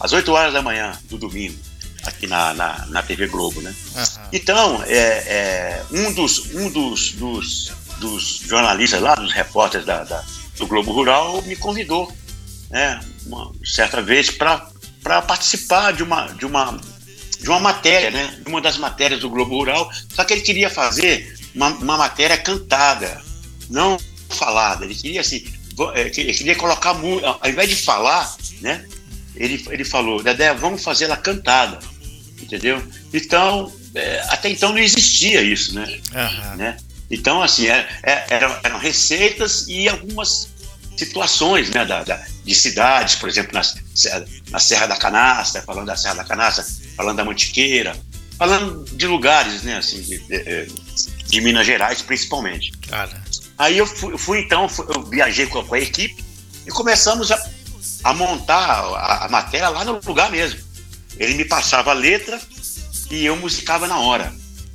às 0.00 0.12
8 0.12 0.30
horas 0.32 0.52
da 0.52 0.60
manhã 0.60 0.98
do 1.04 1.16
domingo, 1.16 1.56
aqui 2.04 2.26
na, 2.26 2.52
na, 2.52 2.86
na 2.86 3.02
TV 3.02 3.28
Globo. 3.28 3.62
Né? 3.62 3.74
Uhum. 3.94 4.28
Então, 4.32 4.82
é, 4.86 4.98
é, 4.98 5.84
um, 5.92 6.12
dos, 6.12 6.52
um 6.52 6.68
dos, 6.68 7.12
dos, 7.12 7.72
dos 7.98 8.40
jornalistas 8.44 9.00
lá, 9.00 9.14
dos 9.14 9.32
repórteres 9.32 9.86
da, 9.86 10.02
da, 10.02 10.24
do 10.58 10.66
Globo 10.66 10.92
Rural, 10.92 11.40
me 11.42 11.54
convidou, 11.54 12.12
né, 12.70 12.98
uma 13.26 13.52
certa 13.64 14.02
vez, 14.02 14.30
para 14.30 15.22
participar 15.22 15.92
de 15.92 16.02
uma, 16.02 16.26
de 16.26 16.44
uma 16.44 16.76
de 17.44 17.50
uma 17.50 17.60
matéria, 17.60 18.10
né? 18.10 18.34
Uma 18.46 18.58
das 18.58 18.78
matérias 18.78 19.20
do 19.20 19.28
Globo 19.28 19.58
Rural, 19.58 19.92
só 20.14 20.24
que 20.24 20.32
ele 20.32 20.40
queria 20.40 20.70
fazer 20.70 21.38
uma, 21.54 21.68
uma 21.68 21.98
matéria 21.98 22.38
cantada, 22.38 23.20
não 23.68 24.00
falada. 24.30 24.86
Ele 24.86 24.94
queria 24.94 25.20
assim, 25.20 25.44
é, 25.94 26.10
ele 26.16 26.32
queria 26.32 26.56
colocar 26.56 26.96
ao 26.96 27.48
invés 27.50 27.68
de 27.68 27.76
falar, 27.76 28.34
né? 28.62 28.86
Ele, 29.36 29.62
ele 29.68 29.84
falou, 29.84 30.22
Dedé, 30.22 30.54
vamos 30.54 30.82
fazer 30.82 31.04
ela 31.04 31.18
cantada, 31.18 31.78
entendeu? 32.40 32.82
Então, 33.12 33.70
é, 33.94 34.24
até 34.30 34.48
então 34.48 34.70
não 34.70 34.78
existia 34.78 35.42
isso, 35.42 35.74
né? 35.74 35.84
Uhum. 36.14 36.56
né? 36.56 36.78
Então, 37.10 37.42
assim, 37.42 37.68
é, 37.68 37.86
é, 38.02 38.24
eram, 38.30 38.58
eram 38.62 38.78
receitas 38.78 39.68
e 39.68 39.86
algumas 39.86 40.48
situações 40.96 41.68
né, 41.68 41.84
da, 41.84 42.04
da, 42.04 42.24
de 42.44 42.54
cidades, 42.54 43.14
por 43.14 43.28
exemplo, 43.28 43.52
na, 43.54 43.62
na 44.50 44.58
Serra 44.58 44.86
da 44.86 44.96
Canastra, 44.96 45.62
falando 45.62 45.86
da 45.86 45.96
Serra 45.96 46.14
da 46.14 46.24
Canastra, 46.24 46.64
falando 46.96 47.16
da 47.16 47.24
Mantiqueira, 47.24 47.96
falando 48.38 48.84
de 48.84 49.06
lugares, 49.06 49.62
né, 49.62 49.78
assim, 49.78 50.02
de, 50.02 50.18
de, 50.18 50.66
de 51.26 51.40
Minas 51.40 51.66
Gerais 51.66 52.02
principalmente. 52.02 52.72
Cara. 52.88 53.22
Aí 53.56 53.78
eu 53.78 53.86
fui, 53.86 54.12
eu 54.12 54.18
fui 54.18 54.40
então, 54.40 54.68
fui, 54.68 54.84
eu 54.94 55.02
viajei 55.04 55.46
com 55.46 55.60
a, 55.60 55.64
com 55.64 55.74
a, 55.74 55.78
equipe 55.78 56.22
e 56.66 56.70
começamos 56.70 57.30
a, 57.30 57.50
a 58.02 58.12
montar 58.12 58.56
a, 58.56 59.24
a, 59.24 59.28
matéria 59.28 59.68
lá 59.68 59.84
no 59.84 60.00
lugar 60.04 60.30
mesmo. 60.30 60.60
Ele 61.16 61.34
me 61.34 61.44
passava 61.44 61.92
a 61.92 61.94
letra 61.94 62.40
e 63.10 63.24
eu 63.24 63.36
musicava 63.36 63.86
na 63.86 63.98
hora. 63.98 64.32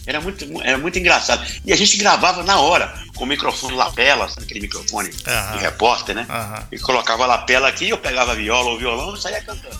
Era 0.10 0.19
muito, 0.19 0.62
era 0.63 0.78
muito 0.80 0.98
engraçado. 0.98 1.45
E 1.63 1.72
a 1.72 1.76
gente 1.76 1.95
gravava 1.95 2.41
na 2.41 2.60
hora, 2.60 2.91
com 3.15 3.26
o 3.26 3.28
microfone 3.28 3.76
lapela, 3.76 4.28
aquele 4.38 4.62
microfone 4.62 5.10
uhum. 5.10 5.58
de 5.58 5.63
repórter, 5.63 6.15
né? 6.15 6.26
Uhum. 6.28 6.65
E 6.72 6.80
colocava 6.80 7.26
a 7.26 7.28
lapela 7.28 7.67
aqui, 7.67 7.89
eu 7.89 7.98
pegava 8.00 8.32
a 8.32 8.36
viola 8.36 8.72
ou 8.72 8.80
violão 8.80 9.13
e 9.13 9.22
saía 9.22 9.39
cantando. 9.41 9.78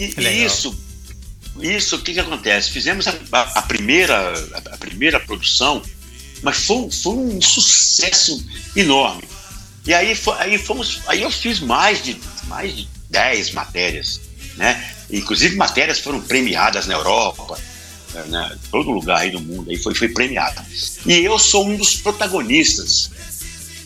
E, 0.00 0.12
e 0.18 0.44
isso 0.44 0.76
isso, 1.60 1.94
o 1.94 1.98
que, 2.00 2.14
que 2.14 2.18
acontece? 2.18 2.72
Fizemos 2.72 3.06
a, 3.06 3.14
a 3.54 3.62
primeira, 3.62 4.32
a, 4.52 4.74
a, 4.74 4.78
primeira 4.78 5.20
produção, 5.20 5.80
mas 6.42 6.56
foi, 6.64 6.90
foi 6.90 7.12
um 7.12 7.40
sucesso 7.40 8.44
enorme. 8.74 9.22
E 9.86 9.94
aí, 9.94 10.18
aí, 10.38 10.58
fomos, 10.58 11.02
aí 11.06 11.22
eu 11.22 11.30
fiz 11.30 11.60
mais 11.60 12.02
de, 12.02 12.20
mais 12.44 12.74
de 12.74 12.88
10 13.10 13.52
matérias, 13.52 14.20
né? 14.56 14.92
Inclusive 15.08 15.54
matérias 15.54 16.00
foram 16.00 16.20
premiadas 16.20 16.86
na 16.86 16.94
Europa, 16.94 17.56
né? 18.26 18.56
todo 18.70 18.90
lugar 18.90 19.18
aí 19.18 19.30
do 19.30 19.40
mundo 19.40 19.70
aí 19.70 19.76
foi, 19.76 19.94
foi 19.94 20.08
premiada. 20.08 20.64
E 21.06 21.12
eu 21.24 21.38
sou 21.38 21.66
um 21.66 21.76
dos 21.76 21.96
protagonistas 21.96 23.10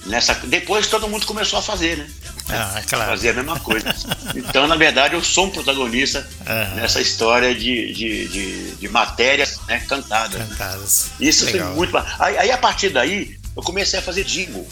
nessa. 0.07 0.35
Depois 0.35 0.87
todo 0.87 1.09
mundo 1.09 1.27
começou 1.27 1.59
a 1.59 1.63
fazer, 1.63 1.99
né? 1.99 2.09
Ah, 2.49 2.81
claro. 2.87 3.11
Fazer 3.11 3.31
a 3.31 3.35
mesma 3.35 3.59
coisa. 3.59 3.95
Então, 4.35 4.69
na 4.69 4.77
verdade, 4.77 5.15
eu 5.15 5.23
sou 5.23 5.47
um 5.47 5.51
protagonista 5.51 6.27
uhum. 6.41 6.77
nessa 6.77 7.01
história 7.01 7.55
de, 7.55 7.93
de, 7.93 8.29
de, 8.29 8.77
de 8.77 8.89
matérias 8.89 9.59
né, 9.67 9.81
cantadas. 9.81 10.39
Né? 10.39 10.47
Cantadas. 10.49 11.11
Né? 11.19 11.27
Isso 11.27 11.45
Legal. 11.47 11.69
foi 11.69 11.77
muito. 11.77 11.97
Aí, 12.19 12.39
aí, 12.39 12.51
a 12.51 12.59
partir 12.59 12.91
daí, 12.91 13.37
eu 13.57 13.63
comecei 13.63 13.99
a 13.99 14.03
fazer 14.03 14.25
jingle. 14.25 14.67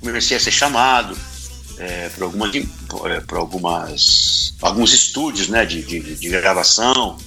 Comecei 0.00 0.36
a 0.36 0.40
ser 0.40 0.50
chamado. 0.50 1.16
é, 1.78 2.08
por, 2.10 2.24
algumas, 2.24 2.54
é, 2.54 3.20
por 3.20 3.38
algumas 3.38 4.54
alguns 4.60 4.92
estúdios 4.92 5.48
né, 5.48 5.64
de, 5.64 5.82
de, 5.82 6.00
de 6.16 6.28
gravação, 6.28 7.18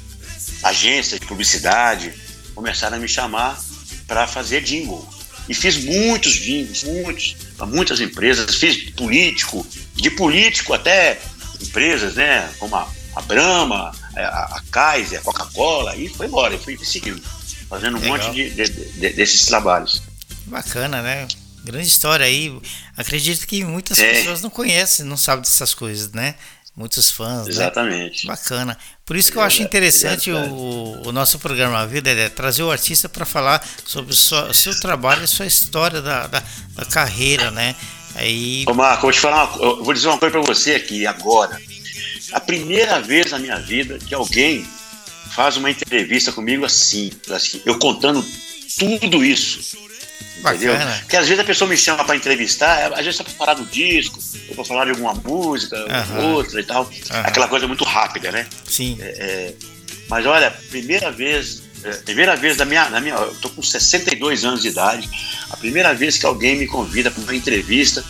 agências 0.64 1.20
de 1.20 1.26
publicidade, 1.26 2.14
começaram 2.53 2.97
a 2.97 2.99
me 2.99 3.08
chamar 3.08 3.60
para 4.08 4.28
fazer 4.28 4.62
jingle. 4.62 5.08
E 5.47 5.53
fiz 5.53 5.84
muitos 5.84 6.34
jingles, 6.34 6.84
muitos, 6.84 7.36
para 7.55 7.66
muitas 7.66 8.01
empresas, 8.01 8.55
fiz 8.55 8.89
político, 8.91 9.66
de 9.95 10.10
político 10.12 10.74
até 10.74 11.20
empresas, 11.62 12.16
né, 12.16 12.51
como 12.60 12.76
a, 12.76 12.89
a 13.16 13.22
Brahma, 13.22 13.91
a, 14.16 14.58
a 14.58 14.64
Kaiser, 14.70 15.20
a 15.20 15.24
Coca-Cola, 15.24 15.95
e 15.95 16.10
foi 16.10 16.28
embora, 16.28 16.53
e 16.53 16.58
fui 16.58 16.78
seguindo, 16.84 17.22
fazendo 17.70 17.97
um 17.97 18.01
Legal. 18.01 18.18
monte 18.18 18.36
de, 18.36 18.49
de, 18.49 18.70
de, 18.70 19.10
desses 19.14 19.45
trabalhos. 19.45 20.03
Bacana, 20.45 21.01
né? 21.01 21.28
Grande 21.64 21.88
história 21.88 22.26
aí. 22.26 22.58
Acredito 22.95 23.45
que 23.45 23.64
muitas 23.64 23.97
é. 23.99 24.14
pessoas 24.14 24.41
não 24.41 24.49
conhecem, 24.49 25.05
não 25.05 25.18
sabem 25.18 25.41
dessas 25.41 25.74
coisas, 25.74 26.12
né? 26.12 26.36
Muitos 26.78 27.10
fãs. 27.10 27.48
Né? 27.48 27.54
Exatamente. 27.54 28.28
Né? 28.28 28.34
Bacana. 28.34 28.78
Por 29.04 29.16
isso 29.16 29.32
que 29.32 29.38
eu 29.40 29.42
acho 29.42 29.64
interessante 29.64 30.32
o, 30.32 31.08
o, 31.08 31.12
nosso 31.12 31.40
programa 31.40 31.88
Vida 31.88 32.12
é 32.12 32.30
trazer 32.30 32.62
o 32.62 32.70
artista 32.70 33.10
para 33.10 33.26
falar 33.26 33.68
sobre 33.84 34.14
o 34.14 34.16
seu, 34.16 34.54
seu 34.54 34.80
trabalho 34.80 35.24
e 35.24 35.28
sua 35.28 35.48
história 35.48 36.04
da, 36.04 36.28
da, 36.28 36.44
da, 36.76 36.86
carreira, 36.86 37.50
né? 37.50 37.76
Aí... 38.14 38.64
Ô 38.68 38.76
Marco, 38.76 39.02
vou 39.02 39.12
te 39.12 39.20
falar 39.20 39.46
uma, 39.46 39.66
eu 39.66 39.84
vou 39.84 39.92
dizer 39.92 40.08
uma 40.08 40.20
coisa 40.20 40.40
para 40.40 40.54
você 40.54 40.76
aqui 40.76 41.08
agora. 41.08 41.60
A 42.32 42.40
primeira 42.40 43.02
vez 43.02 43.32
na 43.32 43.40
minha 43.40 43.58
vida 43.60 43.98
que 43.98 44.14
alguém 44.14 44.64
faz 45.32 45.58
uma 45.58 45.72
entrevista 45.72 46.32
comigo 46.32 46.64
assim, 46.64 47.12
assim 47.32 47.60
eu 47.66 47.80
contando 47.80 48.24
tudo 48.78 49.26
isso 49.26 49.87
Entendeu? 50.40 50.76
Porque 51.00 51.18
às 51.18 51.28
vezes 51.28 51.40
a 51.40 51.44
pessoa 51.44 51.70
me 51.70 51.78
chama 51.78 52.04
para 52.04 52.16
entrevistar, 52.16 52.94
às 52.94 53.04
vezes 53.04 53.20
é 53.20 53.24
para 53.24 53.34
falar 53.34 53.54
do 53.56 53.66
disco, 53.66 54.20
ou 54.50 54.56
para 54.56 54.66
falar 54.66 54.86
de 54.86 54.92
alguma 54.92 55.14
música, 55.14 55.76
uhum. 55.78 56.34
outra 56.34 56.60
e 56.60 56.64
tal. 56.64 56.84
Uhum. 56.84 56.92
Aquela 57.10 57.48
coisa 57.48 57.68
muito 57.68 57.84
rápida, 57.84 58.32
né? 58.32 58.46
Sim. 58.66 58.98
É, 59.00 59.06
é, 59.06 59.54
mas 60.10 60.26
olha, 60.26 60.52
primeira 60.70 61.12
vez, 61.12 61.64
é, 61.84 61.92
primeira 61.98 62.36
vez 62.36 62.58
da 62.58 62.66
minha, 62.66 62.90
na 62.90 63.02
minha. 63.02 63.16
Eu 63.16 63.36
tô 63.36 63.50
com 63.50 63.62
62 63.62 64.46
anos 64.46 64.62
de 64.62 64.70
idade, 64.70 65.10
a 65.50 65.58
primeira 65.58 65.94
vez 65.94 66.18
que 66.18 66.26
alguém 66.26 66.58
me 66.58 66.68
convida 66.68 67.10
para 67.10 67.22
uma 67.24 67.36
entrevista, 67.36 68.04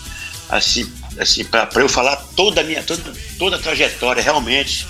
assim, 0.49 0.91
assim 1.17 1.45
para 1.45 1.69
eu 1.77 1.89
falar 1.89 2.17
toda 2.35 2.61
a 2.61 2.63
minha, 2.63 2.83
toda, 2.83 3.03
toda 3.39 3.55
a 3.55 3.59
trajetória 3.59 4.21
realmente 4.21 4.85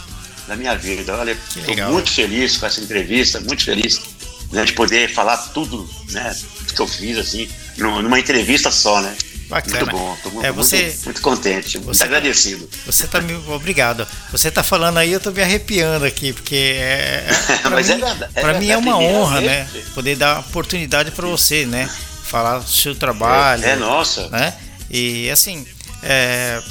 da 0.48 0.56
minha 0.56 0.76
vida. 0.76 1.16
Olha, 1.16 1.38
estou 1.56 1.92
muito 1.92 2.12
feliz 2.12 2.58
com 2.58 2.66
essa 2.66 2.82
entrevista, 2.82 3.40
muito 3.40 3.64
feliz 3.64 4.17
né, 4.52 4.66
de 4.66 4.74
poder 4.74 5.10
falar 5.14 5.38
tudo, 5.38 5.88
né? 6.10 6.36
que 6.78 6.82
eu 6.82 6.88
fiz, 6.88 7.18
assim, 7.18 7.50
numa 7.78 8.20
entrevista 8.20 8.72
só, 8.72 9.02
né? 9.02 9.16
Bacana. 9.50 9.80
Muito 9.80 9.92
bom, 9.92 10.18
tô 10.22 10.44
é, 10.44 10.52
você, 10.52 10.84
muito, 10.84 11.06
muito 11.06 11.22
contente, 11.22 11.80
muito 11.80 11.98
tá- 11.98 12.04
agradecido. 12.04 12.70
Você 12.86 13.08
tá 13.08 13.22
me. 13.22 13.34
Obrigado. 13.48 14.06
Você 14.30 14.52
tá 14.52 14.62
falando 14.62 14.98
aí, 14.98 15.14
eu 15.14 15.22
tô 15.22 15.32
me 15.32 15.42
arrepiando 15.42 16.04
aqui, 16.06 16.34
porque 16.34 16.76
é. 16.78 17.26
é 17.66 17.70
Mas 17.72 17.88
mim, 17.88 17.94
é 17.94 17.98
verdade. 17.98 18.32
É, 18.36 18.42
pra 18.42 18.60
mim 18.60 18.70
é 18.70 18.78
uma 18.78 18.98
honra, 18.98 19.40
vez, 19.40 19.50
né? 19.50 19.68
Poder 19.94 20.18
dar 20.18 20.40
oportunidade 20.40 21.12
para 21.12 21.26
você, 21.28 21.66
né? 21.66 21.90
Falar 22.24 22.60
do 22.60 22.70
seu 22.70 22.94
trabalho. 22.94 23.64
É, 23.64 23.70
é 23.72 23.76
nossa. 23.78 24.28
Né? 24.28 24.54
E 24.90 25.30
assim. 25.30 25.66
É, 26.04 26.62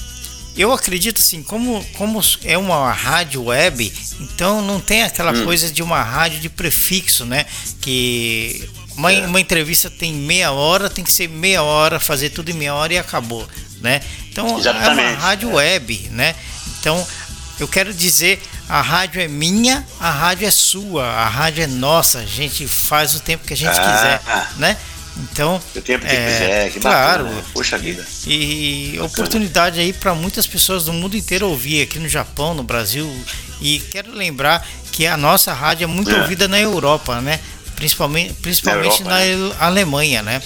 eu 0.56 0.72
acredito 0.72 1.20
assim, 1.20 1.42
como, 1.42 1.84
como 1.94 2.20
é 2.44 2.56
uma 2.56 2.90
rádio 2.92 3.44
web, 3.44 3.92
então 4.20 4.62
não 4.62 4.80
tem 4.80 5.02
aquela 5.02 5.32
hum. 5.32 5.44
coisa 5.44 5.70
de 5.70 5.82
uma 5.82 6.02
rádio 6.02 6.40
de 6.40 6.48
prefixo, 6.48 7.24
né? 7.26 7.44
Que 7.80 8.68
uma, 8.96 9.12
é. 9.12 9.26
uma 9.26 9.40
entrevista 9.40 9.90
tem 9.90 10.12
meia 10.12 10.52
hora, 10.52 10.88
tem 10.88 11.04
que 11.04 11.12
ser 11.12 11.28
meia 11.28 11.62
hora, 11.62 12.00
fazer 12.00 12.30
tudo 12.30 12.50
em 12.50 12.54
meia 12.54 12.74
hora 12.74 12.94
e 12.94 12.98
acabou, 12.98 13.46
né? 13.80 14.00
Então 14.30 14.58
Exatamente. 14.58 15.00
é 15.00 15.10
uma 15.10 15.18
rádio 15.18 15.50
é. 15.50 15.54
web, 15.54 16.08
né? 16.12 16.34
Então 16.80 17.06
eu 17.60 17.68
quero 17.68 17.92
dizer, 17.92 18.42
a 18.68 18.80
rádio 18.80 19.20
é 19.20 19.28
minha, 19.28 19.86
a 20.00 20.10
rádio 20.10 20.46
é 20.46 20.50
sua, 20.50 21.04
a 21.04 21.28
rádio 21.28 21.64
é 21.64 21.66
nossa, 21.66 22.18
a 22.18 22.26
gente 22.26 22.66
faz 22.66 23.14
o 23.14 23.20
tempo 23.20 23.46
que 23.46 23.52
a 23.52 23.56
gente 23.56 23.78
ah. 23.78 23.92
quiser, 23.92 24.58
né? 24.58 24.76
Então, 25.18 25.60
o 25.74 25.80
tempo 25.80 26.04
que 26.04 26.14
é, 26.14 26.26
quiser, 26.26 26.70
que 26.72 26.80
claro, 26.80 27.24
bacana, 27.24 27.40
né? 27.40 27.46
poxa 27.54 27.78
vida. 27.78 28.04
E, 28.26 28.94
e 28.94 29.00
oportunidade 29.00 29.80
aí 29.80 29.92
para 29.92 30.14
muitas 30.14 30.46
pessoas 30.46 30.84
do 30.84 30.92
mundo 30.92 31.16
inteiro 31.16 31.48
ouvir 31.48 31.82
aqui 31.82 31.98
no 31.98 32.08
Japão, 32.08 32.54
no 32.54 32.62
Brasil. 32.62 33.10
E 33.60 33.78
quero 33.78 34.12
lembrar 34.12 34.66
que 34.92 35.06
a 35.06 35.16
nossa 35.16 35.54
rádio 35.54 35.84
é 35.84 35.86
muito 35.86 36.10
é. 36.10 36.20
ouvida 36.20 36.46
na 36.46 36.60
Europa, 36.60 37.20
né? 37.20 37.40
principalmente, 37.76 38.32
principalmente 38.34 39.04
na, 39.04 39.24
Europa, 39.24 39.54
na 39.54 39.60
né? 39.60 39.66
Alemanha, 39.66 40.22
né? 40.22 40.42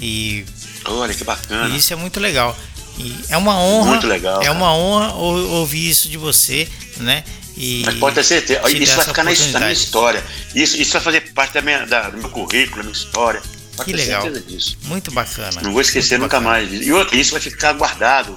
E 0.00 0.44
olha 0.84 1.12
que 1.14 1.24
bacana. 1.24 1.74
Isso 1.74 1.92
é 1.92 1.96
muito 1.96 2.20
legal. 2.20 2.56
E 2.98 3.16
é 3.28 3.36
uma 3.36 3.58
honra. 3.58 3.92
Muito 3.92 4.06
legal. 4.06 4.40
É 4.40 4.44
cara. 4.44 4.56
uma 4.56 4.72
honra 4.72 5.14
ouvir 5.14 5.88
isso 5.88 6.08
de 6.08 6.16
você, 6.16 6.68
né? 6.98 7.24
E 7.56 7.82
Mas 7.86 7.94
pode 7.96 8.16
ter 8.16 8.24
certeza, 8.24 8.68
isso 8.70 8.96
vai 8.96 9.04
ficar 9.04 9.24
na, 9.24 9.30
na, 9.30 9.58
minha 9.60 9.72
história. 9.72 10.24
Isso, 10.54 10.80
isso 10.80 10.92
vai 10.92 11.02
fazer 11.02 11.20
parte 11.32 11.54
da 11.54 11.62
minha, 11.62 11.86
da, 11.86 12.10
do 12.10 12.18
meu 12.18 12.28
currículo, 12.28 12.78
da 12.78 12.82
minha 12.82 12.92
história. 12.92 13.40
Pode 13.76 13.90
que 13.90 13.96
legal. 13.96 14.30
Disso. 14.30 14.76
Muito 14.82 15.10
bacana. 15.10 15.60
Não 15.62 15.72
vou 15.72 15.80
esquecer 15.80 16.18
Muito 16.18 16.32
nunca 16.32 16.40
bacana. 16.40 16.68
mais. 16.68 16.86
E 16.86 16.92
outra, 16.92 17.16
isso 17.16 17.32
vai 17.32 17.40
ficar 17.40 17.72
guardado, 17.72 18.36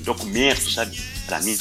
documento, 0.00 0.70
sabe? 0.70 1.00
Pra 1.26 1.40
mim. 1.40 1.56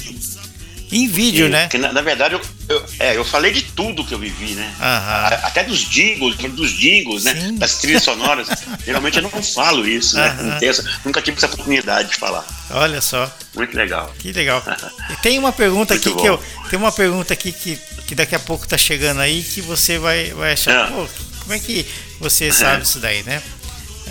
Em 0.92 1.08
vídeo, 1.08 1.48
e, 1.48 1.50
né? 1.50 1.70
Que, 1.70 1.78
na, 1.78 1.94
na, 1.94 2.02
verdade, 2.02 2.36
eu, 2.36 2.42
eu, 2.68 2.86
é, 3.00 3.16
eu 3.16 3.24
falei 3.24 3.54
de 3.54 3.62
tudo 3.62 4.04
que 4.04 4.14
eu 4.14 4.20
vivi, 4.20 4.56
né? 4.56 4.74
Uhum. 4.78 5.48
Até 5.48 5.64
dos 5.64 5.80
jingles, 5.80 6.36
dos 6.36 6.72
jingles, 6.72 7.24
né? 7.24 7.54
Das 7.54 7.78
trilhas 7.78 8.04
sonoras. 8.04 8.50
Geralmente 8.86 9.16
eu 9.16 9.24
não 9.24 9.30
falo 9.42 9.88
isso, 9.88 10.18
né? 10.18 10.38
Uhum. 10.38 10.68
Essa, 10.70 11.00
nunca 11.06 11.22
tive 11.22 11.38
essa 11.38 11.46
oportunidade 11.46 12.10
de 12.10 12.16
falar. 12.16 12.46
Olha 12.72 13.00
só. 13.00 13.32
Muito 13.56 13.76
legal. 13.76 14.14
Que 14.20 14.34
legal. 14.34 14.62
E 15.10 15.16
tem 15.18 15.38
uma 15.40 15.52
pergunta 15.52 15.94
aqui 15.94 16.10
bom. 16.10 16.22
que 16.22 16.28
eu. 16.28 16.44
Tem 16.70 16.80
uma 16.80 16.92
pergunta 16.92 17.34
aqui 17.34 17.52
que, 17.52 17.78
que 18.08 18.16
daqui 18.16 18.36
a 18.36 18.40
pouco 18.40 18.68
tá 18.68 18.78
chegando 18.78 19.20
aí 19.20 19.44
que 19.44 19.62
você 19.62 19.98
vai, 19.98 20.32
vai 20.32 20.54
achar, 20.54 20.88
é. 20.88 20.92
pô, 20.92 21.08
como 21.42 21.54
é 21.54 21.60
que 21.60 21.86
você 22.22 22.52
sabe 22.52 22.84
isso 22.84 23.00
daí, 23.00 23.24
né? 23.24 23.42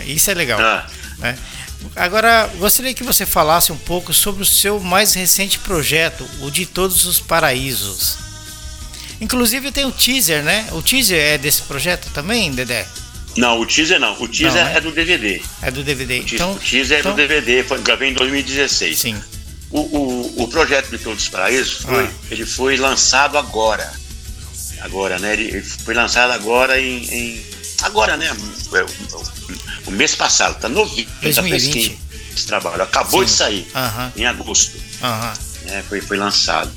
Isso 0.04 0.30
é 0.30 0.34
legal. 0.34 0.60
É. 0.60 0.84
Né? 1.18 1.38
Agora, 1.96 2.50
gostaria 2.58 2.92
que 2.92 3.02
você 3.02 3.24
falasse 3.24 3.72
um 3.72 3.76
pouco 3.76 4.12
sobre 4.12 4.42
o 4.42 4.46
seu 4.46 4.78
mais 4.80 5.14
recente 5.14 5.58
projeto, 5.58 6.28
o 6.40 6.50
de 6.50 6.66
Todos 6.66 7.06
os 7.06 7.20
Paraísos. 7.20 8.18
Inclusive 9.20 9.70
tem 9.70 9.84
o 9.84 9.92
teaser, 9.92 10.42
né? 10.42 10.66
O 10.72 10.82
teaser 10.82 11.18
é 11.18 11.38
desse 11.38 11.62
projeto 11.62 12.10
também, 12.12 12.50
Dedé? 12.50 12.86
Não, 13.36 13.60
o 13.60 13.66
teaser 13.66 14.00
não. 14.00 14.20
O 14.20 14.28
teaser 14.28 14.64
não, 14.64 14.70
né? 14.72 14.76
é 14.76 14.80
do 14.80 14.92
DVD. 14.92 15.42
É 15.62 15.70
do 15.70 15.84
DVD. 15.84 16.20
O 16.20 16.34
então, 16.34 16.52
o 16.52 16.58
teaser 16.58 16.98
então... 17.00 17.12
é 17.12 17.14
do 17.14 17.16
DVD, 17.16 17.62
foi, 17.62 17.80
gravei 17.80 18.10
em 18.10 18.14
2016. 18.14 18.98
Sim. 18.98 19.22
O, 19.70 19.80
o, 19.80 20.42
o 20.42 20.48
projeto 20.48 20.90
de 20.90 20.98
Todos 20.98 21.22
os 21.22 21.28
Paraísos 21.28 21.82
foi, 21.82 22.04
ah. 22.04 22.10
ele 22.30 22.44
foi 22.44 22.76
lançado 22.76 23.38
agora. 23.38 23.90
Agora, 24.80 25.18
né? 25.18 25.34
Ele 25.34 25.62
foi 25.62 25.94
lançado 25.94 26.32
agora 26.32 26.80
em, 26.80 27.04
em 27.04 27.44
agora, 27.82 28.16
né? 28.16 28.30
o 29.86 29.90
mês 29.90 30.14
passado, 30.14 30.60
tá 30.60 30.68
novinho, 30.68 31.08
2020. 31.22 31.90
tá 31.90 32.10
esse 32.36 32.46
trabalho. 32.46 32.82
Acabou 32.82 33.20
Sim. 33.20 33.26
de 33.26 33.30
sair, 33.32 33.66
em 34.16 34.26
agosto. 34.26 34.76
Né, 35.64 35.84
foi, 35.88 36.00
foi 36.00 36.16
lançado. 36.16 36.70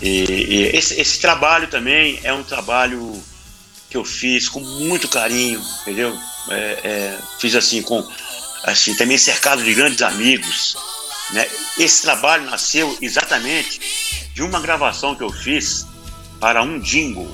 E, 0.00 0.24
e 0.24 0.62
esse, 0.76 0.98
esse, 1.00 1.20
trabalho 1.20 1.68
também 1.68 2.18
é 2.24 2.32
um 2.32 2.42
trabalho 2.42 3.22
que 3.88 3.96
eu 3.96 4.04
fiz 4.04 4.48
com 4.48 4.60
muito 4.60 5.08
carinho, 5.08 5.62
entendeu? 5.82 6.16
É, 6.48 6.56
é, 6.82 7.18
fiz 7.38 7.54
assim, 7.54 7.82
com 7.82 8.06
assim, 8.64 8.94
também 8.94 9.18
cercado 9.18 9.62
de 9.62 9.74
grandes 9.74 10.02
amigos. 10.02 10.76
Né? 11.32 11.46
Esse 11.78 12.02
trabalho 12.02 12.44
nasceu 12.44 12.96
exatamente 13.00 14.30
de 14.34 14.42
uma 14.42 14.60
gravação 14.60 15.14
que 15.14 15.22
eu 15.22 15.30
fiz 15.30 15.86
para 16.40 16.62
um 16.62 16.78
jingle. 16.80 17.30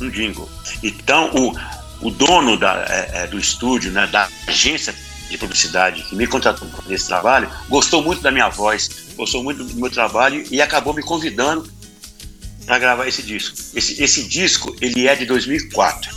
Um 0.00 0.08
jingle. 0.10 0.48
Então, 0.82 1.30
o, 1.34 1.52
o 2.00 2.10
dono 2.10 2.56
da, 2.56 2.84
é, 2.88 3.10
é, 3.12 3.26
do 3.26 3.38
estúdio, 3.38 3.90
né, 3.90 4.06
da 4.06 4.28
agência 4.46 4.94
de 5.28 5.36
publicidade 5.36 6.02
que 6.04 6.16
me 6.16 6.26
contratou 6.26 6.68
nesse 6.86 7.06
trabalho, 7.06 7.50
gostou 7.68 8.02
muito 8.02 8.22
da 8.22 8.30
minha 8.30 8.48
voz, 8.48 8.88
gostou 9.16 9.42
muito 9.42 9.64
do 9.64 9.74
meu 9.74 9.90
trabalho 9.90 10.44
e 10.50 10.62
acabou 10.62 10.94
me 10.94 11.02
convidando 11.02 11.70
para 12.64 12.78
gravar 12.78 13.06
esse 13.06 13.22
disco. 13.22 13.56
Esse, 13.74 14.02
esse, 14.02 14.24
disco 14.24 14.74
ele 14.80 15.06
é 15.08 15.14
de 15.14 15.24
2004, 15.26 16.10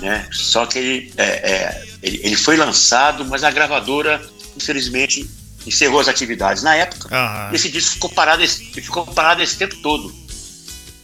né? 0.00 0.28
Só 0.30 0.66
que 0.66 0.78
ele, 0.78 1.12
é, 1.16 1.24
é, 1.24 1.84
ele, 2.02 2.20
ele, 2.22 2.36
foi 2.36 2.56
lançado, 2.56 3.24
mas 3.24 3.42
a 3.42 3.50
gravadora 3.50 4.20
infelizmente 4.56 5.28
encerrou 5.66 6.00
as 6.00 6.08
atividades 6.08 6.62
na 6.62 6.74
época. 6.74 7.08
Uhum. 7.14 7.54
Esse 7.54 7.70
disco 7.70 7.94
ficou 7.94 8.10
parado, 8.10 8.42
esse, 8.42 8.64
ficou 8.64 9.06
parado 9.06 9.42
esse 9.42 9.56
tempo 9.56 9.76
todo. 9.76 10.12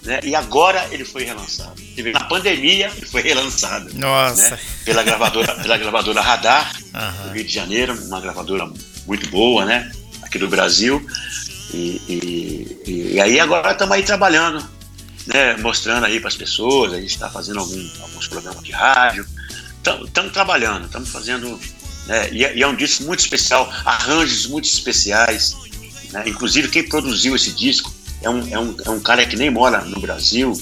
Né? 0.08 0.20
E 0.22 0.34
agora 0.34 0.88
ele 0.90 1.04
foi 1.04 1.24
relançado. 1.24 1.74
Na 2.14 2.24
pandemia 2.24 2.90
ele 2.96 3.04
foi 3.04 3.20
relançado. 3.20 3.92
Nossa. 3.92 4.52
Né? 4.52 4.58
Pela 4.82 5.02
gravadora, 5.02 5.54
pela 5.56 5.76
gravadora 5.76 6.22
Radar, 6.22 6.72
uhum. 6.94 7.28
do 7.28 7.34
Rio 7.34 7.44
de 7.44 7.52
Janeiro, 7.52 7.94
uma 8.06 8.18
gravadora 8.18 8.72
muito 9.06 9.28
boa, 9.28 9.66
né? 9.66 9.92
Aqui 10.22 10.38
do 10.38 10.48
Brasil. 10.48 11.06
E, 11.74 12.00
e, 12.08 13.12
e 13.12 13.20
aí 13.20 13.38
agora 13.38 13.72
estamos 13.72 13.94
aí 13.94 14.02
trabalhando, 14.02 14.66
né? 15.26 15.58
Mostrando 15.58 16.06
aí 16.06 16.18
para 16.18 16.28
as 16.28 16.36
pessoas, 16.36 16.94
a 16.94 17.00
gente 17.02 17.10
está 17.10 17.28
fazendo 17.28 17.60
algum, 17.60 17.90
alguns 18.00 18.26
programas 18.28 18.64
de 18.64 18.72
rádio. 18.72 19.26
Estamos 20.06 20.32
trabalhando, 20.32 20.86
estamos 20.86 21.10
fazendo 21.10 21.60
Né? 22.06 22.30
E, 22.32 22.44
é, 22.46 22.56
e, 22.56 22.62
é 22.62 22.66
um 22.66 22.74
disco 22.74 23.04
muito 23.04 23.20
especial, 23.20 23.70
arranjos 23.84 24.46
muito 24.46 24.64
especiais. 24.64 25.54
Né? 26.12 26.24
Inclusive, 26.28 26.68
quem 26.68 26.88
produziu 26.88 27.36
esse 27.36 27.52
disco 27.52 27.92
é 28.22 28.30
um, 28.30 28.48
é, 28.48 28.58
um, 28.58 28.76
é 28.84 28.90
um 28.90 29.00
cara 29.00 29.24
que 29.26 29.36
nem 29.36 29.50
mora 29.50 29.80
no 29.82 30.00
Brasil, 30.00 30.52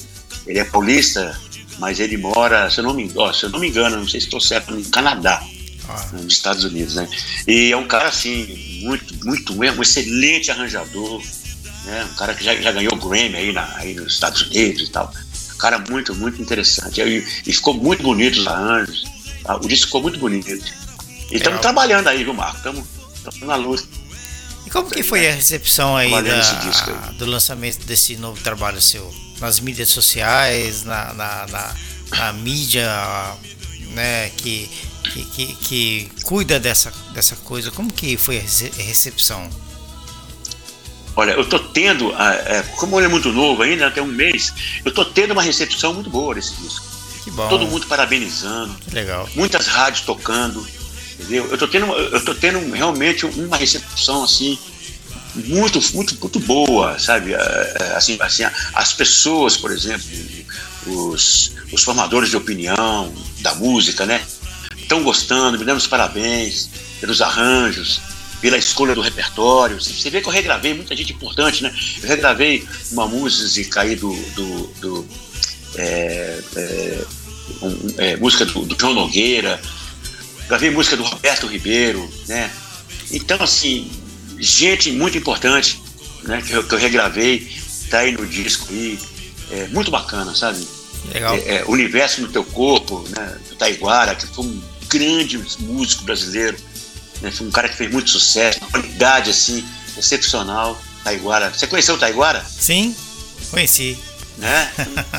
ele 0.46 0.58
é 0.58 0.64
paulista, 0.64 1.38
mas 1.78 2.00
ele 2.00 2.16
mora, 2.16 2.70
se 2.70 2.78
eu 2.78 2.84
não 2.84 2.94
me, 2.94 3.10
oh, 3.14 3.32
se 3.32 3.44
eu 3.44 3.50
não 3.50 3.58
me 3.58 3.68
engano, 3.68 3.96
não 3.96 4.08
sei 4.08 4.20
se 4.20 4.26
estou 4.26 4.40
certo, 4.40 4.72
no 4.72 4.84
Canadá, 4.90 5.42
ah. 5.88 6.08
nos 6.12 6.32
Estados 6.32 6.64
Unidos, 6.64 6.94
né? 6.94 7.08
E 7.46 7.72
é 7.72 7.76
um 7.76 7.86
cara 7.86 8.08
assim, 8.08 8.80
muito, 8.82 9.14
muito, 9.24 9.52
um 9.54 9.82
excelente 9.82 10.50
arranjador, 10.50 11.22
né? 11.84 12.06
Um 12.12 12.14
cara 12.16 12.34
que 12.34 12.44
já, 12.44 12.54
já 12.56 12.72
ganhou 12.72 12.96
Grammy 12.96 13.36
aí, 13.36 13.52
na, 13.52 13.76
aí 13.76 13.94
nos 13.94 14.14
Estados 14.14 14.42
Unidos 14.42 14.88
e 14.88 14.90
tal. 14.90 15.12
Um 15.54 15.58
cara 15.58 15.78
muito, 15.78 16.14
muito 16.14 16.40
interessante. 16.42 17.00
E, 17.00 17.24
e 17.46 17.52
ficou 17.52 17.72
muito 17.74 18.02
bonito 18.02 18.38
os 18.38 18.46
arranjos. 18.46 19.04
Tá? 19.42 19.56
O 19.56 19.66
disco 19.66 19.86
ficou 19.86 20.02
muito 20.02 20.18
bonito. 20.18 20.50
E 21.30 21.36
estamos 21.36 21.60
trabalhando 21.60 22.08
aí, 22.08 22.22
viu, 22.24 22.34
Marco? 22.34 22.56
Estamos 22.56 22.84
na 23.40 23.56
luta. 23.56 23.84
E 24.66 24.70
como 24.70 24.90
que 24.90 25.02
foi 25.02 25.28
a 25.28 25.32
recepção 25.32 25.96
aí 25.96 26.10
da, 26.10 27.12
do 27.12 27.24
lançamento 27.26 27.86
desse 27.86 28.16
novo 28.16 28.42
trabalho 28.42 28.80
seu? 28.82 29.14
Nas 29.40 29.60
mídias 29.60 29.90
sociais, 29.90 30.82
na, 30.82 31.12
na, 31.12 31.46
na, 31.46 31.74
na 32.10 32.32
mídia 32.32 32.90
né, 33.92 34.30
que, 34.36 34.68
que, 35.12 35.24
que, 35.24 35.46
que, 35.54 36.10
cuida 36.22 36.58
dessa, 36.58 36.92
dessa 37.12 37.36
coisa, 37.36 37.70
como 37.70 37.92
que 37.92 38.16
foi 38.16 38.38
a 38.38 38.82
recepção? 38.82 39.48
Olha, 41.14 41.32
eu 41.32 41.48
tô 41.48 41.58
tendo, 41.58 42.14
é, 42.14 42.62
como 42.76 42.98
ele 42.98 43.06
é 43.06 43.08
muito 43.08 43.32
novo 43.32 43.62
ainda, 43.62 43.86
até 43.86 44.02
um 44.02 44.06
mês, 44.06 44.52
eu 44.84 44.92
tô 44.92 45.04
tendo 45.04 45.32
uma 45.32 45.42
recepção 45.42 45.94
muito 45.94 46.10
boa 46.10 46.34
desse 46.34 46.54
disco. 46.56 46.84
Que 47.24 47.30
bom. 47.30 47.48
Todo 47.48 47.66
mundo 47.66 47.86
parabenizando. 47.86 48.74
Que 48.74 48.94
legal. 48.94 49.28
Muitas 49.34 49.66
rádios 49.66 50.04
tocando. 50.04 50.64
Entendeu? 51.18 51.46
Eu 51.50 51.58
tô 51.58 51.66
tendo, 51.66 51.86
eu 51.86 52.24
tô 52.24 52.34
tendo 52.34 52.70
realmente 52.72 53.24
uma 53.24 53.56
recepção 53.56 54.22
assim 54.24 54.58
muito, 55.44 55.80
muito, 55.94 56.18
muito 56.18 56.40
boa, 56.40 56.98
sabe? 56.98 57.34
É, 57.34 57.76
é, 57.80 57.96
assim, 57.96 58.16
assim, 58.20 58.44
as 58.74 58.92
pessoas, 58.92 59.56
por 59.56 59.70
exemplo, 59.70 60.04
os, 60.86 61.52
os 61.72 61.82
formadores 61.82 62.30
de 62.30 62.36
opinião 62.36 63.12
da 63.40 63.54
música, 63.54 64.06
né? 64.06 64.24
Estão 64.76 65.02
gostando, 65.02 65.58
me 65.58 65.64
dando 65.64 65.78
os 65.78 65.86
parabéns 65.86 66.70
pelos 67.00 67.20
arranjos, 67.20 68.00
pela 68.40 68.56
escolha 68.56 68.94
do 68.94 69.00
repertório. 69.00 69.80
Você 69.80 70.08
vê 70.08 70.20
que 70.20 70.28
eu 70.28 70.32
regravei 70.32 70.74
muita 70.74 70.94
gente 70.94 71.12
importante, 71.12 71.62
né? 71.62 71.74
Eu 72.02 72.08
regravei 72.08 72.66
uma 72.92 73.06
música 73.06 73.82
aí 73.82 73.96
do. 73.96 74.12
do, 74.34 74.66
do 74.80 75.08
é, 75.76 76.40
é, 76.56 77.04
um, 77.62 77.94
é, 77.98 78.16
música 78.16 78.44
do, 78.44 78.64
do 78.64 78.76
João 78.78 78.94
Nogueira, 78.94 79.60
gravei 80.48 80.70
música 80.70 80.96
do 80.96 81.02
Roberto 81.02 81.46
Ribeiro, 81.46 82.08
né? 82.26 82.50
Então, 83.10 83.42
assim, 83.42 83.90
gente 84.38 84.90
muito 84.92 85.16
importante, 85.18 85.80
né? 86.22 86.42
Que 86.42 86.52
eu, 86.52 86.64
que 86.64 86.74
eu 86.74 86.78
regravei, 86.78 87.50
tá 87.90 88.00
aí 88.00 88.12
no 88.12 88.26
disco 88.26 88.66
aí, 88.70 88.98
é 89.50 89.68
muito 89.68 89.90
bacana, 89.90 90.34
sabe? 90.34 90.66
Legal. 91.12 91.36
É, 91.36 91.56
é, 91.56 91.64
Universo 91.66 92.20
no 92.20 92.28
Teu 92.28 92.44
Corpo, 92.44 93.04
né? 93.16 93.38
Do 93.48 93.56
Taiguara, 93.56 94.14
que 94.14 94.26
foi 94.26 94.44
um 94.44 94.62
grande 94.88 95.38
músico 95.60 96.04
brasileiro, 96.04 96.56
né? 97.20 97.30
Foi 97.30 97.46
um 97.46 97.50
cara 97.50 97.68
que 97.68 97.76
fez 97.76 97.90
muito 97.90 98.10
sucesso, 98.10 98.58
uma 98.60 98.70
qualidade, 98.70 99.30
assim, 99.30 99.64
excepcional. 99.96 100.80
Taiguara. 101.04 101.52
Você 101.54 101.68
conheceu 101.68 101.94
o 101.94 101.98
Taiguara? 101.98 102.44
Sim, 102.44 102.94
conheci. 103.50 103.96
Né? 104.36 104.72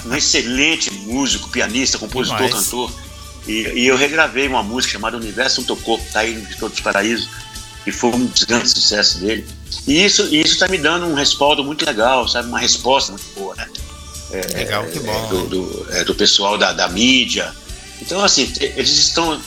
Um, 0.06 0.10
um 0.10 0.16
excelente 0.16 0.92
músico, 0.92 1.50
pianista, 1.50 1.98
compositor, 1.98 2.50
cantor. 2.50 2.92
E, 3.48 3.84
e, 3.84 3.88
eu 3.88 3.96
regravei 3.96 4.48
uma 4.48 4.62
música 4.62 4.94
chamada 4.94 5.16
Universo 5.16 5.64
Teu 5.64 5.78
Corpo, 5.78 6.06
tá 6.12 6.20
aí 6.20 6.36
no 6.36 6.58
Todos 6.58 6.78
os 6.78 6.84
Paraísos, 6.84 7.30
e 7.86 7.92
foi 7.92 8.12
um 8.12 8.30
grande 8.48 8.70
sucesso 8.70 9.20
dele. 9.20 9.48
E 9.88 10.04
isso 10.04 10.24
isso 10.34 10.60
tá 10.60 10.68
me 10.68 10.78
dando 10.78 11.06
um 11.06 11.14
respaldo 11.14 11.64
muito 11.64 11.86
legal, 11.86 12.28
sabe? 12.28 12.50
Uma 12.50 12.60
resposta 12.60 13.14
muito 13.14 13.26
boa, 13.34 13.56
né? 13.56 13.68
É, 14.32 14.58
legal, 14.58 14.86
que 14.88 15.00
bom. 15.00 15.26
É, 15.26 15.30
do, 15.30 15.48
do, 15.48 15.88
é, 15.92 16.04
do, 16.04 16.14
pessoal 16.14 16.58
da, 16.58 16.74
da 16.74 16.90
mídia. 16.90 17.54
Então, 18.02 18.22
assim, 18.24 18.52
eles 18.60 18.92
estão. 18.92 19.42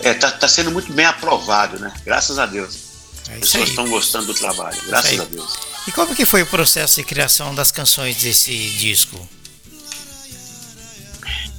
É, 0.00 0.12
tá, 0.12 0.30
tá 0.30 0.46
sendo 0.46 0.70
muito 0.70 0.92
bem 0.92 1.06
aprovado, 1.06 1.78
né? 1.78 1.92
Graças 2.04 2.38
a 2.38 2.44
Deus. 2.44 2.88
É 3.30 3.34
As 3.34 3.40
pessoas 3.40 3.68
estão 3.70 3.88
gostando 3.88 4.26
do 4.26 4.34
trabalho, 4.34 4.76
graças 4.86 5.18
a 5.18 5.24
Deus. 5.24 5.54
E 5.86 5.92
como 5.92 6.14
que 6.14 6.26
foi 6.26 6.42
o 6.42 6.46
processo 6.46 6.96
de 6.96 7.04
criação 7.04 7.54
das 7.54 7.72
canções 7.72 8.16
desse 8.16 8.54
disco? 8.72 9.28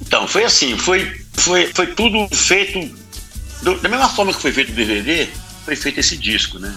Então, 0.00 0.26
foi 0.26 0.44
assim, 0.44 0.76
foi 0.78 1.24
foi, 1.40 1.72
foi 1.72 1.86
tudo 1.88 2.28
feito 2.34 2.78
do, 3.62 3.78
da 3.80 3.88
mesma 3.88 4.08
forma 4.08 4.32
que 4.32 4.40
foi 4.40 4.52
feito 4.52 4.72
o 4.72 4.74
DVD, 4.74 5.28
foi 5.64 5.76
feito 5.76 6.00
esse 6.00 6.16
disco, 6.16 6.58
né? 6.58 6.74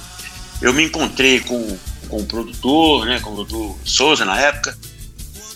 Eu 0.61 0.73
me 0.73 0.83
encontrei 0.83 1.39
com, 1.41 1.77
com 2.07 2.17
o 2.17 2.25
produtor, 2.25 3.05
né, 3.05 3.19
com 3.19 3.31
o 3.31 3.35
produtor 3.35 3.77
Souza 3.83 4.25
na 4.25 4.39
época, 4.39 4.77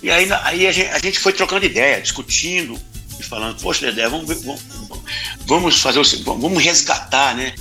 e 0.01 0.09
aí, 0.11 0.27
aí 0.43 0.67
a, 0.67 0.71
gente, 0.71 0.89
a 0.89 0.99
gente 0.99 1.19
foi 1.19 1.33
trocando 1.33 1.65
ideia, 1.65 2.01
discutindo 2.01 2.79
e 3.19 3.23
falando, 3.23 3.59
poxa, 3.59 3.85
Dedé, 3.85 4.07
vamos, 4.07 4.27
vamos, 4.43 4.61
vamos 5.45 5.81
fazer 5.81 5.99
o, 5.99 6.23
vamos 6.23 6.63
resgatar, 6.63 7.35
né? 7.35 7.53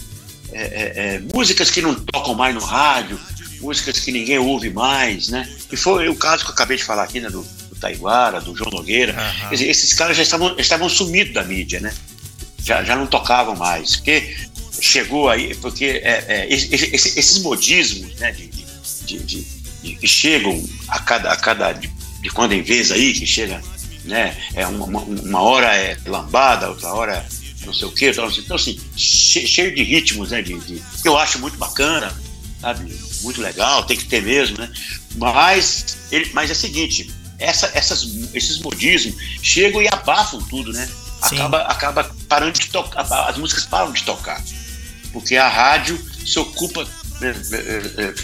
É, 0.53 0.63
é, 0.63 0.93
é, 0.97 1.19
músicas 1.35 1.71
que 1.71 1.83
não 1.83 1.95
tocam 1.95 2.35
mais 2.35 2.55
no 2.55 2.61
rádio, 2.61 3.19
músicas 3.61 3.99
que 3.99 4.13
ninguém 4.13 4.39
ouve 4.39 4.71
mais, 4.71 5.29
né? 5.29 5.49
E 5.73 5.77
foi 5.77 6.09
o 6.09 6.15
caso 6.15 6.45
que 6.45 6.51
eu 6.51 6.55
acabei 6.55 6.77
de 6.77 6.85
falar 6.85 7.05
aqui, 7.05 7.21
né, 7.21 7.29
do, 7.31 7.47
Taiguara, 7.81 8.41
do 8.41 8.55
João 8.57 8.71
Nogueira. 8.71 9.15
Uhum. 9.15 9.51
Dizer, 9.51 9.69
esses 9.69 9.93
caras 9.95 10.17
já 10.17 10.23
estavam, 10.23 10.55
estavam 10.59 10.89
sumidos 10.89 11.35
da 11.35 11.45
mídia, 11.45 11.81
né? 11.81 11.93
Já, 12.63 12.83
já 12.83 12.97
não 12.97 13.07
tocavam 13.07 13.55
mais. 13.55 13.97
Porque 13.97 14.35
chegou 14.81 15.29
aí, 15.29 15.55
porque 15.57 16.01
é, 16.03 16.25
é, 16.29 16.47
esses, 16.53 17.17
esses 17.17 17.39
modismos, 17.39 18.15
né, 18.17 18.33
de, 18.33 18.49
de, 18.49 19.19
de, 19.19 19.47
de, 19.83 19.97
que 19.97 20.07
chegam 20.07 20.63
a 20.89 20.99
cada, 20.99 21.33
a 21.33 21.37
cada 21.37 21.73
de, 21.73 21.89
de 22.21 22.31
quando 22.31 22.53
em 22.53 22.63
vez 22.63 22.91
aí, 22.91 23.13
que 23.13 23.27
chega, 23.27 23.63
né, 24.05 24.37
é 24.55 24.67
uma, 24.67 25.01
uma 25.01 25.41
hora 25.41 25.75
é 25.75 25.97
lambada, 26.07 26.69
outra 26.69 26.93
hora 26.93 27.27
não 27.65 27.75
sei 27.75 27.89
o 27.89 27.93
quê, 27.93 28.11
então 28.11 28.57
assim, 28.57 28.79
cheio 28.97 29.75
de 29.75 29.83
ritmos, 29.83 30.31
né, 30.31 30.41
de, 30.41 30.57
de, 30.61 30.81
eu 31.05 31.17
acho 31.17 31.41
muito 31.41 31.57
bacana, 31.59 32.15
sabe, 32.61 32.95
muito 33.23 33.41
legal, 33.41 33.83
tem 33.85 33.97
que 33.97 34.05
ter 34.05 34.23
mesmo, 34.23 34.59
né, 34.59 34.71
mas, 35.17 35.99
ele, 36.13 36.31
mas 36.33 36.49
é 36.49 36.53
o 36.53 36.57
seguinte, 36.57 37.11
essa, 37.39 37.71
essas, 37.75 38.07
esses 38.35 38.59
modismos 38.59 39.15
chegam 39.43 39.83
e 39.83 39.89
abafam 39.89 40.41
tudo, 40.43 40.73
né? 40.73 40.89
Acaba, 41.21 41.63
acaba 41.63 42.11
parando 42.29 42.59
de 42.59 42.69
tocar, 42.69 43.01
as 43.29 43.37
músicas 43.37 43.65
param 43.65 43.93
de 43.93 44.03
tocar. 44.03 44.43
Porque 45.13 45.37
a 45.37 45.49
rádio 45.49 45.99
se 46.27 46.39
ocupa 46.39 46.87
é, 47.23 47.27
é, 47.27 48.05
é, 48.09 48.15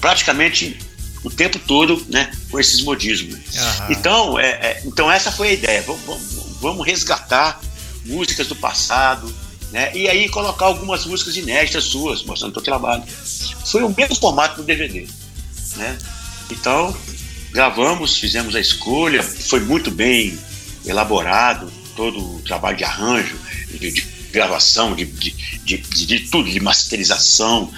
praticamente 0.00 0.78
o 1.22 1.30
tempo 1.30 1.58
todo 1.58 2.04
né, 2.08 2.30
com 2.50 2.58
esses 2.58 2.82
modismos. 2.82 3.34
Uhum. 3.34 3.90
Então, 3.90 4.38
é, 4.38 4.48
é, 4.48 4.82
então, 4.86 5.10
essa 5.10 5.30
foi 5.30 5.48
a 5.48 5.52
ideia. 5.52 5.82
Vamos, 5.82 6.02
vamos, 6.06 6.56
vamos 6.60 6.86
resgatar 6.86 7.60
músicas 8.04 8.46
do 8.46 8.56
passado, 8.56 9.32
né? 9.70 9.94
E 9.94 10.08
aí 10.08 10.28
colocar 10.28 10.66
algumas 10.66 11.04
músicas 11.04 11.36
inéditas 11.36 11.84
suas, 11.84 12.22
mostrando 12.22 12.52
o 12.52 12.54
teu 12.54 12.62
trabalho. 12.62 13.04
Foi 13.66 13.82
o 13.82 13.94
mesmo 13.94 14.16
formato 14.16 14.56
do 14.56 14.62
DVD, 14.62 15.06
né? 15.76 15.98
Então, 16.50 16.96
gravamos, 17.52 18.16
fizemos 18.16 18.54
a 18.54 18.60
escolha, 18.60 19.22
foi 19.22 19.60
muito 19.60 19.90
bem 19.90 20.38
elaborado 20.86 21.70
todo 21.96 22.36
o 22.36 22.40
trabalho 22.42 22.76
de 22.76 22.84
arranjo, 22.84 23.36
de, 23.70 23.90
de 23.90 24.00
gravação, 24.32 24.94
de, 24.94 25.04
de, 25.04 25.30
de, 25.64 25.76
de, 25.78 26.20
tudo, 26.30 26.48
de 26.48 26.60
masterização. 26.60 27.72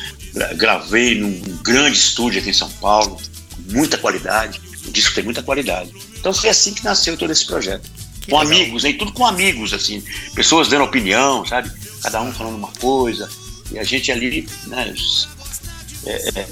Gravei 0.56 1.18
num 1.18 1.40
grande 1.62 1.96
estúdio 1.96 2.40
aqui 2.40 2.50
em 2.50 2.54
São 2.54 2.70
Paulo, 2.72 3.16
com 3.16 3.72
muita 3.72 3.96
qualidade. 3.96 4.60
O 4.86 4.92
disco 4.92 5.14
tem 5.14 5.24
muita 5.24 5.42
qualidade. 5.42 5.90
Então 6.18 6.32
foi 6.34 6.50
assim 6.50 6.74
que 6.74 6.84
nasceu 6.84 7.16
todo 7.16 7.32
esse 7.32 7.46
projeto. 7.46 7.88
Que 8.20 8.30
com 8.30 8.38
legal. 8.38 8.54
amigos, 8.54 8.84
e 8.84 8.92
tudo 8.92 9.12
com 9.12 9.24
amigos, 9.24 9.72
assim, 9.72 10.02
pessoas 10.34 10.68
dando 10.68 10.84
opinião, 10.84 11.44
sabe? 11.46 11.70
Cada 12.02 12.20
um 12.20 12.32
falando 12.32 12.56
uma 12.56 12.72
coisa. 12.72 13.28
E 13.72 13.78
a 13.78 13.84
gente 13.84 14.12
ali, 14.12 14.46
né? 14.66 14.94
É, 16.04 16.28
é, 16.34 16.46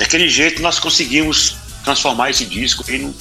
daquele 0.00 0.28
jeito 0.28 0.62
nós 0.62 0.78
conseguimos 0.78 1.56
transformar 1.84 2.30
esse 2.30 2.46
disco 2.46 2.82
no, 2.90 3.14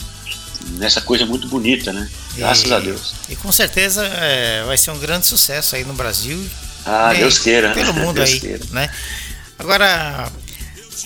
nessa 0.77 1.01
coisa 1.01 1.25
muito 1.25 1.47
bonita, 1.47 1.91
né? 1.91 2.09
Graças 2.37 2.69
e, 2.69 2.73
a 2.73 2.79
Deus. 2.79 3.13
E 3.27 3.35
com 3.35 3.51
certeza 3.51 4.05
é, 4.05 4.63
vai 4.65 4.77
ser 4.77 4.91
um 4.91 4.97
grande 4.97 5.27
sucesso 5.27 5.75
aí 5.75 5.83
no 5.83 5.93
Brasil. 5.93 6.41
Ah, 6.85 7.11
né? 7.11 7.19
Deus 7.19 7.37
queira. 7.37 7.73
Pelo 7.73 7.93
mundo 7.93 8.15
Deus 8.15 8.29
aí, 8.29 8.39
queira. 8.39 8.65
né? 8.71 8.89
Agora, 9.57 10.31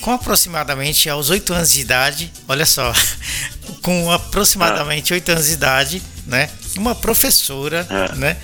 com 0.00 0.12
aproximadamente 0.12 1.10
aos 1.10 1.28
oito 1.30 1.52
anos 1.52 1.72
de 1.72 1.80
idade, 1.80 2.32
olha 2.46 2.64
só, 2.64 2.92
com 3.82 4.12
aproximadamente 4.12 5.12
oito 5.12 5.28
ah. 5.30 5.34
anos 5.34 5.46
de 5.48 5.52
idade, 5.54 6.02
né? 6.24 6.48
Uma 6.76 6.94
professora, 6.94 7.84
ah. 7.90 8.14
né? 8.14 8.36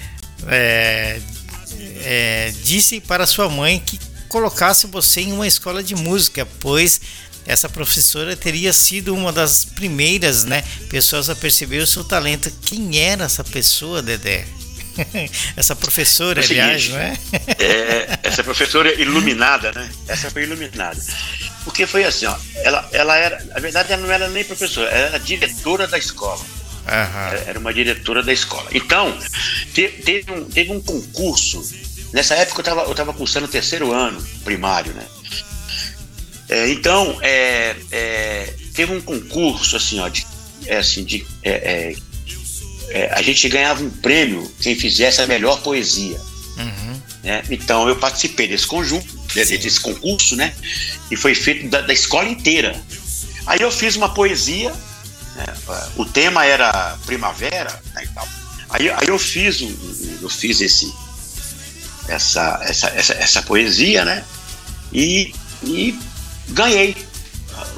É, 0.49 1.21
é, 2.03 2.53
disse 2.65 3.01
para 3.01 3.25
sua 3.25 3.49
mãe 3.49 3.79
que 3.79 4.01
colocasse 4.31 4.87
você 4.87 5.21
em 5.23 5.33
uma 5.33 5.47
escola 5.47 5.83
de 5.83 5.95
música, 5.95 6.47
pois 6.61 7.01
essa 7.45 7.69
professora 7.69 8.37
teria 8.37 8.73
sido 8.73 9.15
uma 9.15 9.33
das 9.33 9.65
primeiras, 9.65 10.45
né, 10.45 10.63
pessoas 10.89 11.29
a 11.29 11.35
perceber 11.37 11.79
o 11.83 11.87
seu 11.87 12.05
talento. 12.05 12.51
Quem 12.65 12.99
era 12.99 13.25
essa 13.25 13.43
pessoa, 13.45 14.01
Dedé? 14.01 14.47
essa 15.57 15.75
professora, 15.75 16.41
É 16.41 16.43
o 16.43 16.47
aliás, 16.51 16.83
seguinte, 16.83 16.93
não 16.93 17.01
é? 17.01 18.19
Essa 18.23 18.45
professora 18.45 18.95
iluminada, 19.01 19.73
né? 19.73 19.91
Essa 20.07 20.31
foi 20.31 20.43
iluminada. 20.45 21.01
Porque 21.65 21.87
foi 21.87 22.05
assim, 22.05 22.27
ó. 22.27 22.37
Ela, 22.57 22.89
ela 22.93 23.17
era, 23.17 23.45
na 23.45 23.59
verdade, 23.61 23.93
ela 23.93 24.03
não 24.03 24.13
era 24.13 24.29
nem 24.29 24.45
professora, 24.45 24.89
ela 24.91 25.09
era 25.09 25.19
diretora 25.21 25.87
da 25.87 25.99
escola. 25.99 26.45
Aham. 26.87 27.35
Era 27.47 27.59
uma 27.59 27.73
diretora 27.73 28.23
da 28.23 28.33
escola. 28.33 28.69
Então, 28.73 29.17
te- 29.75 29.89
teve 30.05 30.31
um, 30.33 30.45
teve 30.45 30.73
um 30.73 30.81
concurso. 30.81 31.63
Nessa 32.13 32.35
época 32.35 32.61
eu 32.61 32.63
estava 32.63 32.83
eu 32.83 32.95
tava 32.95 33.13
cursando 33.13 33.47
o 33.47 33.51
terceiro 33.51 33.93
ano 33.93 34.21
primário, 34.45 34.93
né? 34.93 35.07
É, 36.51 36.69
então, 36.69 37.17
é, 37.23 37.77
é, 37.93 38.55
teve 38.75 38.93
um 38.93 39.01
concurso, 39.01 39.77
assim, 39.77 40.01
ó, 40.01 40.09
de, 40.09 40.27
é, 40.67 40.79
assim, 40.79 41.05
de, 41.05 41.25
é, 41.45 41.95
é, 42.89 43.09
a 43.13 43.23
gente 43.23 43.49
ganhava 43.49 43.85
um 43.85 43.89
prêmio 43.89 44.53
quem 44.61 44.75
fizesse 44.75 45.23
a 45.23 45.29
melhor 45.29 45.61
poesia. 45.63 46.21
Uhum. 46.57 47.01
né? 47.23 47.43
Então 47.51 47.89
eu 47.89 47.95
participei 47.97 48.49
desse 48.49 48.67
conjunto, 48.67 49.17
desse, 49.33 49.57
desse 49.57 49.81
concurso, 49.81 50.35
né? 50.35 50.53
E 51.09 51.17
foi 51.17 51.37
feito 51.37 51.69
da, 51.69 51.83
da 51.83 51.93
escola 51.93 52.29
inteira. 52.29 52.75
Aí 53.47 53.61
eu 53.61 53.71
fiz 53.71 53.95
uma 53.95 54.13
poesia, 54.13 54.71
né? 55.37 55.47
o 55.97 56.05
tema 56.05 56.45
era 56.45 56.99
primavera, 57.07 57.81
né, 57.95 58.03
e 58.05 58.09
tal. 58.09 58.29
Aí, 58.71 58.91
aí 58.91 59.09
eu 59.09 59.19
fiz, 59.19 59.61
eu 60.21 60.29
fiz 60.29 60.61
esse, 60.61 60.93
essa, 62.09 62.61
essa, 62.63 62.89
essa, 62.89 63.13
essa 63.15 63.43
poesia, 63.43 64.05
né? 64.05 64.25
E, 64.93 65.33
e 65.63 65.99
ganhei, 66.49 66.97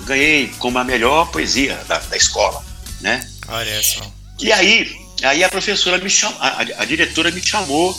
ganhei 0.04 0.48
como 0.58 0.78
a 0.78 0.84
melhor 0.84 1.30
poesia 1.30 1.76
da, 1.88 1.98
da 1.98 2.16
escola, 2.16 2.64
né? 3.00 3.28
Olha 3.48 3.82
só. 3.82 4.10
E 4.40 4.52
aí, 4.52 4.90
aí 5.22 5.44
a 5.44 5.48
professora 5.48 5.98
me 5.98 6.10
chamou, 6.10 6.38
a, 6.40 6.60
a 6.60 6.84
diretora 6.84 7.30
me 7.30 7.44
chamou, 7.44 7.96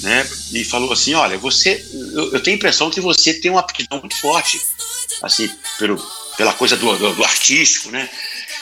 né, 0.00 0.28
e 0.52 0.64
falou 0.64 0.92
assim, 0.92 1.14
olha, 1.14 1.38
você, 1.38 1.84
eu, 1.92 2.34
eu 2.34 2.42
tenho 2.42 2.56
a 2.56 2.58
impressão 2.58 2.90
que 2.90 3.00
você 3.00 3.34
tem 3.34 3.50
uma 3.50 3.60
aptidão 3.60 3.98
muito 3.98 4.16
forte, 4.20 4.60
assim, 5.22 5.50
pelo, 5.78 5.96
pela 6.36 6.52
coisa 6.52 6.76
do, 6.76 6.96
do, 6.96 7.14
do 7.14 7.24
artístico, 7.24 7.90
né, 7.90 8.08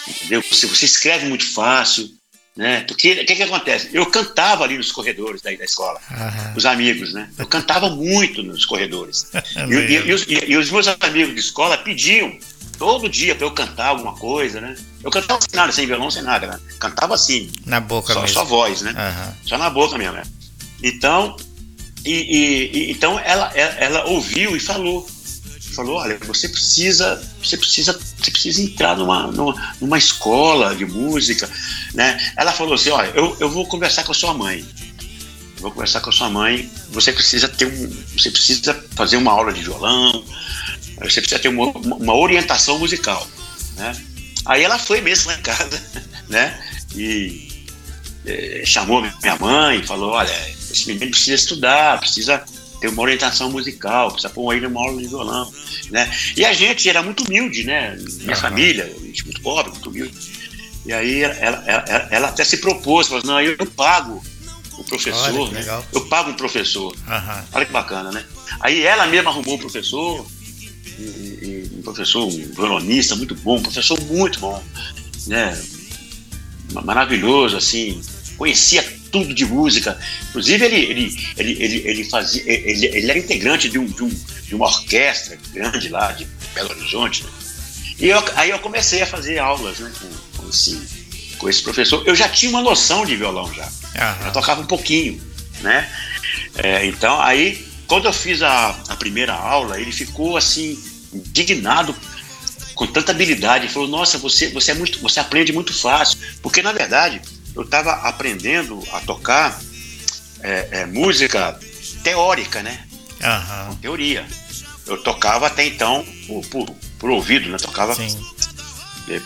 entendeu? 0.07 0.43
Você, 0.43 0.67
você 0.67 0.85
escreve 0.85 1.27
muito 1.27 1.53
fácil, 1.53 2.09
né, 2.57 2.81
porque 2.87 3.13
o 3.13 3.27
que 3.27 3.35
que 3.37 3.43
acontece? 3.43 3.89
Eu 3.93 4.05
cantava 4.07 4.65
ali 4.65 4.77
nos 4.77 4.93
corredores 4.93 5.41
da, 5.41 5.51
da 5.55 5.65
escola, 5.65 6.01
Aham. 6.11 6.53
os 6.57 6.67
amigos, 6.67 7.13
né, 7.13 7.29
eu 7.39 7.47
cantava 7.47 7.89
muito 7.91 8.43
nos 8.43 8.65
corredores, 8.67 9.31
e, 9.57 9.61
e- 9.61 9.65
Legal. 9.67 10.07
e 10.07 10.13
os, 10.13 10.23
e- 10.29 10.45
e 10.53 10.57
os 10.57 10.71
meus 10.71 10.87
amigos 10.89 11.35
de 11.35 11.41
escola 11.41 11.79
pediam 11.79 12.37
todo 12.79 13.09
dia 13.09 13.35
para 13.35 13.47
eu 13.47 13.53
cantar 13.53 13.87
alguma 13.89 14.15
coisa, 14.15 14.61
né, 14.61 14.77
eu 15.03 15.11
cantava 15.11 15.41
sem 15.41 15.51
nada, 15.57 15.73
sem 15.73 15.87
violão, 15.87 16.11
sem 16.11 16.23
nada, 16.23 16.47
né? 16.47 16.61
cantava 16.79 17.15
assim, 17.15 17.51
Na 17.65 17.81
boca 17.81 18.13
só, 18.13 18.21
mesmo. 18.21 18.35
só 18.35 18.45
voz, 18.45 18.83
né? 18.83 18.93
Aham. 18.97 19.35
Só 19.47 19.57
na 19.59 19.71
boca 19.71 19.97
mesmo, 19.99 20.15
né? 20.15 20.23
Então, 20.83 21.37
e, 22.05 22.11
e- 22.13 22.71
e- 22.79 22.91
então 22.93 23.19
ela, 23.21 23.51
ela, 23.55 23.75
ela 23.75 24.05
ouviu 24.07 24.57
e 24.57 24.61
falou. 24.61 25.09
Falou, 25.75 25.97
olha, 25.97 26.19
você 26.27 26.49
precisa, 26.49 27.23
você 27.43 27.57
precisa, 27.57 27.99
você 28.19 28.31
precisa 28.31 28.63
entrar 28.63 28.97
numa, 28.97 29.27
numa, 29.29 29.75
numa 29.81 29.99
escola 29.99 30.75
de 30.75 30.85
música, 30.85 31.51
né? 31.95 32.19
Ela 32.37 32.53
falou 32.53 32.75
assim, 32.75 32.91
olha, 32.91 33.11
eu, 33.15 33.37
eu 33.41 33.51
vou 33.51 33.67
conversar 33.67 34.05
com 34.05 34.13
a 34.13 34.15
sua 34.15 34.35
mãe. 34.35 34.65
Eu 35.57 35.63
vou 35.63 35.71
conversar 35.73 36.01
com 36.01 36.11
a 36.11 36.13
sua 36.13 36.29
mãe. 36.29 36.71
Você 36.91 37.13
precisa 37.13 37.49
ter 37.49 37.67
um, 37.67 37.89
você 38.17 38.31
precisa 38.31 38.75
fazer 38.95 39.17
uma 39.17 39.33
aula 39.33 39.53
de 39.53 39.63
violão. 39.63 40.25
Você 41.01 41.21
precisa 41.21 41.41
ter 41.41 41.49
uma, 41.49 41.67
uma 41.67 42.15
orientação 42.15 42.79
musical, 42.79 43.27
né? 43.77 43.97
Aí 44.45 44.63
ela 44.63 44.79
foi 44.79 45.01
mesmo 45.01 45.31
lá 45.31 45.39
casa, 45.39 45.83
né? 46.29 46.61
E 46.95 47.67
eh, 48.27 48.63
chamou 48.65 49.01
minha 49.01 49.37
mãe 49.37 49.83
falou: 49.83 50.13
Olha, 50.13 50.33
esse 50.71 50.87
menino 50.87 51.11
precisa 51.11 51.35
estudar, 51.35 51.99
precisa 51.99 52.45
ter 52.83 52.89
uma 52.89 53.03
orientação 53.03 53.49
musical, 53.51 54.11
precisa 54.11 54.33
pôr 54.33 54.55
ele 54.57 54.67
numa 54.69 54.81
aula 54.81 55.01
de 55.01 55.07
violão. 55.09 55.51
Né? 55.91 56.11
E 56.37 56.45
a 56.45 56.53
gente 56.53 56.89
era 56.89 57.01
muito 57.03 57.25
humilde, 57.25 57.63
né? 57.65 57.97
Minha 58.21 58.33
Aham. 58.33 58.41
família, 58.41 58.93
gente 59.05 59.25
muito 59.25 59.41
pobre, 59.41 59.71
muito 59.71 59.89
humilde. 59.89 60.13
E 60.85 60.93
aí 60.93 61.23
ela, 61.23 61.35
ela- 61.65 62.09
ela- 62.11 62.29
até 62.29 62.43
se 62.45 62.57
propôs, 62.57 63.07
falou: 63.07 63.23
Não, 63.25 63.41
eu 63.41 63.57
pago 63.67 64.21
o 64.77 64.83
professor, 64.85 65.33
Olha, 65.43 65.53
né? 65.53 65.61
legal. 65.61 65.87
eu 65.93 66.01
pago 66.07 66.31
um 66.31 66.35
professor. 66.35 66.93
Aham. 67.07 67.45
Olha 67.53 67.67
que 67.67 67.73
bacana, 67.73 68.11
né? 68.11 68.25
Aí 68.61 68.83
ela 68.83 69.07
mesma 69.07 69.31
arrumou 69.31 69.55
um 69.55 69.59
professor, 69.59 70.27
um 71.79 71.83
professor, 71.83 72.25
um 72.27 72.31
violonista 72.53 73.15
muito 73.15 73.35
bom, 73.37 73.59
um 73.59 73.63
professor 73.63 74.01
muito 74.03 74.41
bom, 74.41 74.61
né? 75.29 75.57
Ma- 76.73 76.83
Maravilhoso, 76.83 77.57
assim, 77.57 78.01
conhecia 78.37 78.83
tudo 79.13 79.33
de 79.33 79.45
música. 79.45 79.97
Inclusive, 80.31 80.65
ele, 80.65 80.77
ele, 80.77 81.19
ele, 81.37 81.63
ele, 81.63 81.83
ele 81.85 82.05
fazia. 82.05 82.43
Ele, 82.47 82.87
ele 82.87 83.11
era 83.11 83.19
integrante 83.19 83.69
de, 83.69 83.79
um, 83.79 83.87
de, 83.87 84.03
um, 84.03 84.09
de 84.09 84.55
uma 84.55 84.67
orquestra 84.67 85.39
grande 85.53 85.91
lá 85.91 86.11
de 86.11 86.27
Belo 86.55 86.71
Horizonte. 86.71 87.23
Né? 87.23 87.31
E 88.01 88.09
eu, 88.09 88.25
aí 88.35 88.51
eu 88.51 88.59
comecei 88.59 89.03
a 89.03 89.07
fazer 89.07 89.39
aulas 89.39 89.79
né, 89.79 89.93
com, 90.01 90.43
com, 90.43 90.49
esse, 90.49 91.37
com 91.39 91.49
esse 91.49 91.63
professor. 91.63 92.03
Eu 92.07 92.17
já 92.17 92.29
tinha 92.29 92.51
uma 92.51 92.63
noção 92.63 93.05
de 93.05 93.15
violão 93.15 93.53
já. 93.55 93.71
Eu 93.95 94.03
Aham. 94.03 94.33
tocava 94.33 94.63
um 94.63 94.67
pouquinho, 94.67 95.21
né? 95.61 95.89
É, 96.57 96.87
então, 96.87 97.21
aí, 97.21 97.65
quando 97.87 98.07
eu 98.07 98.13
fiz 98.13 98.43
a, 98.43 98.71
a 98.89 98.97
primeira 98.97 99.35
aula, 99.35 99.79
ele 99.79 99.93
ficou 99.93 100.37
assim, 100.37 100.83
indignado 101.13 101.95
com 102.75 102.87
tanta 102.87 103.13
habilidade. 103.13 103.67
Ele 103.67 103.73
falou: 103.73 103.89
Nossa, 103.89 104.17
você, 104.17 104.49
você, 104.49 104.71
é 104.71 104.75
muito, 104.75 104.99
você 105.01 105.21
aprende 105.21 105.53
muito 105.53 105.75
fácil. 105.75 106.19
Porque, 106.41 106.63
na 106.63 106.73
verdade, 106.73 107.21
eu 107.55 107.63
estava 107.63 107.93
aprendendo 108.09 108.83
a 108.93 109.01
tocar 109.01 109.61
é, 110.43 110.69
é, 110.73 110.87
música 110.87 111.59
teórica, 112.03 112.63
né? 112.63 112.81
Aham. 113.23 113.77
Teoria. 113.81 114.27
Eu 114.87 115.01
tocava 115.03 115.47
até 115.47 115.65
então 115.67 116.05
por, 116.27 116.45
por, 116.47 116.71
por 116.99 117.11
ouvido, 117.11 117.49
né? 117.49 117.57
Tocava 117.59 117.95
Sim. 117.95 118.21
é, 119.09 119.15
é, 119.15 119.19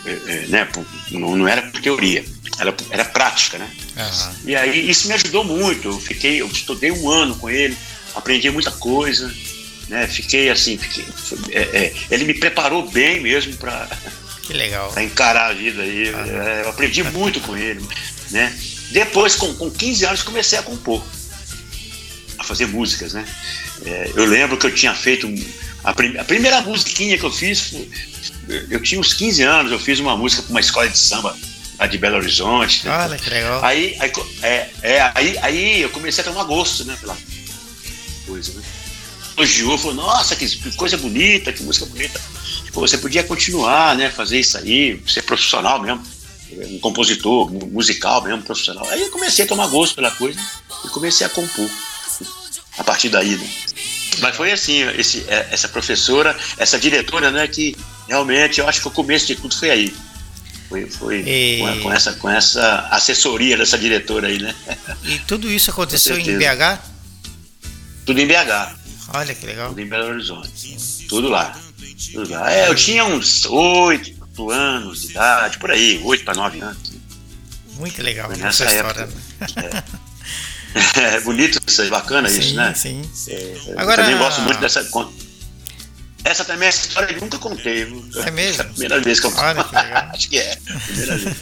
é, 0.43 0.47
né? 0.47 0.65
por- 0.65 0.85
não, 1.11 1.35
não 1.35 1.47
era 1.47 1.63
por 1.63 1.81
teoria, 1.81 2.23
era, 2.59 2.75
era 2.91 3.05
prática, 3.05 3.57
né? 3.57 3.69
Aham. 3.97 4.35
E 4.45 4.55
aí 4.55 4.89
isso 4.89 5.07
me 5.07 5.13
ajudou 5.15 5.43
muito. 5.43 5.87
Eu 5.87 5.99
fiquei, 5.99 6.41
eu 6.41 6.47
estudei 6.47 6.91
um 6.91 7.09
ano 7.09 7.35
com 7.35 7.49
ele, 7.49 7.75
aprendi 8.15 8.49
muita 8.51 8.69
coisa, 8.71 9.33
né? 9.87 10.05
Fiquei 10.07 10.49
assim, 10.49 10.77
fiquei, 10.77 11.05
é, 11.51 11.93
ele 12.11 12.25
me 12.25 12.33
preparou 12.35 12.87
bem 12.91 13.19
mesmo 13.19 13.55
para 13.57 13.89
Que 14.43 14.53
legal. 14.53 14.93
encarar 15.01 15.49
a 15.49 15.53
vida 15.53 15.81
aí. 15.81 16.09
É, 16.09 16.61
eu 16.65 16.69
aprendi 16.69 17.01
muito 17.03 17.39
com 17.41 17.57
ele, 17.57 17.83
né? 18.31 18.55
Depois, 18.91 19.35
com, 19.35 19.53
com 19.55 19.69
15 19.69 20.05
anos, 20.05 20.23
comecei 20.23 20.57
a 20.57 20.63
compor, 20.63 21.03
a 22.37 22.43
fazer 22.43 22.67
músicas, 22.67 23.13
né? 23.13 23.25
É, 23.85 24.11
eu 24.15 24.25
lembro 24.25 24.57
que 24.57 24.65
eu 24.65 24.73
tinha 24.73 24.93
feito 24.93 25.27
a, 25.83 25.93
prim- 25.93 26.17
a 26.17 26.23
primeira 26.23 26.61
musiquinha 26.61 27.17
que 27.17 27.23
eu 27.23 27.31
fiz, 27.31 27.73
eu 28.69 28.81
tinha 28.81 28.99
uns 28.99 29.13
15 29.13 29.43
anos, 29.43 29.71
eu 29.71 29.79
fiz 29.79 29.99
uma 29.99 30.15
música 30.15 30.41
para 30.41 30.51
uma 30.51 30.59
escola 30.59 30.87
de 30.89 30.97
samba 30.97 31.35
lá 31.79 31.85
de 31.87 31.97
Belo 31.97 32.17
Horizonte. 32.17 32.85
né? 32.85 32.91
Olha 32.97 33.17
que 33.17 33.29
legal. 33.29 33.63
Aí, 33.63 33.95
aí, 33.99 34.11
é, 34.41 34.69
é, 34.81 35.11
aí, 35.13 35.37
aí 35.41 35.81
eu 35.81 35.89
comecei 35.89 36.23
a 36.23 36.27
tomar 36.27 36.43
gosto, 36.45 36.85
né? 36.85 36.97
Pela 36.99 37.15
coisa, 38.25 38.53
né? 38.53 38.61
Elogiou, 39.37 39.77
falou, 39.77 39.93
nossa, 39.93 40.35
que, 40.35 40.47
que 40.47 40.71
coisa 40.75 40.97
bonita, 40.97 41.53
que 41.53 41.61
música 41.61 41.85
bonita. 41.85 42.19
Pô, 42.73 42.81
você 42.81 42.97
podia 42.97 43.23
continuar, 43.23 43.95
né? 43.95 44.09
Fazer 44.09 44.39
isso 44.39 44.57
aí, 44.57 44.99
ser 45.07 45.21
profissional 45.23 45.79
mesmo, 45.81 46.01
um 46.51 46.79
compositor 46.79 47.51
mu- 47.51 47.67
musical 47.67 48.21
mesmo, 48.23 48.41
profissional. 48.43 48.87
Aí 48.89 49.01
eu 49.01 49.09
comecei 49.11 49.45
a 49.45 49.47
tomar 49.47 49.67
gosto 49.67 49.95
pela 49.95 50.11
coisa 50.11 50.39
e 50.85 50.87
comecei 50.89 51.25
a 51.25 51.29
compor. 51.29 51.69
A 52.77 52.83
partir 52.83 53.09
daí, 53.09 53.35
né? 53.35 53.49
Mas 54.19 54.35
foi 54.35 54.51
assim, 54.51 54.81
esse, 54.97 55.23
é, 55.27 55.47
essa 55.51 55.67
professora, 55.67 56.35
essa 56.57 56.79
diretora, 56.79 57.29
né, 57.31 57.47
que 57.47 57.75
realmente 58.07 58.59
eu 58.59 58.67
acho 58.67 58.81
que 58.81 58.87
o 58.87 58.91
começo 58.91 59.27
de 59.27 59.35
tudo 59.35 59.55
foi 59.55 59.69
aí. 59.69 59.93
Foi, 60.69 60.89
foi 60.89 61.19
E- 61.25 61.59
com, 61.59 61.81
com 61.83 61.93
essa, 61.93 62.13
com 62.13 62.29
essa 62.29 62.87
assessoria 62.91 63.55
dessa 63.57 63.77
diretora 63.77 64.27
aí, 64.27 64.39
né? 64.39 64.53
E 65.03 65.19
tudo 65.19 65.49
isso 65.51 65.69
aconteceu 65.71 66.17
em. 66.17 66.37
BH? 66.37 66.79
Tudo 68.05 68.19
em 68.19 68.27
BH, 68.27 68.75
Olha 69.13 69.33
que 69.35 69.45
legal. 69.45 69.69
tudo 69.69 69.81
em 69.81 69.87
Belo 69.87 70.09
Horizonte. 70.09 70.77
Tudo 71.07 71.29
lá. 71.29 71.57
Tudo 72.13 72.29
lá. 72.31 72.51
É, 72.51 72.67
eu 72.69 72.75
tinha 72.75 73.05
uns 73.05 73.45
oito 73.45 74.16
anos 74.51 75.01
de 75.01 75.11
idade, 75.11 75.57
por 75.57 75.71
aí, 75.71 75.99
oito 76.03 76.23
para 76.23 76.35
nove 76.35 76.59
anos. 76.61 76.91
Muito 77.77 78.01
legal 78.01 78.29
Foi 78.31 78.41
essa 78.47 78.65
história. 78.65 79.01
época. 79.01 79.83
É 80.95 81.19
bonito 81.21 81.59
isso 81.65 81.81
aí, 81.81 81.89
bacana 81.89 82.27
isso, 82.29 82.41
sim, 82.49 82.55
né? 82.55 82.73
sim. 82.75 83.01
Eu 83.67 83.79
Agora- 83.79 84.03
também 84.03 84.17
gosto 84.17 84.41
muito 84.41 84.59
dessa. 84.59 84.87
Essa 86.23 86.43
também, 86.43 86.67
essa 86.67 86.87
história 86.87 87.13
eu 87.13 87.21
nunca 87.21 87.39
contei. 87.39 87.85
viu? 87.85 88.05
É 88.23 88.29
mesmo? 88.31 88.61
a 88.61 88.65
primeira 88.65 88.99
vez 88.99 89.19
que 89.19 89.25
eu 89.27 89.33
Olha 89.37 89.63
que 89.63 89.73
legal. 89.75 90.09
Acho 90.13 90.29
que 90.29 90.37
é. 90.37 90.55
Primeira 90.85 91.17
vez. 91.17 91.35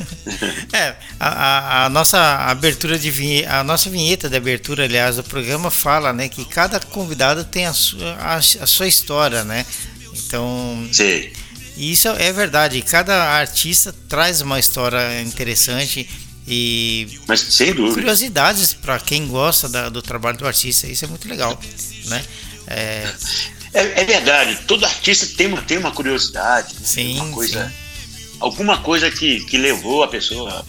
É, 0.72 0.96
a, 1.20 1.28
a- 1.30 1.86
a 1.86 1.90
nossa 1.90 2.20
abertura 2.50 2.98
de 3.00 3.10
vinheta, 3.10 3.56
a 3.56 3.64
nossa 3.64 3.90
vinheta 3.90 4.30
de 4.30 4.38
abertura, 4.38 4.84
aliás, 4.86 5.16
do 5.16 5.24
programa 5.24 5.72
fala, 5.72 6.14
né, 6.14 6.30
que 6.30 6.46
cada 6.46 6.80
convidado 6.80 7.44
tem 7.44 7.66
a 7.66 7.74
sua, 7.74 8.14
a, 8.14 8.36
a 8.38 8.42
sua 8.68 8.88
história, 8.88 9.44
né? 9.44 9.66
Então, 10.14 10.88
Sei. 10.94 11.34
E 11.78 11.92
isso 11.92 12.08
é 12.10 12.32
verdade. 12.32 12.82
Cada 12.82 13.16
artista 13.38 13.94
traz 14.08 14.42
uma 14.42 14.60
história 14.60 15.22
interessante 15.22 16.08
E 16.48 17.08
Mas 17.28 17.40
sem 17.40 17.74
dúvida. 17.74 17.96
curiosidades 17.96 18.72
para 18.72 19.00
quem 19.00 19.28
gosta 19.28 19.68
da- 19.68 19.90
do 19.90 20.00
trabalho 20.00 20.38
do 20.38 20.46
artista, 20.46 20.86
isso 20.86 21.04
é 21.04 21.08
muito 21.08 21.28
legal, 21.28 21.60
né? 22.06 22.24
É, 22.68 23.12
É, 23.74 24.02
é 24.02 24.06
verdade, 24.06 24.60
todo 24.68 24.86
artista 24.86 25.26
tem 25.36 25.48
uma, 25.48 25.62
tem 25.64 25.78
uma 25.80 25.92
curiosidade, 25.92 26.74
né? 26.76 26.80
Sim, 26.84 27.20
uma 27.20 27.32
coisa, 27.32 27.74
alguma 28.40 28.78
coisa 28.78 29.10
que, 29.10 29.40
que 29.46 29.58
levou 29.58 30.04
a 30.04 30.08
pessoa 30.08 30.64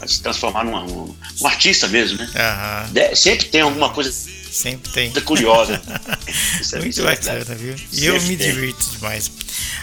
a, 0.00 0.06
se 0.06 0.20
transformar 0.22 0.64
numa, 0.64 0.82
um, 0.84 1.14
um 1.40 1.46
artista 1.46 1.86
mesmo, 1.88 2.18
né? 2.18 2.30
aham, 2.34 2.92
De- 2.92 3.14
sempre 3.16 3.46
tem 3.46 3.60
alguma 3.60 3.90
coisa 3.90 4.12
sempre 4.50 4.90
tem. 4.92 5.10
curiosa. 5.22 5.80
Isso 6.60 6.76
é- 6.76 6.80
Muito 6.80 7.00
é 7.00 7.04
verdade. 7.04 7.38
bacana, 7.40 7.54
viu? 7.58 7.74
E 7.92 8.04
eu 8.06 8.14
Sempre 8.14 8.28
me 8.28 8.36
tem. 8.36 8.52
divirto 8.52 8.84
demais. 8.92 9.30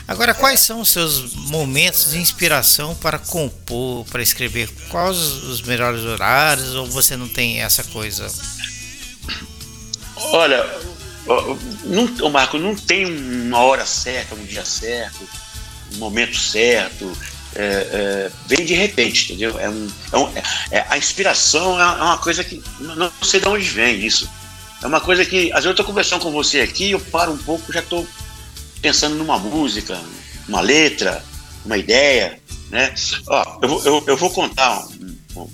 Agora, 0.07 0.33
quais 0.33 0.59
são 0.59 0.81
os 0.81 0.89
seus 0.89 1.33
momentos 1.33 2.11
de 2.11 2.17
inspiração 2.19 2.93
para 2.95 3.17
compor, 3.19 4.05
para 4.05 4.21
escrever? 4.21 4.69
Quais 4.89 5.17
os 5.17 5.61
melhores 5.61 6.01
horários 6.03 6.73
ou 6.75 6.85
você 6.87 7.15
não 7.15 7.27
tem 7.27 7.61
essa 7.61 7.83
coisa? 7.85 8.27
Olha, 10.15 10.63
não, 11.85 12.29
Marco, 12.29 12.57
não 12.57 12.75
tem 12.75 13.05
uma 13.05 13.59
hora 13.59 13.85
certa, 13.85 14.35
um 14.35 14.43
dia 14.45 14.65
certo, 14.65 15.27
um 15.93 15.97
momento 15.97 16.37
certo. 16.37 17.11
É, 17.55 17.63
é, 17.63 18.31
vem 18.47 18.65
de 18.65 18.73
repente, 18.73 19.25
entendeu? 19.33 19.57
É 19.59 19.69
um, 19.69 19.87
é 20.11 20.17
um- 20.17 20.33
é- 20.71 20.85
a 20.89 20.97
inspiração 20.97 21.79
é 21.79 21.83
é 21.83 22.03
uma 22.03 22.17
coisa 22.17 22.43
que 22.43 22.61
não 22.79 23.11
sei 23.21 23.39
de 23.39 23.47
onde 23.47 23.65
vem 23.69 24.05
isso. 24.05 24.29
É 24.83 24.87
uma 24.87 24.99
coisa 25.01 25.25
que, 25.25 25.47
às 25.51 25.55
vezes 25.63 25.65
eu 25.65 25.71
estou 25.71 25.85
conversando 25.85 26.21
com 26.21 26.31
você 26.31 26.59
aqui, 26.61 26.91
eu 26.91 26.99
paro 26.99 27.31
um 27.31 27.37
pouco, 27.37 27.71
já 27.73 27.79
estou 27.79 28.05
pensando 28.81 29.15
numa 29.15 29.39
música, 29.39 29.99
uma 30.47 30.61
letra, 30.61 31.23
uma 31.65 31.77
ideia, 31.77 32.39
né? 32.69 32.93
Ó, 33.27 33.59
eu, 33.61 33.69
vou- 33.69 33.83
eu, 33.85 34.03
eu 34.07 34.17
vou 34.17 34.29
contar 34.29 34.85
um- 34.85 35.17
um, 35.37 35.49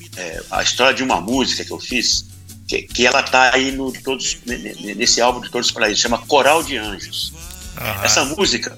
a 0.49 0.61
história 0.63 0.93
de 0.93 1.03
uma 1.03 1.21
música 1.21 1.63
que 1.63 1.71
eu 1.71 1.79
fiz, 1.79 2.25
que, 2.67 2.81
que 2.83 3.05
ela 3.05 3.21
tá 3.23 3.51
aí 3.53 3.71
no 3.71 3.91
todos 3.91 4.37
ne- 4.45 4.57
ne- 4.57 4.95
nesse 4.95 5.21
álbum 5.21 5.39
de 5.39 5.49
Todos 5.49 5.67
os 5.67 5.73
Paraísos, 5.73 6.01
chama 6.01 6.17
Coral 6.17 6.63
de 6.63 6.77
Anjos. 6.77 7.31
Aham, 7.77 8.03
Essa 8.03 8.25
música 8.25 8.77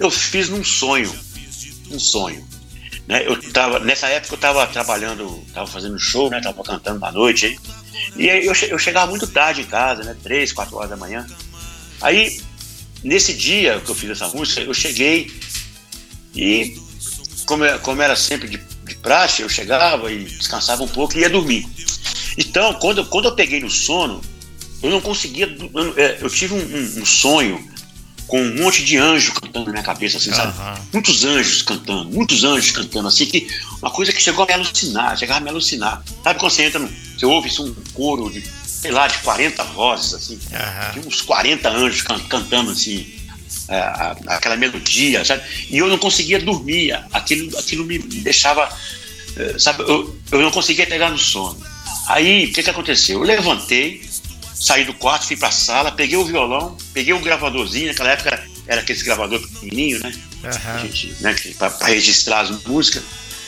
eu 0.00 0.10
fiz 0.10 0.48
num 0.48 0.64
sonho, 0.64 1.14
um 1.90 1.98
sonho. 1.98 2.46
Né? 3.06 3.26
Eu 3.26 3.40
tava, 3.52 3.78
nessa 3.80 4.08
época 4.08 4.34
eu 4.34 4.36
estava 4.36 4.66
trabalhando, 4.66 5.42
estava 5.46 5.66
fazendo 5.66 5.98
show, 5.98 6.28
né? 6.30 6.40
Tava 6.40 6.62
cantando 6.62 7.04
à 7.04 7.12
noite. 7.12 7.58
E 8.16 8.26
eu, 8.26 8.52
eu 8.68 8.78
chegava 8.78 9.08
muito 9.10 9.26
tarde 9.26 9.60
em 9.62 9.66
casa, 9.66 10.02
né? 10.02 10.16
Três, 10.22 10.52
quatro 10.52 10.76
horas 10.76 10.90
da 10.90 10.96
manhã. 10.96 11.26
Aí, 12.00 12.40
nesse 13.02 13.32
dia 13.32 13.80
que 13.84 13.90
eu 13.90 13.94
fiz 13.94 14.10
essa 14.10 14.28
música, 14.28 14.60
eu 14.60 14.74
cheguei 14.74 15.30
e, 16.34 16.76
como, 17.46 17.64
é- 17.64 17.78
como 17.78 18.02
era 18.02 18.16
sempre 18.16 18.48
de, 18.48 18.58
de 18.84 18.94
praxe, 18.96 19.42
eu 19.42 19.48
chegava 19.48 20.12
e 20.12 20.24
descansava 20.24 20.82
um 20.82 20.88
pouco 20.88 21.16
e 21.16 21.20
ia 21.20 21.30
dormir. 21.30 21.66
Então, 22.36 22.74
quando, 22.74 23.04
quando 23.06 23.26
eu 23.26 23.34
peguei 23.34 23.60
no 23.60 23.70
sono, 23.70 24.20
eu 24.82 24.90
não 24.90 25.00
conseguia. 25.00 25.46
Eu, 25.74 25.94
é, 25.96 26.18
eu 26.20 26.28
tive 26.28 26.54
um, 26.54 26.58
um- 26.58 27.00
um 27.02 27.06
sonho 27.06 27.66
com 28.26 28.42
um 28.42 28.56
monte 28.56 28.84
de 28.84 28.96
anjo 28.96 29.32
cantando 29.34 29.66
na 29.66 29.72
minha 29.72 29.84
cabeça, 29.84 30.18
assim, 30.18 30.32
sabe? 30.32 30.52
Muitos 30.92 31.24
anjos 31.24 31.62
cantando, 31.62 32.10
muitos 32.10 32.42
anjos 32.44 32.70
cantando, 32.72 33.06
assim, 33.08 33.26
que 33.26 33.46
uma 33.80 33.90
coisa 33.90 34.12
que 34.12 34.20
chegou 34.20 34.42
a 34.44 34.46
me 34.46 34.52
alucinar, 34.54 35.16
chegava 35.16 35.38
a 35.38 35.42
me 35.42 35.50
alucinar. 35.50 36.02
Sabe 36.24 36.40
quando 36.40 36.52
você 36.52 36.64
entra, 36.64 36.78
no, 36.80 36.88
você 37.16 37.24
ouve 37.26 37.48
isso, 37.48 37.64
um 37.64 37.74
coro 37.94 38.28
de, 38.30 38.42
sei 38.64 38.90
lá, 38.90 39.06
de 39.06 39.18
40 39.18 39.62
vozes, 39.64 40.14
assim, 40.14 40.38
tinha 40.92 41.06
uns 41.06 41.22
40 41.22 41.68
anjos 41.70 42.02
can- 42.02 42.18
cantando, 42.28 42.72
assim, 42.72 43.06
é, 43.68 43.78
aquela 44.26 44.56
melodia, 44.56 45.24
sabe? 45.24 45.42
E 45.70 45.78
eu 45.78 45.86
não 45.86 45.98
conseguia 45.98 46.40
dormir, 46.40 46.92
aquilo, 47.12 47.56
aquilo 47.58 47.84
me 47.84 47.98
deixava, 47.98 48.68
é, 49.36 49.56
sabe? 49.58 49.82
Eu, 49.82 50.18
eu 50.32 50.40
não 50.42 50.50
conseguia 50.50 50.86
pegar 50.86 51.10
no 51.10 51.18
sono. 51.18 51.56
Aí, 52.08 52.46
o 52.46 52.52
que 52.52 52.62
que 52.62 52.70
aconteceu? 52.70 53.18
Eu 53.20 53.24
levantei, 53.26 54.00
saí 54.58 54.84
do 54.84 54.94
quarto, 54.94 55.26
fui 55.26 55.36
pra 55.36 55.50
sala, 55.50 55.92
peguei 55.92 56.16
o 56.16 56.24
violão, 56.24 56.76
peguei 56.92 57.12
um 57.12 57.20
gravadorzinho, 57.20 57.88
naquela 57.88 58.10
época 58.10 58.42
era, 58.66 58.80
aquele 58.80 59.02
gravador 59.02 59.40
pequenininho, 59.40 60.00
né? 60.00 60.12
Aham. 60.44 60.80
gente, 60.80 61.14
né, 61.20 61.34
para 61.58 61.86
registrar 61.86 62.40
as 62.40 62.50
músicas. 62.64 63.02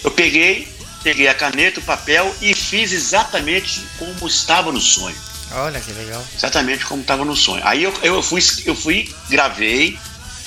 Eu 0.04 0.10
peguei, 0.10 0.68
peguei 1.02 1.28
a 1.28 1.34
caneta, 1.34 1.80
o 1.80 1.82
papel 1.82 2.34
e 2.40 2.54
fiz 2.54 2.92
exatamente 2.92 3.80
como 3.98 4.26
estava 4.26 4.70
no 4.70 4.80
sonho. 4.80 5.16
Olha 5.50 5.80
que 5.80 5.92
legal. 5.92 6.24
Exatamente 6.36 6.84
como 6.84 7.00
estava 7.00 7.24
no 7.24 7.34
sonho. 7.34 7.62
Aí 7.66 7.82
eu, 7.82 7.94
eu, 8.02 8.22
fui, 8.22 8.40
eu 8.66 8.74
fui, 8.74 9.12
gravei 9.30 9.98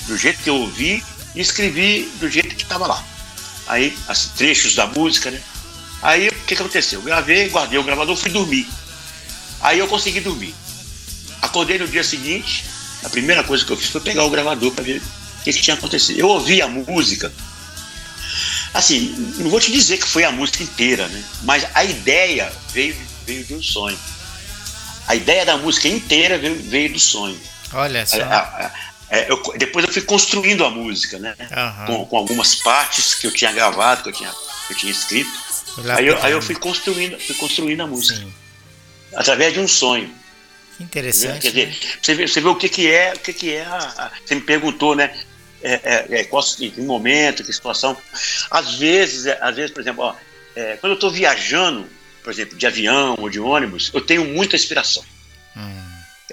do 0.06 0.16
jeito 0.16 0.42
que 0.42 0.50
eu 0.50 0.56
ouvi 0.56 1.02
e 1.34 1.40
escrevi 1.40 2.08
do 2.20 2.30
jeito 2.30 2.54
que 2.54 2.62
estava 2.62 2.86
lá. 2.86 3.04
Aí, 3.66 3.96
os 4.08 4.26
trechos 4.36 4.74
da 4.74 4.86
música, 4.86 5.30
né? 5.30 5.40
Aí 6.02 6.28
o 6.28 6.32
que, 6.32 6.54
que 6.56 6.62
aconteceu? 6.62 7.00
Eu 7.00 7.04
gravei, 7.04 7.48
guardei 7.48 7.78
o 7.78 7.84
gravador, 7.84 8.16
fui 8.16 8.30
dormir. 8.30 8.66
Aí 9.62 9.78
eu 9.78 9.86
consegui 9.88 10.20
dormir. 10.20 10.54
Acordei 11.40 11.78
no 11.78 11.86
dia 11.88 12.04
seguinte, 12.04 12.64
a 13.04 13.08
primeira 13.08 13.42
coisa 13.44 13.64
que 13.64 13.70
eu 13.72 13.76
fiz 13.76 13.88
foi 13.88 14.00
pegar 14.00 14.24
o 14.24 14.30
gravador 14.30 14.70
para 14.72 14.84
ver 14.84 14.98
o 15.00 15.42
que, 15.44 15.52
que 15.52 15.60
tinha 15.62 15.74
acontecido. 15.74 16.18
Eu 16.18 16.28
ouvi 16.28 16.60
a 16.62 16.68
música. 16.68 17.32
Assim, 18.74 19.14
não 19.38 19.50
vou 19.50 19.60
te 19.60 19.70
dizer 19.70 19.98
que 19.98 20.06
foi 20.06 20.24
a 20.24 20.32
música 20.32 20.62
inteira, 20.62 21.06
né? 21.08 21.22
Mas 21.42 21.66
a 21.74 21.84
ideia 21.84 22.50
veio, 22.72 22.96
veio 23.26 23.44
de 23.44 23.54
um 23.54 23.62
sonho. 23.62 23.98
A 25.06 25.14
ideia 25.14 25.44
da 25.44 25.56
música 25.58 25.88
inteira 25.88 26.38
veio, 26.38 26.56
veio 26.62 26.92
do 26.92 26.98
sonho. 26.98 27.38
Olha 27.72 28.06
só. 28.06 28.16
A- 28.22 28.24
a- 28.26 28.66
a- 28.66 28.72
é, 29.10 29.30
eu- 29.30 29.42
depois 29.58 29.84
eu 29.84 29.92
fui 29.92 30.02
construindo 30.02 30.64
a 30.64 30.70
música, 30.70 31.18
né? 31.18 31.34
Aham. 31.54 31.86
Com, 31.86 32.06
com 32.06 32.16
algumas 32.16 32.54
partes 32.56 33.14
que 33.14 33.26
eu 33.26 33.32
tinha 33.34 33.52
gravado, 33.52 34.04
que 34.04 34.08
eu 34.08 34.12
tinha, 34.12 34.30
que 34.66 34.72
eu 34.72 34.76
tinha 34.78 34.92
escrito. 34.92 35.30
Aí 35.98 36.06
eu, 36.06 36.22
aí 36.22 36.32
eu 36.32 36.40
fui 36.40 36.54
construindo, 36.54 37.18
fui 37.20 37.34
construindo 37.34 37.80
a 37.82 37.86
música. 37.86 38.16
Sim. 38.20 38.32
Através 39.14 39.52
de 39.54 39.60
um 39.60 39.68
sonho. 39.68 40.08
Que 40.76 40.78
Quer 40.78 40.84
interessante. 40.84 41.50
dizer, 41.50 41.66
né? 41.68 41.76
você 42.02 42.14
vê, 42.14 42.26
você 42.28 42.40
vê 42.40 42.48
o 42.48 42.56
que, 42.56 42.68
que 42.68 42.90
é, 42.90 43.12
o 43.14 43.18
que, 43.18 43.32
que 43.32 43.52
é 43.54 43.64
a, 43.64 43.76
a- 43.76 44.10
Você 44.24 44.34
me 44.34 44.40
perguntou, 44.40 44.94
né? 44.94 45.14
É, 45.62 45.74
é, 45.84 46.06
é, 46.20 46.24
qual 46.24 46.42
que 46.42 46.80
momento, 46.80 47.44
que 47.44 47.52
situação. 47.52 47.96
Às 48.50 48.74
vezes, 48.74 49.26
é, 49.26 49.38
às 49.40 49.54
vezes, 49.54 49.70
por 49.70 49.80
exemplo, 49.80 50.02
ó, 50.02 50.14
é, 50.56 50.76
quando 50.78 50.92
eu 50.92 50.94
estou 50.94 51.10
viajando, 51.10 51.86
por 52.24 52.32
exemplo, 52.32 52.56
de 52.58 52.66
avião 52.66 53.14
ou 53.18 53.30
de 53.30 53.38
ônibus, 53.38 53.90
eu 53.94 54.00
tenho 54.00 54.24
muita 54.24 54.56
inspiração. 54.56 55.04
Hum. 55.56 55.82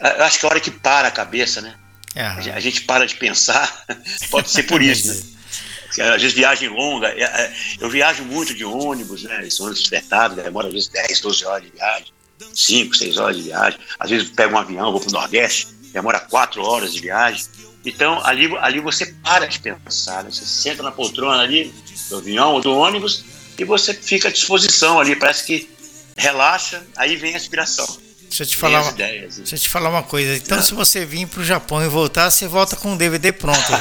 Eu 0.01 0.23
acho 0.23 0.39
que 0.39 0.45
a 0.45 0.49
hora 0.49 0.59
que 0.59 0.71
para 0.71 1.09
a 1.09 1.11
cabeça, 1.11 1.61
né? 1.61 1.75
Aham. 2.17 2.37
A 2.37 2.41
gente- 2.41 2.53
para 2.81 3.05
de 3.05 3.15
pensar, 3.15 3.85
pode 4.31 4.49
ser 4.49 4.63
por 4.63 4.81
isso, 4.81 5.13
né? 5.13 6.09
Às 6.15 6.21
vezes 6.21 6.33
viagem 6.33 6.69
longa, 6.69 7.09
é, 7.09 7.21
é, 7.23 7.53
eu 7.81 7.89
viajo 7.89 8.23
muito 8.23 8.53
de 8.53 8.63
ônibus, 8.65 9.23
né? 9.23 9.45
Esse 9.45 9.61
ônibus 9.61 9.85
fretado, 9.85 10.35
demora 10.35 10.67
às 10.67 10.73
vezes 10.73 10.89
10, 10.89 11.19
12 11.21 11.45
horas 11.45 11.63
de 11.63 11.71
viagem, 11.71 12.07
5, 12.53 12.95
6 12.95 13.17
horas 13.17 13.37
de 13.37 13.43
viagem. 13.43 13.79
Às 13.99 14.09
vezes 14.09 14.29
pego 14.29 14.55
um 14.55 14.57
avião, 14.57 14.91
vou 14.91 14.99
para 14.99 15.09
o 15.09 15.13
Nordeste, 15.13 15.67
demora 15.91 16.19
4 16.19 16.61
horas 16.61 16.93
de 16.93 16.99
viagem. 16.99 17.45
Então 17.85 18.23
ali, 18.25 18.53
ali 18.57 18.79
você 18.79 19.07
para 19.23 19.47
de 19.47 19.59
pensar, 19.59 20.23
né? 20.23 20.31
Você 20.31 20.45
senta 20.45 20.83
na 20.83 20.91
poltrona 20.91 21.41
ali 21.41 21.73
do 22.09 22.17
avião 22.17 22.53
ou 22.53 22.61
do 22.61 22.73
ônibus 22.75 23.23
e 23.57 23.63
você 23.63 23.93
fica 23.93 24.29
à 24.29 24.31
disposição 24.31 24.99
ali, 24.99 25.15
parece 25.15 25.45
que 25.45 25.69
relaxa, 26.17 26.83
aí 26.95 27.15
vem 27.15 27.33
a 27.33 27.37
inspiração. 27.37 27.87
Deixa 28.29 28.43
eu 28.43 28.47
te 28.47 28.57
falar 28.57 28.81
uma, 28.83 28.91
ideias. 28.91 29.37
deixa 29.37 29.55
eu 29.55 29.59
te 29.59 29.69
falar 29.69 29.89
uma 29.89 30.03
coisa. 30.03 30.35
Então, 30.35 30.61
se 30.61 30.73
você 30.73 31.03
vir 31.03 31.25
pro 31.27 31.43
Japão 31.43 31.83
e 31.83 31.87
voltar, 31.87 32.29
você 32.29 32.47
volta 32.47 32.75
com 32.75 32.93
o 32.93 32.97
DVD 32.97 33.31
pronto. 33.31 33.59
já. 33.59 33.79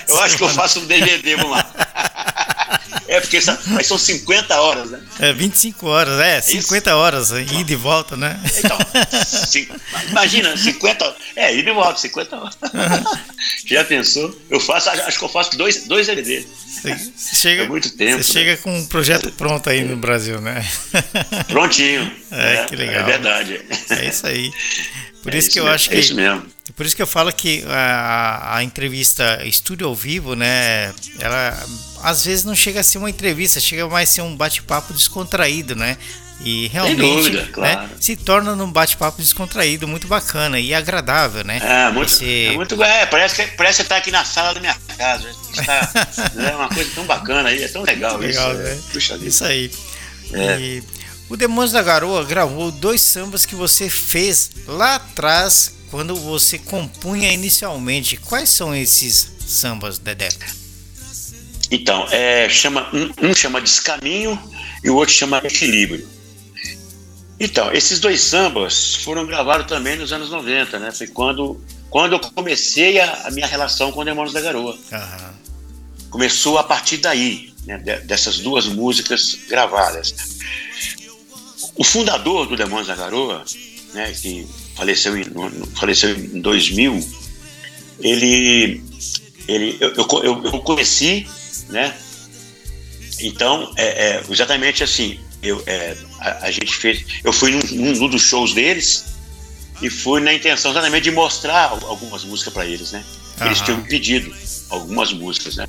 Eu 0.08 0.18
acho 0.20 0.38
que 0.38 0.44
eu 0.44 0.48
faço 0.54 0.80
um 0.80 0.86
DVD, 0.86 1.36
vamos 1.36 1.50
lá. 1.50 1.89
É, 3.10 3.20
porque 3.20 3.40
são, 3.40 3.58
mas 3.66 3.88
são 3.88 3.98
50 3.98 4.60
horas, 4.60 4.88
né? 4.92 5.00
É 5.18 5.32
25 5.32 5.84
horas, 5.88 6.20
é, 6.20 6.40
50 6.40 6.94
horas, 6.94 7.30
ida 7.32 7.72
e 7.72 7.74
volta, 7.74 8.16
né? 8.16 8.40
Então, 8.56 8.78
cin- 9.24 9.68
imagina, 10.08 10.56
50 10.56 11.16
É, 11.34 11.52
ida 11.56 11.70
e 11.70 11.74
volta, 11.74 11.98
50 11.98 12.36
horas. 12.36 12.56
Já 13.66 13.82
pensou? 13.84 14.32
Eu 14.48 14.60
faço, 14.60 14.90
acho 14.90 15.18
que 15.18 15.24
eu 15.24 15.28
faço 15.28 15.58
dois, 15.58 15.88
dois 15.88 16.06
DVDs. 16.06 16.46
Você 17.16 17.36
chega, 17.36 17.64
É 17.64 17.68
muito 17.68 17.90
tempo, 17.96 18.22
Você 18.22 18.32
chega 18.32 18.56
com 18.58 18.72
um 18.78 18.86
projeto 18.86 19.32
pronto 19.32 19.68
aí 19.68 19.82
no 19.82 19.96
Brasil, 19.96 20.40
né? 20.40 20.64
Prontinho. 21.48 22.10
É, 22.32 22.36
né? 22.60 22.66
que 22.68 22.76
legal. 22.76 23.00
É 23.00 23.02
verdade. 23.02 23.60
É 23.90 24.04
isso 24.08 24.24
aí. 24.24 24.52
Por 25.22 25.34
É 25.34 25.38
isso 25.38 25.50
que 25.50 25.58
eu 25.60 25.64
mesmo, 25.64 25.74
acho 25.74 25.92
É 25.92 25.98
isso 25.98 26.08
que 26.10 26.14
mesmo. 26.14 26.46
por 26.74 26.86
isso 26.86 26.96
que 26.96 27.02
eu 27.02 27.06
falo 27.06 27.32
que 27.32 27.62
a, 27.68 28.56
a 28.56 28.64
entrevista 28.64 29.42
estúdio 29.44 29.86
ao 29.86 29.94
vivo, 29.94 30.34
né? 30.34 30.92
Ela 31.18 31.62
às 32.02 32.24
vezes 32.24 32.44
não 32.44 32.54
chega 32.54 32.80
a 32.80 32.82
ser 32.82 32.98
uma 32.98 33.10
entrevista, 33.10 33.60
chega 33.60 33.86
mais 33.88 34.08
a 34.08 34.12
ser 34.12 34.22
um 34.22 34.34
bate-papo 34.36 34.92
descontraído, 34.94 35.76
né? 35.76 35.98
E 36.42 36.68
realmente 36.68 36.96
dúvida, 37.02 37.42
né, 37.42 37.48
claro. 37.52 37.90
se 38.00 38.16
torna 38.16 38.56
num 38.56 38.72
bate-papo 38.72 39.20
descontraído, 39.20 39.86
muito 39.86 40.08
bacana 40.08 40.58
e 40.58 40.72
agradável, 40.72 41.44
né? 41.44 41.60
É 41.62 41.90
muito, 41.92 42.12
Você- 42.12 42.48
é 42.52 42.56
muito. 42.56 42.82
É, 42.82 43.04
parece 43.04 43.34
que, 43.44 43.56
parece 43.58 43.76
que 43.76 43.82
você 43.82 43.88
tá 43.90 43.96
aqui 43.98 44.10
na 44.10 44.24
sala 44.24 44.54
da 44.54 44.60
minha 44.60 44.74
casa. 44.96 45.30
Está, 45.52 45.90
é 46.50 46.56
uma 46.56 46.70
coisa 46.70 46.90
tão 46.94 47.04
bacana 47.04 47.50
aí, 47.50 47.62
é 47.62 47.68
tão 47.68 47.82
legal, 47.82 48.16
Legal, 48.16 48.52
isso. 48.54 48.62
né? 48.62 48.72
é. 48.72 48.78
Puxa 48.90 49.18
vida. 49.18 49.28
Isso 49.28 49.44
aí. 49.44 49.70
É. 50.32 50.58
E 50.58 50.82
o 51.30 51.36
Demônios 51.36 51.72
da 51.72 51.82
Garoa 51.82 52.24
gravou 52.24 52.70
dois 52.70 53.00
sambas 53.00 53.46
que 53.46 53.54
você 53.54 53.88
fez 53.88 54.50
lá 54.66 54.96
atrás, 54.96 55.72
quando 55.90 56.14
você 56.16 56.58
compunha 56.58 57.32
inicialmente. 57.32 58.16
Quais 58.16 58.50
são 58.50 58.74
esses 58.74 59.30
sambas, 59.46 59.98
Dedé? 59.98 60.28
Então, 61.70 62.04
é, 62.10 62.48
chama, 62.48 62.88
um, 62.92 63.28
um 63.30 63.34
chama 63.34 63.60
Descaminho 63.60 64.38
e 64.82 64.90
o 64.90 64.96
outro 64.96 65.14
chama 65.14 65.38
Equilíbrio. 65.44 66.06
Então, 67.38 67.72
esses 67.72 67.98
dois 68.00 68.20
sambas 68.20 68.96
foram 68.96 69.24
gravados 69.24 69.66
também 69.66 69.96
nos 69.96 70.12
anos 70.12 70.30
90, 70.30 70.78
né? 70.78 70.92
Foi 70.92 71.06
quando, 71.06 71.58
quando 71.88 72.12
eu 72.14 72.20
comecei 72.20 73.00
a, 73.00 73.26
a 73.26 73.30
minha 73.30 73.46
relação 73.46 73.90
com 73.92 74.04
Demônios 74.04 74.34
da 74.34 74.40
Garoa. 74.40 74.76
Aham. 74.92 75.34
Começou 76.10 76.58
a 76.58 76.64
partir 76.64 76.98
daí, 76.98 77.54
né? 77.64 77.78
de- 77.78 78.00
dessas 78.00 78.40
duas 78.40 78.66
músicas 78.66 79.38
gravadas. 79.48 80.12
O 81.76 81.84
fundador 81.84 82.46
do 82.46 82.56
Demônios 82.56 82.88
da 82.88 82.94
Garoa, 82.94 83.44
né, 83.94 84.12
que 84.12 84.46
faleceu 84.76 85.16
em, 85.16 85.24
faleceu 85.74 86.10
em 86.16 86.40
2000, 86.40 87.08
ele, 88.00 88.82
ele 89.48 89.76
eu, 89.80 89.94
eu, 89.96 90.44
eu, 90.44 90.60
conheci, 90.60 91.26
né? 91.68 91.94
Então, 93.20 93.72
é, 93.76 93.84
é, 94.16 94.24
exatamente 94.30 94.82
assim, 94.82 95.18
eu, 95.42 95.62
é, 95.66 95.96
a, 96.20 96.46
a 96.46 96.50
gente 96.50 96.74
fez, 96.74 97.04
eu 97.22 97.32
fui 97.32 97.50
num, 97.50 97.60
num 97.94 98.08
dos 98.08 98.22
shows 98.22 98.54
deles 98.54 99.04
e 99.82 99.90
fui 99.90 100.20
na 100.20 100.32
intenção 100.32 100.70
exatamente 100.70 101.04
de 101.04 101.10
mostrar 101.10 101.70
al- 101.70 101.86
algumas 101.86 102.24
músicas 102.24 102.52
para 102.52 102.66
eles, 102.66 102.92
né? 102.92 103.04
Eles 103.42 103.58
Aham. 103.58 103.64
tinham 103.64 103.82
pedido 103.84 104.34
algumas 104.70 105.12
músicas, 105.12 105.56
né? 105.56 105.66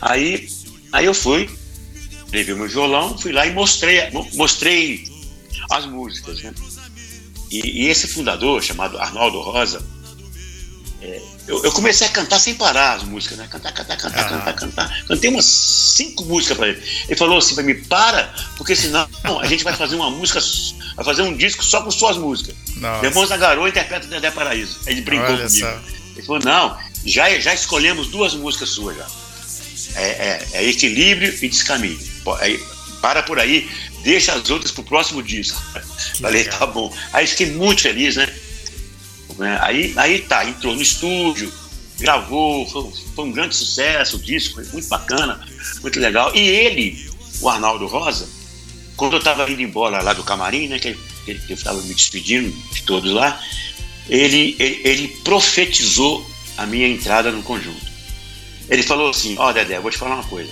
Aí, 0.00 0.48
aí 0.92 1.04
eu 1.06 1.14
fui, 1.14 1.48
levei 2.32 2.54
meu 2.54 2.68
violão, 2.68 3.16
fui 3.18 3.32
lá 3.32 3.46
e 3.46 3.52
mostrei, 3.52 4.10
mo- 4.10 4.28
mostrei 4.34 5.04
as 5.70 5.86
músicas, 5.86 6.40
né? 6.42 6.52
E, 7.50 7.84
e 7.84 7.88
esse 7.88 8.08
fundador, 8.08 8.62
chamado 8.62 8.98
Arnaldo 8.98 9.40
Rosa, 9.40 9.82
é, 11.00 11.20
eu, 11.46 11.62
eu 11.62 11.72
comecei 11.72 12.06
a 12.06 12.10
cantar 12.10 12.40
sem 12.40 12.54
parar 12.54 12.94
as 12.94 13.04
músicas, 13.04 13.38
né? 13.38 13.46
Cantar, 13.48 13.72
cantar, 13.72 13.96
cantar, 13.96 14.18
Aham. 14.26 14.38
cantar, 14.38 14.52
cantar. 14.54 15.04
Cantei 15.06 15.30
umas 15.30 15.44
cinco 15.44 16.24
músicas 16.24 16.56
para 16.56 16.68
ele. 16.68 16.82
Ele 17.06 17.16
falou 17.16 17.38
assim 17.38 17.54
para 17.54 17.62
mim, 17.62 17.74
para, 17.84 18.34
porque 18.56 18.74
senão 18.74 19.06
a 19.40 19.46
gente 19.46 19.62
vai 19.62 19.74
fazer 19.74 19.94
uma 19.94 20.10
música, 20.10 20.40
vai 20.96 21.04
fazer 21.04 21.22
um 21.22 21.36
disco 21.36 21.62
só 21.64 21.82
com 21.82 21.90
suas 21.90 22.16
músicas. 22.16 22.54
Demônios 23.00 23.28
da 23.30 23.36
Garoa 23.36 23.68
interpreta 23.68 24.06
Dedé 24.06 24.30
Paraíso. 24.30 24.78
Aí 24.86 24.94
ele 24.94 25.02
brincou 25.02 25.28
Olha 25.28 25.46
comigo. 25.46 25.68
Ele 26.16 26.26
falou, 26.26 26.42
não, 26.42 26.76
já, 27.04 27.38
já 27.38 27.54
escolhemos 27.54 28.08
duas 28.08 28.34
músicas 28.34 28.70
suas 28.70 28.96
já. 28.96 29.06
É, 29.94 30.02
é- 30.02 30.48
é 30.54 30.64
Equilíbrio 30.68 31.32
e 31.42 31.48
Descaminho. 31.48 31.98
Aí, 32.40 32.60
para 33.00 33.22
por 33.22 33.38
aí, 33.38 33.70
deixa 34.06 34.34
as 34.34 34.48
outras 34.50 34.70
pro 34.70 34.84
próximo 34.84 35.20
disco. 35.20 35.60
Falei, 36.20 36.44
legal. 36.44 36.58
tá 36.60 36.66
bom. 36.66 36.96
Aí 37.12 37.26
fiquei 37.26 37.50
muito 37.50 37.82
feliz, 37.82 38.14
né? 38.14 38.32
Né? 39.36 39.58
Aí, 39.60 39.92
aí 39.96 40.20
tá, 40.20 40.44
entrou 40.44 40.76
no 40.76 40.80
estúdio, 40.80 41.52
gravou, 41.98 42.64
foi, 42.68 42.92
foi 43.16 43.24
um 43.24 43.32
grande 43.32 43.56
sucesso 43.56 44.16
o 44.16 44.20
disco, 44.20 44.54
foi 44.54 44.72
muito 44.72 44.88
bacana, 44.88 45.44
muito 45.82 45.98
legal. 45.98 46.32
E 46.36 46.38
ele, 46.38 47.10
o 47.40 47.48
Arnaldo 47.48 47.86
Rosa, 47.86 48.28
quando 48.96 49.14
eu 49.14 49.18
estava 49.18 49.50
indo 49.50 49.60
embora 49.60 50.00
lá 50.00 50.12
do 50.12 50.22
camarim, 50.22 50.68
né, 50.68 50.78
que, 50.78 50.94
que 51.24 51.50
eu 51.50 51.56
estava 51.56 51.82
me 51.82 51.92
despedindo 51.92 52.50
de 52.72 52.82
todos 52.84 53.12
lá, 53.12 53.42
ele, 54.08 54.54
ele, 54.60 54.80
ele 54.84 55.08
profetizou 55.24 56.24
a 56.56 56.64
minha 56.64 56.86
entrada 56.86 57.32
no 57.32 57.42
conjunto. 57.42 57.84
Ele 58.68 58.84
falou 58.84 59.10
assim: 59.10 59.34
Ó, 59.36 59.52
Dedé, 59.52 59.76
eu 59.76 59.82
vou 59.82 59.90
te 59.90 59.98
falar 59.98 60.14
uma 60.14 60.24
coisa. 60.24 60.50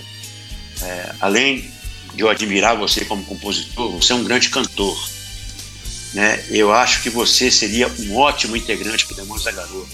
É, 0.82 1.14
além 1.20 1.72
de 2.14 2.22
eu 2.22 2.28
admirar 2.28 2.76
você 2.76 3.04
como 3.04 3.24
compositor, 3.24 3.90
você 3.92 4.12
é 4.12 4.16
um 4.16 4.24
grande 4.24 4.48
cantor. 4.50 4.96
Né? 6.14 6.44
Eu 6.50 6.72
acho 6.72 7.02
que 7.02 7.10
você 7.10 7.50
seria 7.50 7.88
um 8.00 8.16
ótimo 8.16 8.56
integrante 8.56 9.04
para 9.06 9.16
Demônios 9.16 9.44
da 9.44 9.50
Garoa 9.52 9.86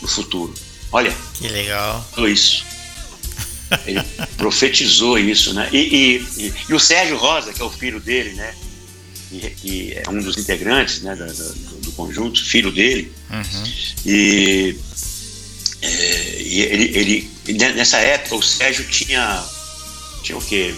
no 0.00 0.06
futuro. 0.08 0.54
Olha, 0.92 1.12
Que 1.34 1.48
legal. 1.48 2.06
falou 2.14 2.30
isso. 2.30 2.64
Ele 3.86 4.00
profetizou 4.36 5.18
isso, 5.18 5.52
né? 5.52 5.68
E, 5.72 5.78
e- 5.78 6.26
e- 6.46 6.52
e 6.68 6.74
o 6.74 6.78
Sérgio 6.78 7.16
Rosa, 7.16 7.52
que 7.52 7.60
é 7.60 7.64
o 7.64 7.70
filho 7.70 7.98
dele, 7.98 8.34
né? 8.34 8.54
E, 9.64 9.94
é 9.96 10.08
um 10.08 10.20
dos 10.22 10.38
integrantes 10.38 11.00
né, 11.02 11.16
da- 11.16 11.26
do, 11.26 11.54
do 11.80 11.92
conjunto, 11.92 12.44
filho 12.44 12.70
dele. 12.70 13.10
Uhum. 13.30 13.72
E, 14.06 14.76
é, 15.82 16.36
ele, 16.40 16.96
ele- 16.96 17.30
ne- 17.48 17.72
nessa 17.72 17.98
época 17.98 18.36
o 18.36 18.42
Sérgio 18.42 18.84
tinha, 18.88 19.44
tinha 20.22 20.38
o 20.38 20.42
quê? 20.42 20.72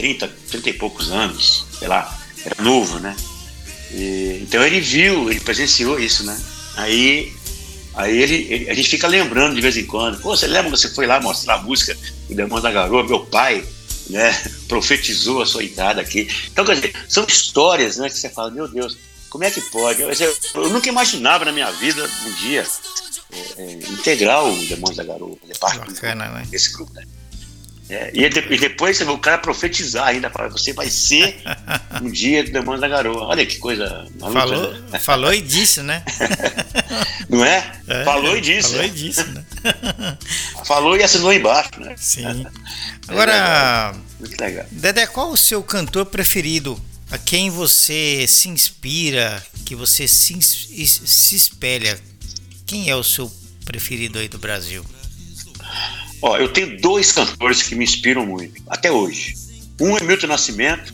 30, 0.00 0.28
30 0.50 0.70
e 0.70 0.72
poucos 0.72 1.10
anos, 1.10 1.66
sei 1.78 1.86
lá, 1.88 2.18
era 2.44 2.62
novo, 2.62 2.98
né? 2.98 3.14
E- 3.92 4.38
então 4.42 4.64
ele 4.64 4.80
viu, 4.80 5.30
ele 5.30 5.40
presenciou 5.40 6.00
isso, 6.00 6.24
né? 6.24 6.40
Aí, 6.76 7.30
aí 7.94 8.16
ele, 8.18 8.46
ele- 8.48 8.70
a 8.70 8.74
gente 8.74 8.88
fica 8.88 9.06
lembrando 9.06 9.54
de 9.54 9.60
vez 9.60 9.76
em 9.76 9.84
quando. 9.84 10.18
Pô, 10.20 10.34
você 10.34 10.46
lembra 10.46 10.70
que 10.70 10.78
você 10.78 10.88
foi 10.88 11.06
lá 11.06 11.20
mostrar 11.20 11.54
a 11.56 11.62
música 11.62 11.94
do 12.28 12.34
Demônio 12.34 12.62
da 12.62 12.70
Garoa? 12.70 13.04
Meu 13.06 13.20
pai, 13.26 13.62
né? 14.08 14.32
Profetizou 14.68 15.42
a 15.42 15.46
sua 15.46 15.62
entrada 15.64 16.00
aqui. 16.00 16.26
Então, 16.50 16.64
quer 16.64 16.76
dizer, 16.76 16.94
são 17.08 17.26
histórias, 17.28 17.98
né? 17.98 18.08
Que 18.08 18.16
você 18.16 18.30
fala, 18.30 18.50
meu 18.50 18.66
Deus, 18.66 18.96
como 19.28 19.44
é 19.44 19.50
que 19.50 19.60
pode? 19.60 20.00
Eu, 20.00 20.10
eu- 20.10 20.36
eu 20.54 20.70
nunca 20.70 20.88
imaginava 20.88 21.44
na 21.44 21.52
minha 21.52 21.70
vida 21.72 22.08
um 22.26 22.32
dia 22.34 22.66
é, 23.32 23.62
é, 23.62 23.72
integrar 23.90 24.44
o 24.46 24.56
Demônios 24.66 24.96
da 24.96 25.04
Garoa, 25.04 25.36
fazer 25.42 25.58
parte 25.58 25.78
do- 25.78 25.92
Bacana, 25.92 26.28
né? 26.30 26.46
desse 26.50 26.72
grupo, 26.72 26.92
né? 26.94 27.04
É, 27.90 28.10
e, 28.14 28.28
de- 28.28 28.54
e 28.54 28.58
depois 28.58 28.96
você 28.96 29.04
vê 29.04 29.10
o 29.10 29.18
cara 29.18 29.38
profetizar 29.38 30.06
ainda, 30.06 30.30
fala, 30.30 30.48
você 30.48 30.72
vai 30.72 30.88
ser 30.88 31.42
um 32.00 32.08
dia 32.10 32.44
do 32.44 32.52
Demônios 32.52 32.80
da 32.80 32.86
Garoa. 32.88 33.24
Olha 33.26 33.44
que 33.44 33.58
coisa 33.58 34.06
maluca, 34.20 34.40
Falou, 34.40 34.72
né? 34.74 34.98
falou 35.00 35.34
e 35.34 35.40
disse, 35.42 35.82
né? 35.82 36.04
Não 37.28 37.44
é? 37.44 37.72
É, 37.88 38.04
Falou 38.04 38.36
e 38.36 38.40
disse. 38.40 38.70
Falou 38.70 38.82
né? 38.82 38.88
e 38.88 38.90
disse, 38.90 39.24
né? 39.24 39.44
Falou 40.64 40.96
e 40.96 41.02
assinou 41.02 41.32
embaixo, 41.32 41.70
né? 41.80 41.94
Sim. 41.96 42.46
Agora, 43.08 43.94
Muito 44.18 44.40
legal. 44.40 44.66
Dedé, 44.70 45.06
qual 45.06 45.30
o 45.30 45.36
seu 45.36 45.62
cantor 45.62 46.06
preferido? 46.06 46.80
A 47.10 47.18
quem 47.18 47.50
você 47.50 48.24
se 48.28 48.48
inspira, 48.48 49.44
que 49.66 49.74
você 49.74 50.06
se, 50.06 50.40
se 50.40 51.34
espelha? 51.34 51.98
Quem 52.66 52.88
é 52.88 52.94
o 52.94 53.02
seu 53.02 53.30
preferido 53.64 54.18
aí 54.20 54.28
do 54.28 54.38
Brasil? 54.38 54.84
Ó, 56.22 56.36
eu 56.36 56.52
tenho 56.52 56.80
dois 56.80 57.12
cantores 57.12 57.62
que 57.62 57.74
me 57.74 57.84
inspiram 57.84 58.26
muito, 58.26 58.62
até 58.68 58.90
hoje. 58.90 59.34
Um 59.80 59.96
é 59.96 60.02
Milton 60.02 60.26
Nascimento 60.26 60.92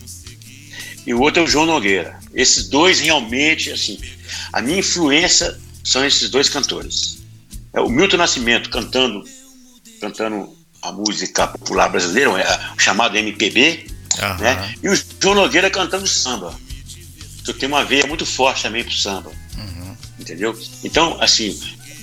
e 1.05 1.13
o 1.13 1.21
outro 1.21 1.41
é 1.41 1.45
o 1.45 1.47
João 1.47 1.65
Nogueira. 1.65 2.17
Esses 2.33 2.69
dois 2.69 2.99
realmente, 2.99 3.71
assim, 3.71 3.99
a 4.53 4.61
minha 4.61 4.79
influência 4.79 5.57
são 5.83 6.05
esses 6.05 6.29
dois 6.29 6.49
cantores. 6.49 7.17
É 7.73 7.81
o 7.81 7.89
Milton 7.89 8.17
Nascimento 8.17 8.69
cantando, 8.69 9.23
cantando 9.99 10.55
a 10.81 10.91
música 10.91 11.47
popular 11.47 11.89
brasileira, 11.89 12.31
é, 12.39 12.73
o 12.75 12.79
chamado 12.79 13.17
MPB, 13.17 13.87
Aham. 14.19 14.37
né? 14.37 14.75
E 14.81 14.89
o 14.89 14.95
João 15.21 15.35
Nogueira 15.35 15.69
cantando 15.69 16.07
samba. 16.07 16.57
Eu 17.45 17.53
tenho 17.53 17.71
uma 17.71 17.83
veia 17.83 18.05
muito 18.05 18.25
forte 18.25 18.63
também 18.63 18.83
pro 18.83 18.93
samba. 18.93 19.31
Entendeu? 20.19 20.57
Então, 20.83 21.17
assim, 21.21 21.57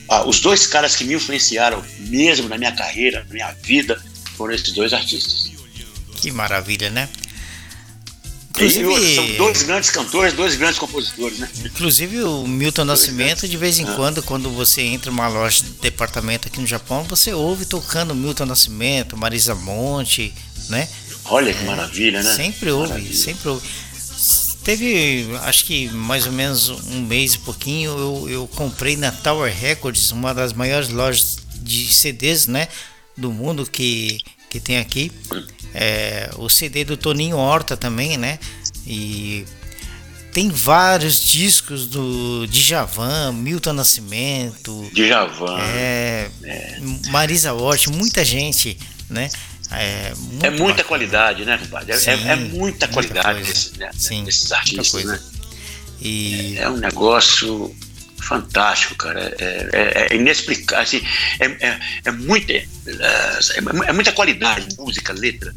ah, 0.09 0.25
os 0.27 0.41
dois 0.41 0.67
caras 0.67 0.95
que 0.97 1.05
me 1.05 1.15
influenciaram 1.15 1.83
mesmo 2.01 2.49
na 2.49 2.57
minha 2.59 2.73
carreira, 2.73 3.25
na 3.27 3.33
minha 3.33 3.53
vida, 3.63 4.01
foram 4.37 4.55
esses 4.55 4.73
dois 4.73 4.93
artistas. 4.93 5.51
Que 6.17 6.31
maravilha, 6.31 6.91
né? 6.91 7.09
Inclusive, 8.51 8.87
hoje 8.87 9.15
são 9.17 9.27
dois 9.37 9.63
grandes 9.65 9.91
cantores, 9.91 10.33
dois 10.33 10.55
grandes 10.55 10.79
compositores, 10.79 11.39
né? 11.41 11.49
inclusive 11.65 12.23
o 12.23 12.47
Milton 12.47 12.85
Nascimento, 12.85 13.49
de 13.49 13.57
vez 13.57 13.81
em 13.81 13.85
Ah. 13.85 13.95
quando, 13.97 14.23
quando 14.23 14.49
você 14.51 14.81
entra 14.83 15.11
numa 15.11 15.27
loja 15.27 15.61
de 15.65 15.71
departamento 15.81 16.47
aqui 16.47 16.61
no 16.61 16.67
Japão, 16.67 17.03
você 17.03 17.33
ouve 17.35 17.65
tocando 17.67 18.15
Milton 18.15 18.47
Nascimento, 18.47 19.17
Marisa 19.17 19.57
Monte, 19.57 20.33
né? 20.69 20.89
Olha 21.25 21.53
que 21.53 21.65
maravilha, 21.65 22.23
né? 22.23 22.33
Sempre 22.35 22.71
ouve, 22.71 22.91
Maravilha. 22.91 23.17
sempre 23.17 23.49
ouve. 23.49 23.67
Teve, 24.65 25.27
acho 25.43 25.67
que 25.67 25.91
mais 25.91 26.27
ou 26.27 26.33
menos 26.33 26.71
um 26.71 27.03
mês 27.03 27.35
e 27.35 27.39
pouquinho, 27.41 27.91
eu, 27.91 28.31
eu 28.31 28.49
comprei 28.49 28.97
na 28.97 29.13
Tower 29.13 29.55
Records, 29.55 30.11
uma 30.11 30.33
das 30.33 30.55
maiores 30.55 30.89
lojas 30.89 31.39
de 31.57 31.93
CDs, 31.93 32.47
né, 32.47 32.69
do 33.17 33.31
mundo 33.31 33.67
que, 33.71 34.19
que 34.49 34.59
tem 34.59 34.79
aqui. 34.79 35.13
É, 35.75 36.31
o 36.39 36.49
CD 36.49 36.85
do 36.85 36.97
Toninho 36.97 37.37
Horta 37.37 37.77
também, 37.77 38.17
né? 38.17 38.39
E 38.87 39.45
tem 40.33 40.49
vários 40.49 41.23
discos 41.23 41.87
do 41.87 42.47
Djavan, 42.47 43.33
Milton 43.33 43.73
Nascimento, 43.73 44.91
Djavan. 44.93 45.61
é, 46.43 46.81
Marisa 47.11 47.53
Hort, 47.53 47.89
muita 47.89 48.25
gente, 48.25 48.79
né? 49.11 49.29
É, 49.71 50.13
É 50.43 50.51
muita 50.51 50.67
bacana. 50.69 50.85
qualidade, 50.85 51.45
né, 51.45 51.59
compadre? 51.59 51.93
É, 51.93 51.99
Sim, 51.99 52.11
é- 52.11 52.13
é 52.13 52.37
muita 52.37 52.57
muita 52.57 52.89
qualidade 52.89 53.27
coisa. 53.41 53.53
desses, 53.53 53.73
né, 53.73 53.91
Sim, 53.97 54.25
desses 54.25 54.41
muita 54.43 54.57
artistas, 54.57 55.05
né? 55.05 55.21
E 56.01 56.57
É 56.59 56.69
um 56.69 56.77
negócio 56.77 57.75
fantástico, 58.21 58.95
cara. 58.97 59.35
É, 59.39 59.69
é, 59.73 60.09
é 60.13 60.17
inexplicável. 60.17 60.83
Assim, 60.83 61.03
é, 61.41 61.47
é, 61.67 61.81
é, 62.07 62.11
muita, 62.11 62.53
é, 62.53 62.67
é 63.89 63.93
muita 63.93 64.13
qualidade, 64.13 64.67
música, 64.79 65.13
letra. 65.13 65.55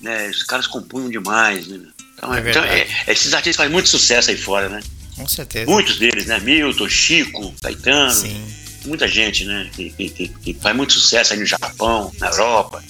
Né? 0.00 0.28
Os 0.28 0.42
caras 0.42 0.66
compunham 0.66 1.08
demais. 1.10 1.66
Né? 1.66 1.80
Então, 2.14 2.34
É 2.34 2.50
então, 2.50 2.64
é- 2.64 2.86
esses 3.08 3.32
artistas 3.34 3.56
fazem 3.56 3.72
muito 3.72 3.88
sucesso 3.88 4.30
aí 4.30 4.36
fora, 4.36 4.68
né? 4.68 4.80
com 5.16 5.26
certeza. 5.26 5.70
Muitos 5.70 5.98
deles, 5.98 6.26
né? 6.26 6.38
Milton, 6.40 6.88
Chico, 6.90 7.54
Caetano, 7.62 8.12
Sim. 8.12 8.44
muita 8.84 9.08
gente, 9.08 9.46
né? 9.46 9.70
Que, 9.74 9.88
que, 9.90 10.08
que- 10.10 10.28
que 10.28 10.54
faz 10.60 10.76
muito 10.76 10.92
sucesso 10.92 11.32
aí 11.32 11.38
no 11.38 11.46
Japão, 11.46 12.12
na 12.20 12.26
Europa. 12.28 12.84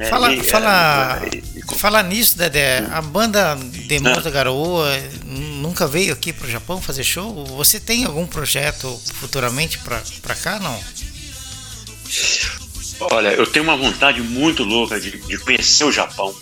Né? 0.00 0.06
Fala, 0.06 0.32
E, 0.32 0.42
fala, 0.42 1.22
e- 1.30 1.76
fala 1.76 2.02
nisso, 2.02 2.38
Dedé. 2.38 2.78
A 2.90 3.02
banda 3.02 3.54
Demônios 3.86 4.24
da 4.24 4.30
Garoa 4.30 4.88
nunca 5.26 5.86
veio 5.86 6.12
aqui 6.12 6.32
pro 6.32 6.50
Japão 6.50 6.80
fazer 6.80 7.04
show? 7.04 7.44
Você 7.56 7.78
tem 7.78 8.04
algum 8.04 8.26
projeto 8.26 8.98
futuramente 9.14 9.78
pra 9.78 10.34
cá, 10.34 10.58
não? 10.58 10.80
Olha, 13.12 13.28
eu 13.28 13.46
tenho 13.46 13.62
uma 13.62 13.76
vontade 13.76 14.22
muito 14.22 14.64
louca 14.64 14.98
de, 14.98 15.10
de 15.10 15.38
conhecer 15.38 15.84
o 15.84 15.92
Japão. 15.92 16.34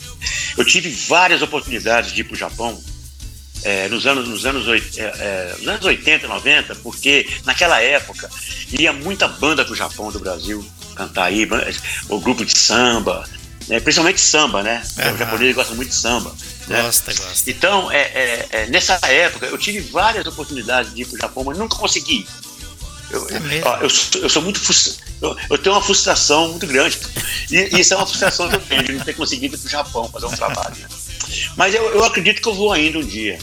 Eu 0.56 0.64
tive 0.64 0.90
várias 0.90 1.42
oportunidades 1.42 2.12
de 2.12 2.20
ir 2.20 2.24
para 2.24 2.34
o 2.34 2.36
Japão 2.36 2.80
é, 3.64 3.88
nos, 3.88 4.06
anos, 4.06 4.28
nos, 4.28 4.46
anos, 4.46 4.66
é, 4.68 5.02
é, 5.02 5.54
nos 5.58 5.68
anos 5.68 5.84
80, 5.84 6.28
90, 6.28 6.74
porque 6.76 7.28
naquela 7.44 7.80
época 7.80 8.30
ia 8.70 8.92
muita 8.92 9.26
banda 9.26 9.64
para 9.64 9.72
o 9.72 9.76
Japão 9.76 10.12
do 10.12 10.20
Brasil 10.20 10.64
cantar 10.94 11.24
aí, 11.24 11.48
o 12.08 12.18
grupo 12.18 12.44
de 12.44 12.58
samba, 12.58 13.24
né, 13.68 13.80
principalmente 13.80 14.20
samba, 14.20 14.62
né? 14.62 14.82
Aham. 14.98 15.14
O 15.14 15.18
japonês 15.18 15.54
gosta 15.54 15.74
muito 15.74 15.88
de 15.90 15.94
samba. 15.94 16.34
né? 16.66 16.82
Gosta, 16.82 17.12
gosta. 17.14 17.50
Então, 17.50 17.90
é, 17.92 17.98
é, 18.00 18.46
é, 18.50 18.66
nessa 18.66 18.94
época, 19.06 19.46
eu 19.46 19.58
tive 19.58 19.80
várias 19.80 20.26
oportunidades 20.26 20.94
de 20.94 21.02
ir 21.02 21.04
para 21.06 21.14
o 21.16 21.18
Japão, 21.20 21.44
mas 21.44 21.58
nunca 21.58 21.76
consegui. 21.76 22.26
Eu, 23.10 23.26
É 23.30 23.62
ó, 23.64 23.76
eu, 23.78 23.88
sou, 23.90 24.20
eu 24.22 24.28
sou 24.28 24.42
muito 24.42 24.60
eu, 25.22 25.36
eu 25.50 25.58
tenho 25.58 25.74
uma 25.74 25.82
frustração 25.82 26.48
muito 26.48 26.66
grande. 26.66 26.98
E 27.50 27.56
e 27.76 27.80
isso 27.80 27.94
é 27.94 27.96
uma 27.96 28.06
frustração 28.06 28.48
que 28.48 28.56
eu 28.56 28.60
tenho, 28.60 28.84
de 28.84 28.92
não 28.92 29.04
ter 29.04 29.14
conseguido 29.14 29.54
ir 29.54 29.58
para 29.58 29.66
o 29.66 29.70
Japão 29.70 30.08
fazer 30.10 30.26
um 30.26 30.30
trabalho. 30.30 30.76
né? 30.76 30.88
Mas 31.56 31.74
eu, 31.74 31.82
eu 31.94 32.04
acredito 32.04 32.40
que 32.42 32.48
eu 32.48 32.54
vou 32.54 32.72
ainda 32.72 32.98
um 32.98 33.04
dia. 33.04 33.38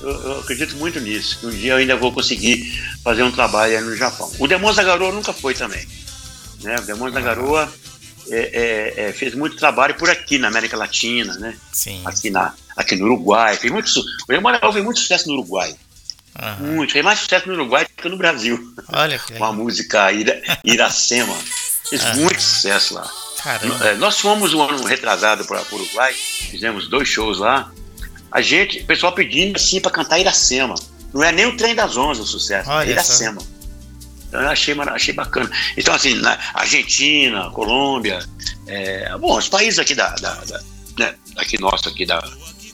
Eu, 0.00 0.10
eu 0.10 0.40
acredito 0.40 0.76
muito 0.76 1.00
nisso, 1.00 1.38
que 1.40 1.46
um 1.46 1.50
dia 1.50 1.72
eu 1.72 1.76
ainda 1.78 1.96
vou 1.96 2.12
conseguir 2.12 2.80
fazer 3.02 3.22
um 3.22 3.32
trabalho 3.32 3.80
no 3.84 3.96
Japão. 3.96 4.30
O 4.38 4.46
Demônios 4.46 4.76
da 4.76 4.84
Garoa 4.84 5.10
nunca 5.10 5.32
foi 5.32 5.54
também. 5.54 5.86
Né? 6.60 6.76
O 6.78 6.82
Demônios 6.82 7.14
da 7.14 7.20
Garoa 7.20 7.72
é, 8.30 8.50
é, 9.00 9.04
é, 9.08 9.12
fez 9.12 9.34
muito 9.34 9.56
trabalho 9.56 9.94
por 9.94 10.08
aqui, 10.10 10.38
na 10.38 10.48
América 10.48 10.76
Latina, 10.76 11.34
né? 11.38 11.56
Sim. 11.72 12.02
aqui, 12.04 12.30
na, 12.30 12.54
aqui 12.76 12.96
no 12.96 13.04
Uruguai. 13.06 13.56
Fez 13.56 13.72
muito, 13.72 13.88
o 13.98 14.42
Garoa 14.42 14.72
fez 14.72 14.84
muito 14.84 15.00
sucesso 15.00 15.28
no 15.28 15.34
Uruguai. 15.34 15.74
Aham. 16.38 16.56
Muito. 16.74 16.92
Fez 16.92 17.04
mais 17.04 17.18
sucesso 17.18 17.48
no 17.48 17.54
Uruguai 17.54 17.84
do 17.84 18.02
que 18.02 18.08
no 18.08 18.16
Brasil. 18.16 18.74
Olha 18.92 19.18
que 19.18 19.32
Com 19.38 19.44
a 19.44 19.50
legal. 19.50 19.54
música 19.54 20.12
Ira, 20.12 20.40
Iracema. 20.64 21.36
Fez 21.88 22.04
Aham. 22.04 22.16
muito 22.16 22.40
sucesso 22.42 22.94
lá. 22.94 23.10
Caramba. 23.42 23.88
É, 23.88 23.94
Nós 23.94 24.18
fomos 24.20 24.52
um 24.54 24.62
ano 24.62 24.84
retrasado 24.84 25.44
para 25.44 25.62
o 25.70 25.74
Uruguai, 25.74 26.12
fizemos 26.12 26.88
dois 26.88 27.08
shows 27.08 27.38
lá. 27.38 27.70
A 28.30 28.40
gente, 28.40 28.80
o 28.80 28.86
pessoal 28.86 29.12
pedindo 29.12 29.56
assim 29.56 29.80
para 29.80 29.90
cantar 29.90 30.18
Iracema. 30.18 30.74
Não 31.14 31.22
é 31.22 31.32
nem 31.32 31.46
o 31.46 31.56
trem 31.56 31.74
das 31.74 31.96
onze 31.96 32.20
o 32.20 32.24
sucesso, 32.26 32.68
Olha 32.68 32.88
é 32.88 32.92
Iracema. 32.92 33.40
Eu 33.40 33.57
achei, 34.32 34.74
achei 34.78 35.14
bacana. 35.14 35.50
Então, 35.76 35.94
assim, 35.94 36.14
na 36.14 36.38
Argentina, 36.54 37.50
Colômbia, 37.50 38.18
é, 38.66 39.16
bom, 39.18 39.36
os 39.38 39.48
países 39.48 39.78
aqui 39.78 39.94
da, 39.94 40.08
da, 40.16 40.34
da- 40.34 40.60
né, 40.98 41.14
aqui 41.36 41.60
nosso, 41.60 41.88
aqui 41.88 42.04
da, 42.04 42.20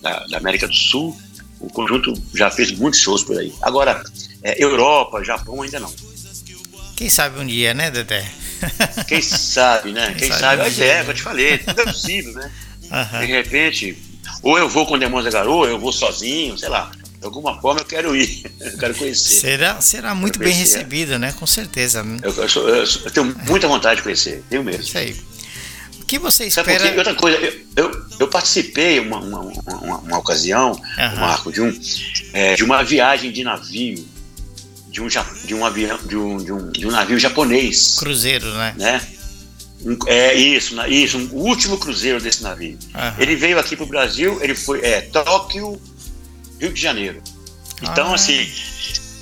da, 0.00 0.26
da 0.26 0.38
América 0.38 0.66
do 0.66 0.74
Sul, 0.74 1.16
o 1.60 1.68
conjunto 1.68 2.12
já 2.34 2.50
fez 2.50 2.72
muitos 2.72 3.00
shows 3.00 3.22
por 3.22 3.38
aí. 3.38 3.52
Agora, 3.62 4.02
é, 4.42 4.62
Europa, 4.62 5.22
Japão 5.22 5.62
ainda 5.62 5.78
não. 5.80 5.92
Quem 6.96 7.08
sabe 7.10 7.40
um 7.40 7.46
dia, 7.46 7.74
né, 7.74 7.90
Dedé? 7.90 8.24
Quem 9.08 9.20
sabe, 9.20 9.92
né? 9.92 10.14
Quem 10.18 10.28
Quem, 10.30 10.38
sabe 10.38 10.62
mas 10.62 10.80
é, 10.80 11.02
né? 11.02 11.10
eu 11.10 11.14
te 11.14 11.22
falei, 11.22 11.58
tudo 11.58 11.80
é 11.80 11.84
possível, 11.92 12.32
né? 12.32 12.50
Aham. 12.90 13.20
De 13.20 13.26
repente, 13.26 13.98
ou 14.42 14.56
eu 14.58 14.68
vou 14.68 14.86
com 14.86 14.94
o 14.94 14.98
Demônios 14.98 15.32
da 15.32 15.38
Garoa, 15.40 15.66
eu 15.68 15.78
vou 15.78 15.92
sozinho, 15.92 16.56
sei 16.56 16.68
lá. 16.68 16.90
De 17.24 17.28
alguma 17.28 17.58
forma 17.58 17.80
eu 17.80 17.84
quero 17.86 18.14
ir, 18.14 18.44
eu 18.60 18.76
quero 18.76 18.94
conhecer. 18.94 19.40
Será, 19.40 19.80
será 19.80 20.14
muito 20.14 20.38
bem 20.38 20.52
recebido, 20.52 21.18
né? 21.18 21.32
Com 21.32 21.46
certeza. 21.46 22.04
Eu, 22.22 22.30
eu 22.34 22.48
sou- 22.50 22.68
eu 22.68 23.10
tenho 23.10 23.34
muita 23.48 23.66
vontade 23.66 23.96
de 23.96 24.02
conhecer, 24.02 24.44
tenho 24.50 24.62
mesmo. 24.62 24.82
Isso 24.82 24.98
aí. 24.98 25.16
O 26.02 26.04
que 26.04 26.18
você 26.18 26.50
Sabe 26.50 26.70
espera? 26.72 26.94
Outra 26.98 27.14
coisa, 27.14 27.38
eu, 27.76 28.06
eu, 28.20 28.28
participei 28.28 29.00
uma, 29.00 29.20
uma, 29.20 29.40
uma, 29.40 29.98
uma 30.00 30.18
ocasião, 30.18 30.78
Aham. 30.98 31.16
Marco, 31.18 31.50
de, 31.50 31.62
um, 31.62 31.80
é, 32.34 32.54
de 32.56 32.62
uma 32.62 32.84
viagem 32.84 33.32
de 33.32 33.42
navio, 33.42 34.06
de 34.90 35.00
um, 35.00 35.08
de 35.46 35.54
um 35.54 35.64
avião, 35.64 35.98
de 36.04 36.16
um, 36.18 36.36
de 36.36 36.52
um, 36.52 36.70
de 36.72 36.86
um 36.86 36.90
navio 36.90 37.18
japonês, 37.18 37.94
Cruzeiro, 37.98 38.52
né? 38.52 38.74
né? 38.76 39.00
Um- 39.82 39.96
é 40.06 40.34
isso, 40.34 40.74
isso, 40.88 41.16
um- 41.16 41.28
o 41.32 41.46
último 41.46 41.78
cruzeiro 41.78 42.20
desse 42.20 42.42
navio. 42.42 42.78
Aham. 42.94 43.14
Ele 43.18 43.34
veio 43.34 43.58
aqui 43.58 43.74
para 43.74 43.84
o 43.84 43.88
Brasil, 43.88 44.38
ele 44.42 44.54
foi 44.54 44.80
é, 44.82 45.00
Tóquio, 45.00 45.80
Rio 46.60 46.72
de 46.72 46.80
Janeiro. 46.80 47.22
Então, 47.82 48.12
Ah. 48.12 48.14
assim, 48.14 48.50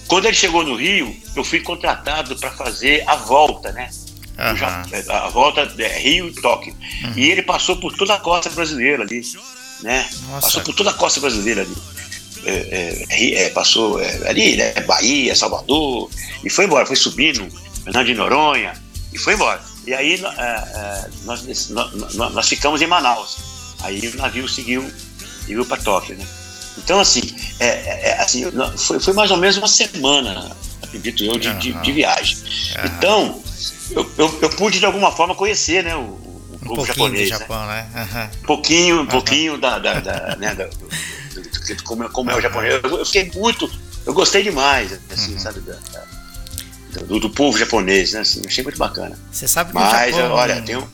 quando 0.07 0.27
ele 0.27 0.37
chegou 0.37 0.65
no 0.65 0.75
Rio, 0.77 1.15
eu 1.35 1.43
fui 1.45 1.61
contratado 1.61 2.37
para 2.37 2.51
fazer 2.51 3.03
a 3.07 3.17
volta, 3.17 3.73
né? 3.73 3.91
Aham. 4.39 4.53
O 4.55 4.57
Ja- 4.57 5.25
A 5.25 5.29
volta 5.29 5.61
é, 5.79 5.99
Rio 5.99 6.29
e 6.29 6.35
Tóquio. 6.35 6.75
E 7.17 7.31
ele 7.31 7.43
passou 7.43 7.77
por 7.77 7.95
toda 7.97 8.15
a 8.15 8.19
costa 8.21 8.51
brasileira 8.51 9.03
ali, 9.03 9.23
né? 9.83 10.09
Nossa. 10.29 10.41
Passou 10.47 10.63
por 10.63 10.75
toda 10.75 10.91
a 10.91 10.95
costa 10.95 11.21
brasileira 11.21 11.63
ali. 11.63 11.77
É, 12.45 13.07
é, 13.11 13.35
é, 13.45 13.51
passou 13.51 14.01
é, 14.01 14.29
ali, 14.29 14.57
né? 14.57 14.73
Bahia, 14.81 15.35
Salvador, 15.37 16.11
e 16.43 16.51
foi 16.51 16.65
embora, 16.65 16.85
foi 16.87 16.97
subindo, 16.97 17.47
Fernando 17.85 18.07
de 18.07 18.15
Noronha, 18.15 18.73
e 19.13 19.19
foi 19.19 19.35
embora. 19.35 19.63
E 19.87 19.95
aí 19.95 20.19
nó- 20.19 20.33
é, 20.33 20.35
é, 20.37 21.09
nós, 21.25 21.69
nós, 21.71 22.15
nós 22.33 22.49
ficamos 22.49 22.83
em 22.83 22.87
Manaus. 22.87 23.37
Aí 23.83 24.01
o 24.09 24.17
navio 24.17 24.49
seguiu 24.49 24.83
e 25.45 25.47
veio 25.55 25.65
para 25.65 25.81
Tóquio, 25.83 26.17
né? 26.17 26.27
Então, 26.79 26.99
assim, 27.01 27.21
é, 27.61 27.67
é, 27.67 28.09
é, 28.11 28.21
assim 28.21 28.45
foi, 28.77 28.99
foi 28.99 29.13
mais 29.13 29.31
ou 29.31 29.37
menos 29.37 29.57
uma 29.57 29.69
semana, 29.69 30.57
acredito 30.83 31.23
eu, 31.25 31.39
de, 31.39 31.53
de, 31.59 31.73
Aham. 31.73 31.83
de 31.83 31.93
viagem. 31.93 32.39
Aham. 32.77 32.87
Então, 32.97 33.43
eu, 33.91 34.11
eu, 34.19 34.39
eu 34.43 34.51
pude 34.51 34.79
de 34.79 34.87
alguma 34.87 35.13
forma 35.13 35.35
conhecer 35.35 35.85
né, 35.85 35.95
o, 35.95 36.01
o 36.01 36.59
Um 36.63 36.67
povo 36.67 36.87
japonês. 36.87 37.29
do 37.29 37.33
né? 37.33 37.39
Japão, 37.39 37.67
né? 37.67 37.87
Aham. 37.95 38.31
Um 38.43 38.47
pouquinho, 38.47 39.01
um 39.03 39.07
pouquinho 39.07 39.59
da, 39.59 39.79
da, 39.79 40.01
da, 40.01 40.37
né, 40.41 40.55
da- 40.55 40.65
do, 40.67 40.77
do- 40.77 41.75
do- 41.77 41.83
como, 41.85 42.05
é- 42.05 42.09
como 42.09 42.31
é 42.31 42.37
o 42.37 42.41
japonês. 42.41 42.81
Eu, 42.83 42.99
eu 42.99 43.07
fiquei 43.07 43.31
muito, 43.35 43.71
eu 44.07 44.15
gostei 44.15 44.43
demais, 44.43 44.99
assim, 45.11 45.35
Uhum. 45.35 45.39
sabe, 45.39 45.61
da- 45.61 45.79
do, 47.07 47.19
do 47.21 47.31
povo 47.31 47.57
japonês, 47.59 48.13
né? 48.13 48.21
Assim, 48.21 48.43
achei 48.47 48.63
muito 48.65 48.79
bacana. 48.79 49.19
Você 49.31 49.49
sabe 49.49 49.71
que 49.71 49.75
Mas, 49.79 50.15
o 50.15 50.19
Japão, 50.19 50.37
olha, 50.37 50.61
tem 50.63 50.77
um. 50.77 50.87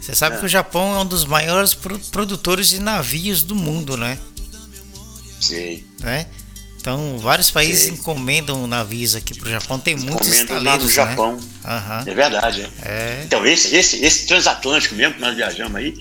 você 0.00 0.14
sabe 0.14 0.36
É. 0.36 0.38
que 0.38 0.46
o 0.46 0.48
Japão 0.48 0.94
é 0.96 0.98
um 1.00 1.06
dos 1.06 1.24
maiores 1.26 1.74
pro- 1.74 1.98
produtores 1.98 2.68
de 2.70 2.80
navios 2.80 3.42
do 3.42 3.54
mundo, 3.54 3.94
né? 3.96 4.16
Sei, 5.40 5.86
né? 6.00 6.26
Então, 6.80 7.18
vários 7.18 7.50
países 7.50 7.82
Sei. 7.84 7.92
encomendam 7.92 8.66
navios 8.66 9.14
aqui 9.14 9.36
pro 9.38 9.50
Japão. 9.50 9.78
Tem 9.78 9.96
muitos 9.96 10.28
lá 10.28 10.34
estaleiros, 10.34 10.78
no 10.82 10.86
né? 10.88 10.92
Japão. 10.94 11.38
Aham. 11.64 12.04
É 12.06 12.14
verdade, 12.14 12.62
é. 12.62 12.88
É. 12.88 13.22
Então, 13.24 13.44
esse, 13.44 13.74
esse, 13.74 13.96
esse 14.04 14.26
transatlântico 14.26 14.94
mesmo 14.94 15.14
que 15.14 15.20
nós 15.20 15.34
viajamos 15.34 15.74
aí, 15.76 15.92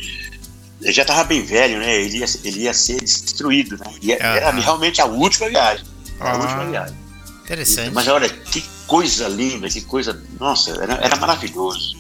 ele 0.82 0.94
já 0.94 1.02
estava 1.02 1.24
bem 1.24 1.44
velho, 1.44 1.80
né? 1.80 2.00
Ele 2.00 2.20
ia, 2.20 2.26
ele 2.44 2.60
ia 2.62 2.74
ser 2.74 3.02
destruído, 3.02 3.76
né? 3.78 3.86
E 4.02 4.12
era 4.14 4.52
realmente 4.52 5.02
a 5.02 5.06
última 5.06 5.50
viagem. 5.50 5.84
A 6.20 6.32
Ah. 6.32 6.38
última 6.38 6.66
viagem. 6.66 6.96
Interessante. 7.44 7.92
Mas 7.92 8.08
olha, 8.08 8.30
que 8.30 8.64
coisa 8.86 9.28
linda, 9.28 9.68
que 9.68 9.82
coisa. 9.82 10.22
Nossa, 10.40 10.72
era, 10.72 10.94
era 10.96 11.16
maravilhoso. 11.16 11.98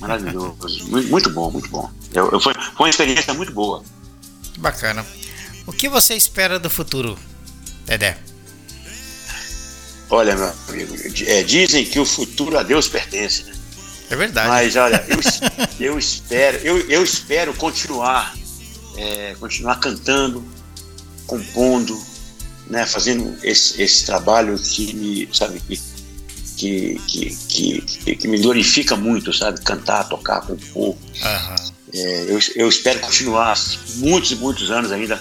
Maravilhoso. 0.00 0.56
Muito, 0.88 1.08
muito 1.10 1.30
bom, 1.30 1.50
muito 1.50 1.68
bom. 1.68 1.90
Eu, 2.14 2.30
eu- 2.30 2.40
foi, 2.40 2.54
foi 2.54 2.86
uma 2.86 2.88
experiência 2.88 3.34
muito 3.34 3.52
boa. 3.52 3.82
Que 4.54 4.60
bacana. 4.60 5.04
O 5.68 5.72
que 5.72 5.86
você 5.86 6.14
espera 6.14 6.58
do 6.58 6.70
futuro, 6.70 7.18
Dedé? 7.84 8.16
Olha, 10.08 10.34
meu 10.34 10.50
amigo, 10.66 10.96
é, 11.26 11.42
dizem 11.42 11.84
que 11.84 12.00
o 12.00 12.06
futuro 12.06 12.56
a 12.58 12.62
Deus 12.62 12.88
pertence, 12.88 13.44
né? 13.44 13.52
É 14.08 14.16
verdade. 14.16 14.48
Mas 14.48 14.76
olha, 14.76 15.04
eu, 15.06 15.18
eu 15.92 15.98
espero, 15.98 16.56
eu, 16.64 16.78
eu 16.88 17.04
espero 17.04 17.52
continuar, 17.52 18.34
é, 18.96 19.36
continuar 19.38 19.78
cantando, 19.78 20.42
compondo, 21.26 22.02
né, 22.68 22.86
fazendo 22.86 23.36
esse, 23.42 23.82
esse 23.82 24.06
trabalho 24.06 24.58
que 24.58 24.94
me, 24.94 25.28
sabe, 25.34 25.60
que, 25.60 25.78
que, 26.56 26.98
que, 27.06 27.80
que, 27.82 28.16
que 28.16 28.26
me 28.26 28.38
glorifica 28.38 28.96
muito, 28.96 29.34
sabe? 29.34 29.60
Cantar, 29.60 30.08
tocar, 30.08 30.40
compor. 30.40 30.96
Aham. 31.22 31.56
É, 31.92 32.24
eu, 32.26 32.38
eu 32.56 32.68
espero 32.70 33.00
continuar 33.00 33.54
muitos 33.96 34.32
e 34.32 34.36
muitos 34.36 34.70
anos 34.70 34.92
ainda 34.92 35.20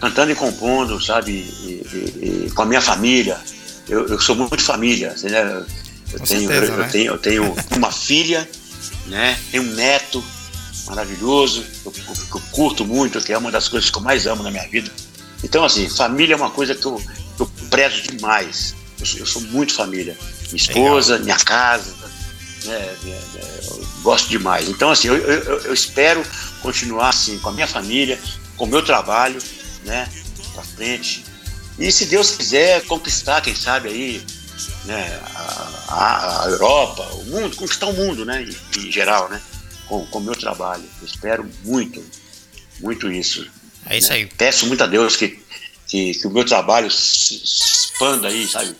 cantando 0.00 0.32
e 0.32 0.34
compondo, 0.34 1.00
sabe? 1.04 1.32
E, 1.32 1.82
e- 1.92 2.46
e 2.46 2.50
com 2.52 2.62
a 2.62 2.66
minha 2.66 2.80
família. 2.80 3.38
Eu, 3.88 4.06
eu 4.06 4.20
sou 4.20 4.36
muito 4.36 4.62
família, 4.62 5.14
né? 5.24 5.64
Eu, 6.12 6.18
Com 6.18 6.24
tenho, 6.26 6.48
certeza, 6.48 6.72
eu, 6.72 6.78
né? 6.78 6.84
eu 6.86 6.90
tenho, 6.90 7.12
eu 7.12 7.18
tenho 7.18 7.56
uma 7.76 7.90
filha, 7.92 8.48
né? 9.06 9.38
Tenho 9.50 9.64
um 9.64 9.74
neto 9.74 10.22
maravilhoso, 10.86 11.62
que 11.62 11.86
eu, 11.86 11.92
que 11.92 12.36
eu 12.36 12.42
curto 12.50 12.84
muito, 12.84 13.20
que 13.20 13.32
é 13.32 13.38
uma 13.38 13.50
das 13.50 13.68
coisas 13.68 13.90
que 13.90 13.96
eu 13.98 14.02
mais 14.02 14.26
amo 14.26 14.42
na 14.42 14.50
minha 14.50 14.66
vida. 14.68 14.90
Então, 15.42 15.64
assim, 15.64 15.88
família 15.88 16.34
é 16.34 16.36
uma 16.36 16.50
coisa 16.50 16.74
que 16.74 16.84
eu, 16.86 16.96
que 17.36 17.42
eu 17.42 17.50
prezo 17.70 18.02
demais. 18.02 18.74
Eu, 18.98 19.06
sou- 19.06 19.18
eu 19.20 19.26
sou 19.26 19.42
muito 19.42 19.72
família. 19.74 20.16
Minha 20.52 20.56
esposa, 20.56 21.18
minha 21.18 21.36
casa, 21.38 21.94
né, 22.64 22.94
eu 23.64 23.86
gosto 24.02 24.28
demais. 24.28 24.68
Então, 24.68 24.90
assim, 24.90 25.08
eu, 25.08 25.16
eu, 25.16 25.60
eu 25.62 25.74
espero 25.74 26.22
continuar 26.60 27.08
assim 27.10 27.38
com 27.38 27.48
a 27.48 27.52
minha 27.52 27.66
família, 27.66 28.18
com 28.56 28.64
o 28.64 28.68
meu 28.68 28.84
trabalho, 28.84 29.40
né, 29.84 30.08
para 30.54 30.62
frente. 30.62 31.24
E 31.78 31.90
se 31.90 32.06
Deus 32.06 32.32
quiser 32.32 32.84
conquistar, 32.86 33.40
quem 33.40 33.54
sabe 33.54 33.88
aí, 33.88 34.22
né, 34.84 35.20
a, 35.88 36.44
a- 36.44 36.48
Europa, 36.50 37.02
o 37.14 37.24
mundo, 37.26 37.56
conquistar 37.56 37.86
o 37.86 37.92
mundo, 37.94 38.24
né, 38.24 38.42
em, 38.42 38.80
em 38.86 38.92
geral, 38.92 39.28
né, 39.28 39.40
com 39.88 40.06
o 40.10 40.20
meu 40.20 40.34
trabalho. 40.34 40.84
Espero 41.02 41.48
muito, 41.64 42.04
muito 42.80 43.10
isso. 43.10 43.46
É 43.86 43.96
isso 43.98 44.10
né? 44.10 44.16
aí. 44.16 44.26
Peço 44.26 44.66
muito 44.66 44.84
a 44.84 44.86
Deus 44.86 45.16
que, 45.16 45.38
que, 45.86 46.12
que 46.14 46.26
o 46.26 46.30
meu 46.30 46.44
trabalho 46.44 46.90
se, 46.90 47.38
se 47.44 47.62
expanda 47.62 48.28
aí, 48.28 48.46
sabe, 48.46 48.76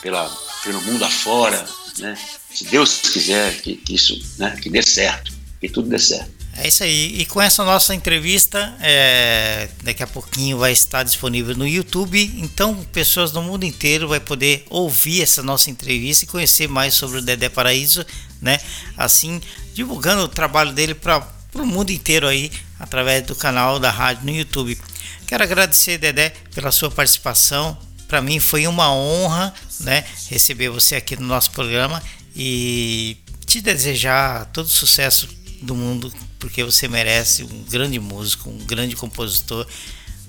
pela, 0.00 0.28
pelo 0.62 0.80
mundo 0.82 1.04
afora, 1.04 1.66
né? 1.98 2.16
Se 2.54 2.64
Deus 2.64 3.00
quiser 3.00 3.60
que, 3.60 3.76
que 3.76 3.94
isso, 3.94 4.18
né, 4.38 4.56
que 4.62 4.70
dê 4.70 4.82
certo, 4.82 5.30
que 5.60 5.68
tudo 5.68 5.88
dê 5.90 5.98
certo. 5.98 6.30
É 6.58 6.68
isso 6.68 6.82
aí. 6.82 7.20
E 7.20 7.26
com 7.26 7.40
essa 7.40 7.62
nossa 7.64 7.94
entrevista, 7.94 8.74
é, 8.80 9.68
daqui 9.82 10.02
a 10.02 10.06
pouquinho 10.06 10.58
vai 10.58 10.72
estar 10.72 11.02
disponível 11.02 11.54
no 11.54 11.66
YouTube. 11.66 12.34
Então, 12.38 12.74
pessoas 12.92 13.30
do 13.30 13.42
mundo 13.42 13.64
inteiro 13.64 14.08
vai 14.08 14.20
poder 14.20 14.64
ouvir 14.70 15.22
essa 15.22 15.42
nossa 15.42 15.70
entrevista 15.70 16.24
e 16.24 16.28
conhecer 16.28 16.68
mais 16.68 16.94
sobre 16.94 17.18
o 17.18 17.22
Dedé 17.22 17.48
Paraíso, 17.48 18.04
né? 18.40 18.58
Assim, 18.96 19.40
divulgando 19.74 20.22
o 20.22 20.28
trabalho 20.28 20.72
dele 20.72 20.94
para 20.94 21.22
o 21.54 21.66
mundo 21.66 21.90
inteiro 21.90 22.26
aí 22.26 22.50
através 22.80 23.24
do 23.24 23.34
canal 23.34 23.78
da 23.78 23.90
rádio 23.90 24.24
no 24.24 24.30
YouTube. 24.30 24.78
Quero 25.26 25.42
agradecer, 25.42 25.98
Dedé, 25.98 26.30
pela 26.54 26.70
sua 26.70 26.90
participação. 26.90 27.76
Para 28.08 28.22
mim 28.22 28.38
foi 28.38 28.66
uma 28.66 28.92
honra, 28.92 29.52
né, 29.80 30.04
receber 30.30 30.68
você 30.68 30.94
aqui 30.94 31.16
no 31.16 31.26
nosso 31.26 31.50
programa 31.50 32.02
e 32.34 33.16
te 33.44 33.60
desejar 33.60 34.46
todo 34.46 34.66
o 34.66 34.70
sucesso 34.70 35.28
do 35.62 35.74
mundo, 35.74 36.12
porque 36.38 36.62
você 36.62 36.88
merece 36.88 37.42
um 37.44 37.64
grande 37.64 37.98
músico, 37.98 38.50
um 38.50 38.58
grande 38.58 38.96
compositor. 38.96 39.66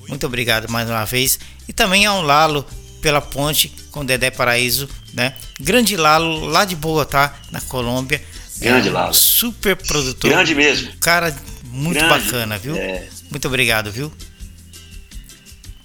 Muito 0.07 0.25
obrigado 0.25 0.69
mais 0.69 0.89
uma 0.89 1.05
vez. 1.05 1.39
E 1.67 1.73
também 1.73 2.05
ao 2.05 2.21
Lalo 2.21 2.65
pela 3.01 3.21
ponte 3.21 3.69
com 3.91 4.05
Dedé 4.05 4.31
Paraíso, 4.31 4.89
né? 5.13 5.35
Grande 5.59 5.95
Lalo 5.95 6.45
lá 6.45 6.65
de 6.65 6.75
Bogotá, 6.75 7.37
na 7.51 7.61
Colômbia. 7.61 8.21
Grande 8.59 8.87
é 8.87 8.91
um 8.91 8.93
Lalo. 8.93 9.13
Super 9.13 9.75
produtor. 9.75 10.29
Grande 10.29 10.55
mesmo. 10.55 10.91
Cara 10.99 11.35
muito 11.65 11.99
Grande. 11.99 12.25
bacana, 12.25 12.57
viu? 12.57 12.75
É. 12.75 13.07
Muito 13.29 13.47
obrigado, 13.47 13.91
viu? 13.91 14.11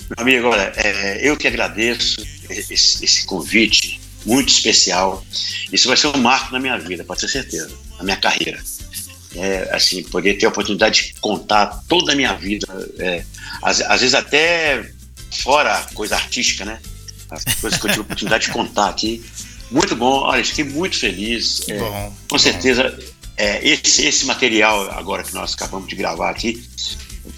Meu 0.09 0.17
amigo, 0.19 0.49
olha, 0.49 0.73
é, 0.77 1.21
eu 1.27 1.37
que 1.37 1.47
agradeço 1.47 2.25
esse, 2.49 3.05
esse 3.05 3.25
convite 3.25 4.01
muito 4.25 4.49
especial. 4.49 5.25
Isso 5.73 5.89
vai 5.89 5.97
ser 5.97 6.09
um 6.09 6.19
marco 6.19 6.53
na 6.53 6.61
minha 6.61 6.79
vida, 6.79 7.05
pode 7.05 7.21
ter 7.21 7.29
certeza, 7.29 7.71
na 7.99 8.05
minha 8.05 8.17
carreira. 8.17 8.63
É, 9.35 9.71
assim, 9.73 10.03
poder 10.03 10.35
ter 10.35 10.45
a 10.47 10.51
oportunidade 10.51 11.07
de 11.15 11.21
contar 11.21 11.67
toda 11.89 12.13
a 12.13 12.15
minha 12.17 12.35
vida, 12.35 12.67
é, 12.99 13.25
às, 13.63 13.81
às 13.81 14.01
vezes 14.01 14.15
até 14.15 14.87
fora 15.43 15.87
coisa 15.95 16.15
artística, 16.17 16.65
né? 16.65 16.79
As 17.31 17.43
coisas 17.55 17.81
que 17.81 17.87
eu 17.87 17.91
tive 17.91 18.01
a 18.01 18.05
oportunidade 18.05 18.45
de 18.47 18.51
contar 18.53 18.89
aqui. 18.91 19.25
Muito 19.71 19.97
bom, 19.97 20.21
olha, 20.21 20.45
fiquei 20.45 20.65
muito 20.65 20.99
feliz. 20.99 21.63
É, 21.67 21.79
Bom, 21.79 21.91
com 22.29 22.37
bom. 22.37 22.39
certeza, 22.39 22.95
é, 23.39 23.67
esse, 23.67 24.05
esse 24.05 24.27
material 24.27 24.91
agora 24.91 25.23
que 25.23 25.33
nós 25.33 25.55
acabamos 25.55 25.89
de 25.89 25.97
gravar 25.97 26.29
aqui 26.29 26.63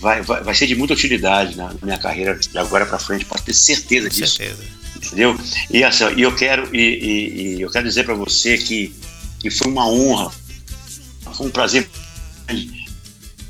vai, 0.01 0.20
vai, 0.20 0.42
vai 0.42 0.53
ser 0.55 0.66
de 0.66 0.74
muita 0.74 0.95
utilidade 0.95 1.57
na, 1.57 1.72
minha 1.80 1.97
carreira 1.99 2.36
de 2.36 2.59
agora 2.59 2.84
para 2.86 2.99
frente, 2.99 3.24
pode 3.24 3.42
ter 3.45 3.55
certeza 3.55 4.09
Com 4.11 4.16
disso 4.16 4.36
certeza. 4.38 4.62
entendeu? 4.97 5.38
E 5.70 5.84
assim, 5.84 6.07
e 6.16 6.22
eu 6.22 6.34
quero 6.34 6.74
e, 6.74 6.80
e- 6.80 7.57
e 7.59 7.61
eu 7.61 7.70
quero 7.70 7.86
dizer 7.86 8.03
para 8.03 8.14
você 8.14 8.59
que, 8.59 8.92
que 9.38 9.49
foi 9.49 9.70
uma 9.70 9.86
honra, 9.88 10.32
foi 11.35 11.47
um 11.47 11.51
prazer 11.51 11.89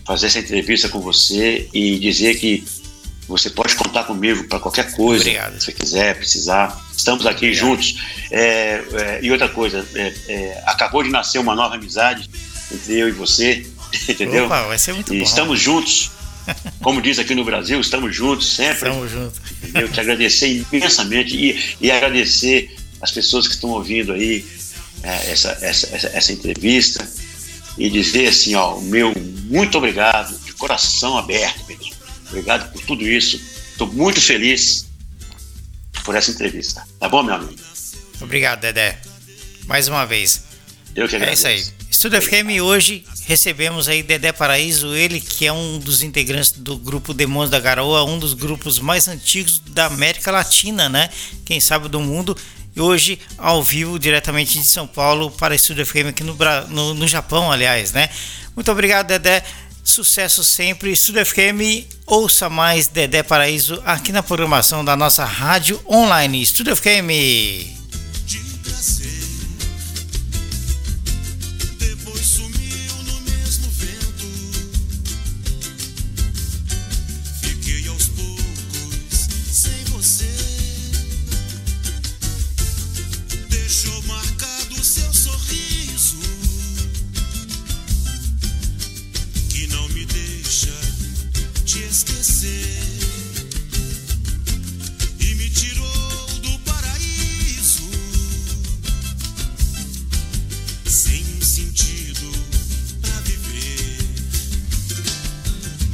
fazer 0.07 0.26
essa 0.26 0.39
entrevista 0.39 0.89
com 0.89 1.01
você 1.01 1.68
e 1.72 1.99
dizer 1.99 2.37
que 2.37 2.64
você 3.26 3.49
pode 3.49 3.74
contar 3.74 4.05
comigo 4.05 4.45
para 4.45 4.61
qualquer 4.61 4.93
coisa 4.93 5.22
Obrigado. 5.22 5.57
que 5.57 5.64
você 5.64 5.72
quiser, 5.72 6.16
precisar. 6.16 6.85
Estamos 6.95 7.26
aqui 7.26 7.47
Obrigado. 7.47 7.66
juntos. 7.66 7.97
É, 8.30 8.85
é, 8.93 9.18
e 9.22 9.30
outra 9.30 9.49
coisa, 9.49 9.87
é, 9.95 10.14
é, 10.28 10.62
acabou 10.66 11.03
de 11.03 11.09
nascer 11.09 11.39
uma 11.39 11.55
nova 11.55 11.76
amizade 11.76 12.28
entre 12.72 12.99
eu 12.99 13.09
e 13.09 13.12
você, 13.12 13.66
entendeu? 14.09 14.45
Opa, 14.45 14.62
vai 14.66 14.78
ser 14.78 14.93
muito 14.93 15.14
e 15.14 15.18
bom. 15.18 15.24
estamos 15.24 15.61
juntos. 15.61 16.11
Como 16.82 17.01
diz 17.01 17.18
aqui 17.18 17.35
no 17.35 17.43
Brasil, 17.43 17.80
estamos 17.80 18.14
juntos 18.14 18.55
sempre. 18.55 18.91
Tamo 18.91 19.09
junto. 19.09 19.41
Eu 19.74 19.89
te 19.89 19.99
agradecer 19.99 20.66
imensamente 20.70 21.35
e, 21.35 21.76
e 21.80 21.91
agradecer 21.91 22.76
as 23.01 23.11
pessoas 23.11 23.49
que 23.49 23.55
estão 23.55 23.70
ouvindo 23.70 24.12
aí 24.12 24.45
é, 25.03 25.30
essa, 25.30 25.57
essa, 25.62 25.89
essa, 25.95 26.09
essa 26.09 26.32
entrevista 26.32 27.09
e 27.77 27.91
dizer 27.91 28.29
assim, 28.29 28.55
ó, 28.55 28.77
o 28.77 28.83
meu 28.83 29.12
muito 29.45 29.79
obrigado, 29.79 30.37
de 30.45 30.53
coração 30.53 31.18
aberto 31.18 31.66
mesmo. 31.66 31.93
Obrigado 32.29 32.72
por 32.72 32.83
tudo 32.83 33.07
isso. 33.07 33.41
Estou 33.70 33.87
muito 33.93 34.20
feliz 34.20 34.87
por 36.05 36.14
essa 36.14 36.31
entrevista. 36.31 36.87
Tá 36.99 37.09
bom, 37.09 37.22
meu 37.22 37.35
amigo? 37.35 37.55
Obrigado, 38.20 38.61
Dedé. 38.61 39.01
Mais 39.66 39.89
uma 39.89 40.05
vez. 40.05 40.43
Eu 40.95 41.09
que 41.09 41.14
É 41.14 41.18
agradeço. 41.18 41.49
isso 41.49 41.68
aí. 41.70 41.75
Estúdio 41.91 42.20
FM 42.22 42.61
hoje 42.62 43.05
recebemos 43.27 43.89
aí 43.89 44.03
Dedé 44.03 44.33
Paraíso, 44.33 44.95
ele 44.95 45.20
que 45.20 45.47
é 45.47 45.53
um 45.53 45.79
dos 45.79 46.03
integrantes 46.03 46.53
do 46.53 46.77
grupo 46.77 47.14
Demônios 47.14 47.51
da 47.51 47.59
Garoa, 47.61 48.05
um 48.05 48.18
dos 48.18 48.35
grupos 48.35 48.79
mais 48.79 49.09
antigos 49.09 49.59
da 49.70 49.87
América 49.87 50.31
Latina, 50.31 50.89
né? 50.89 51.09
Quem 51.45 51.61
sabe 51.61 51.89
do 51.89 52.01
mundo. 52.01 52.37
E 52.77 52.81
hoje 52.81 53.18
ao 53.39 53.62
vivo 53.62 53.99
diretamente 53.99 54.59
de 54.59 54.64
São 54.64 54.87
Paulo 54.87 55.31
para 55.31 55.55
Estúdio 55.55 55.87
FM 55.87 56.09
aqui 56.09 56.25
no, 56.25 56.37
no, 56.68 56.95
no 56.95 57.07
Japão, 57.07 57.51
aliás, 57.53 57.93
né? 57.93 58.09
Muito 58.55 58.70
obrigado, 58.70 59.09
Dedé. 59.09 59.45
Sucesso 59.85 60.43
sempre. 60.43 60.91
Estúdio 60.91 61.25
FM, 61.25 61.87
ouça 62.07 62.49
mais 62.49 62.89
Dedé 62.89 63.22
Paraíso 63.22 63.81
aqui 63.85 64.12
na 64.12 64.22
programação 64.22 64.85
da 64.85 64.97
nossa 64.97 65.25
rádio 65.25 65.81
online. 65.87 66.43
Estúdio 66.43 66.75
FM. 66.75 67.84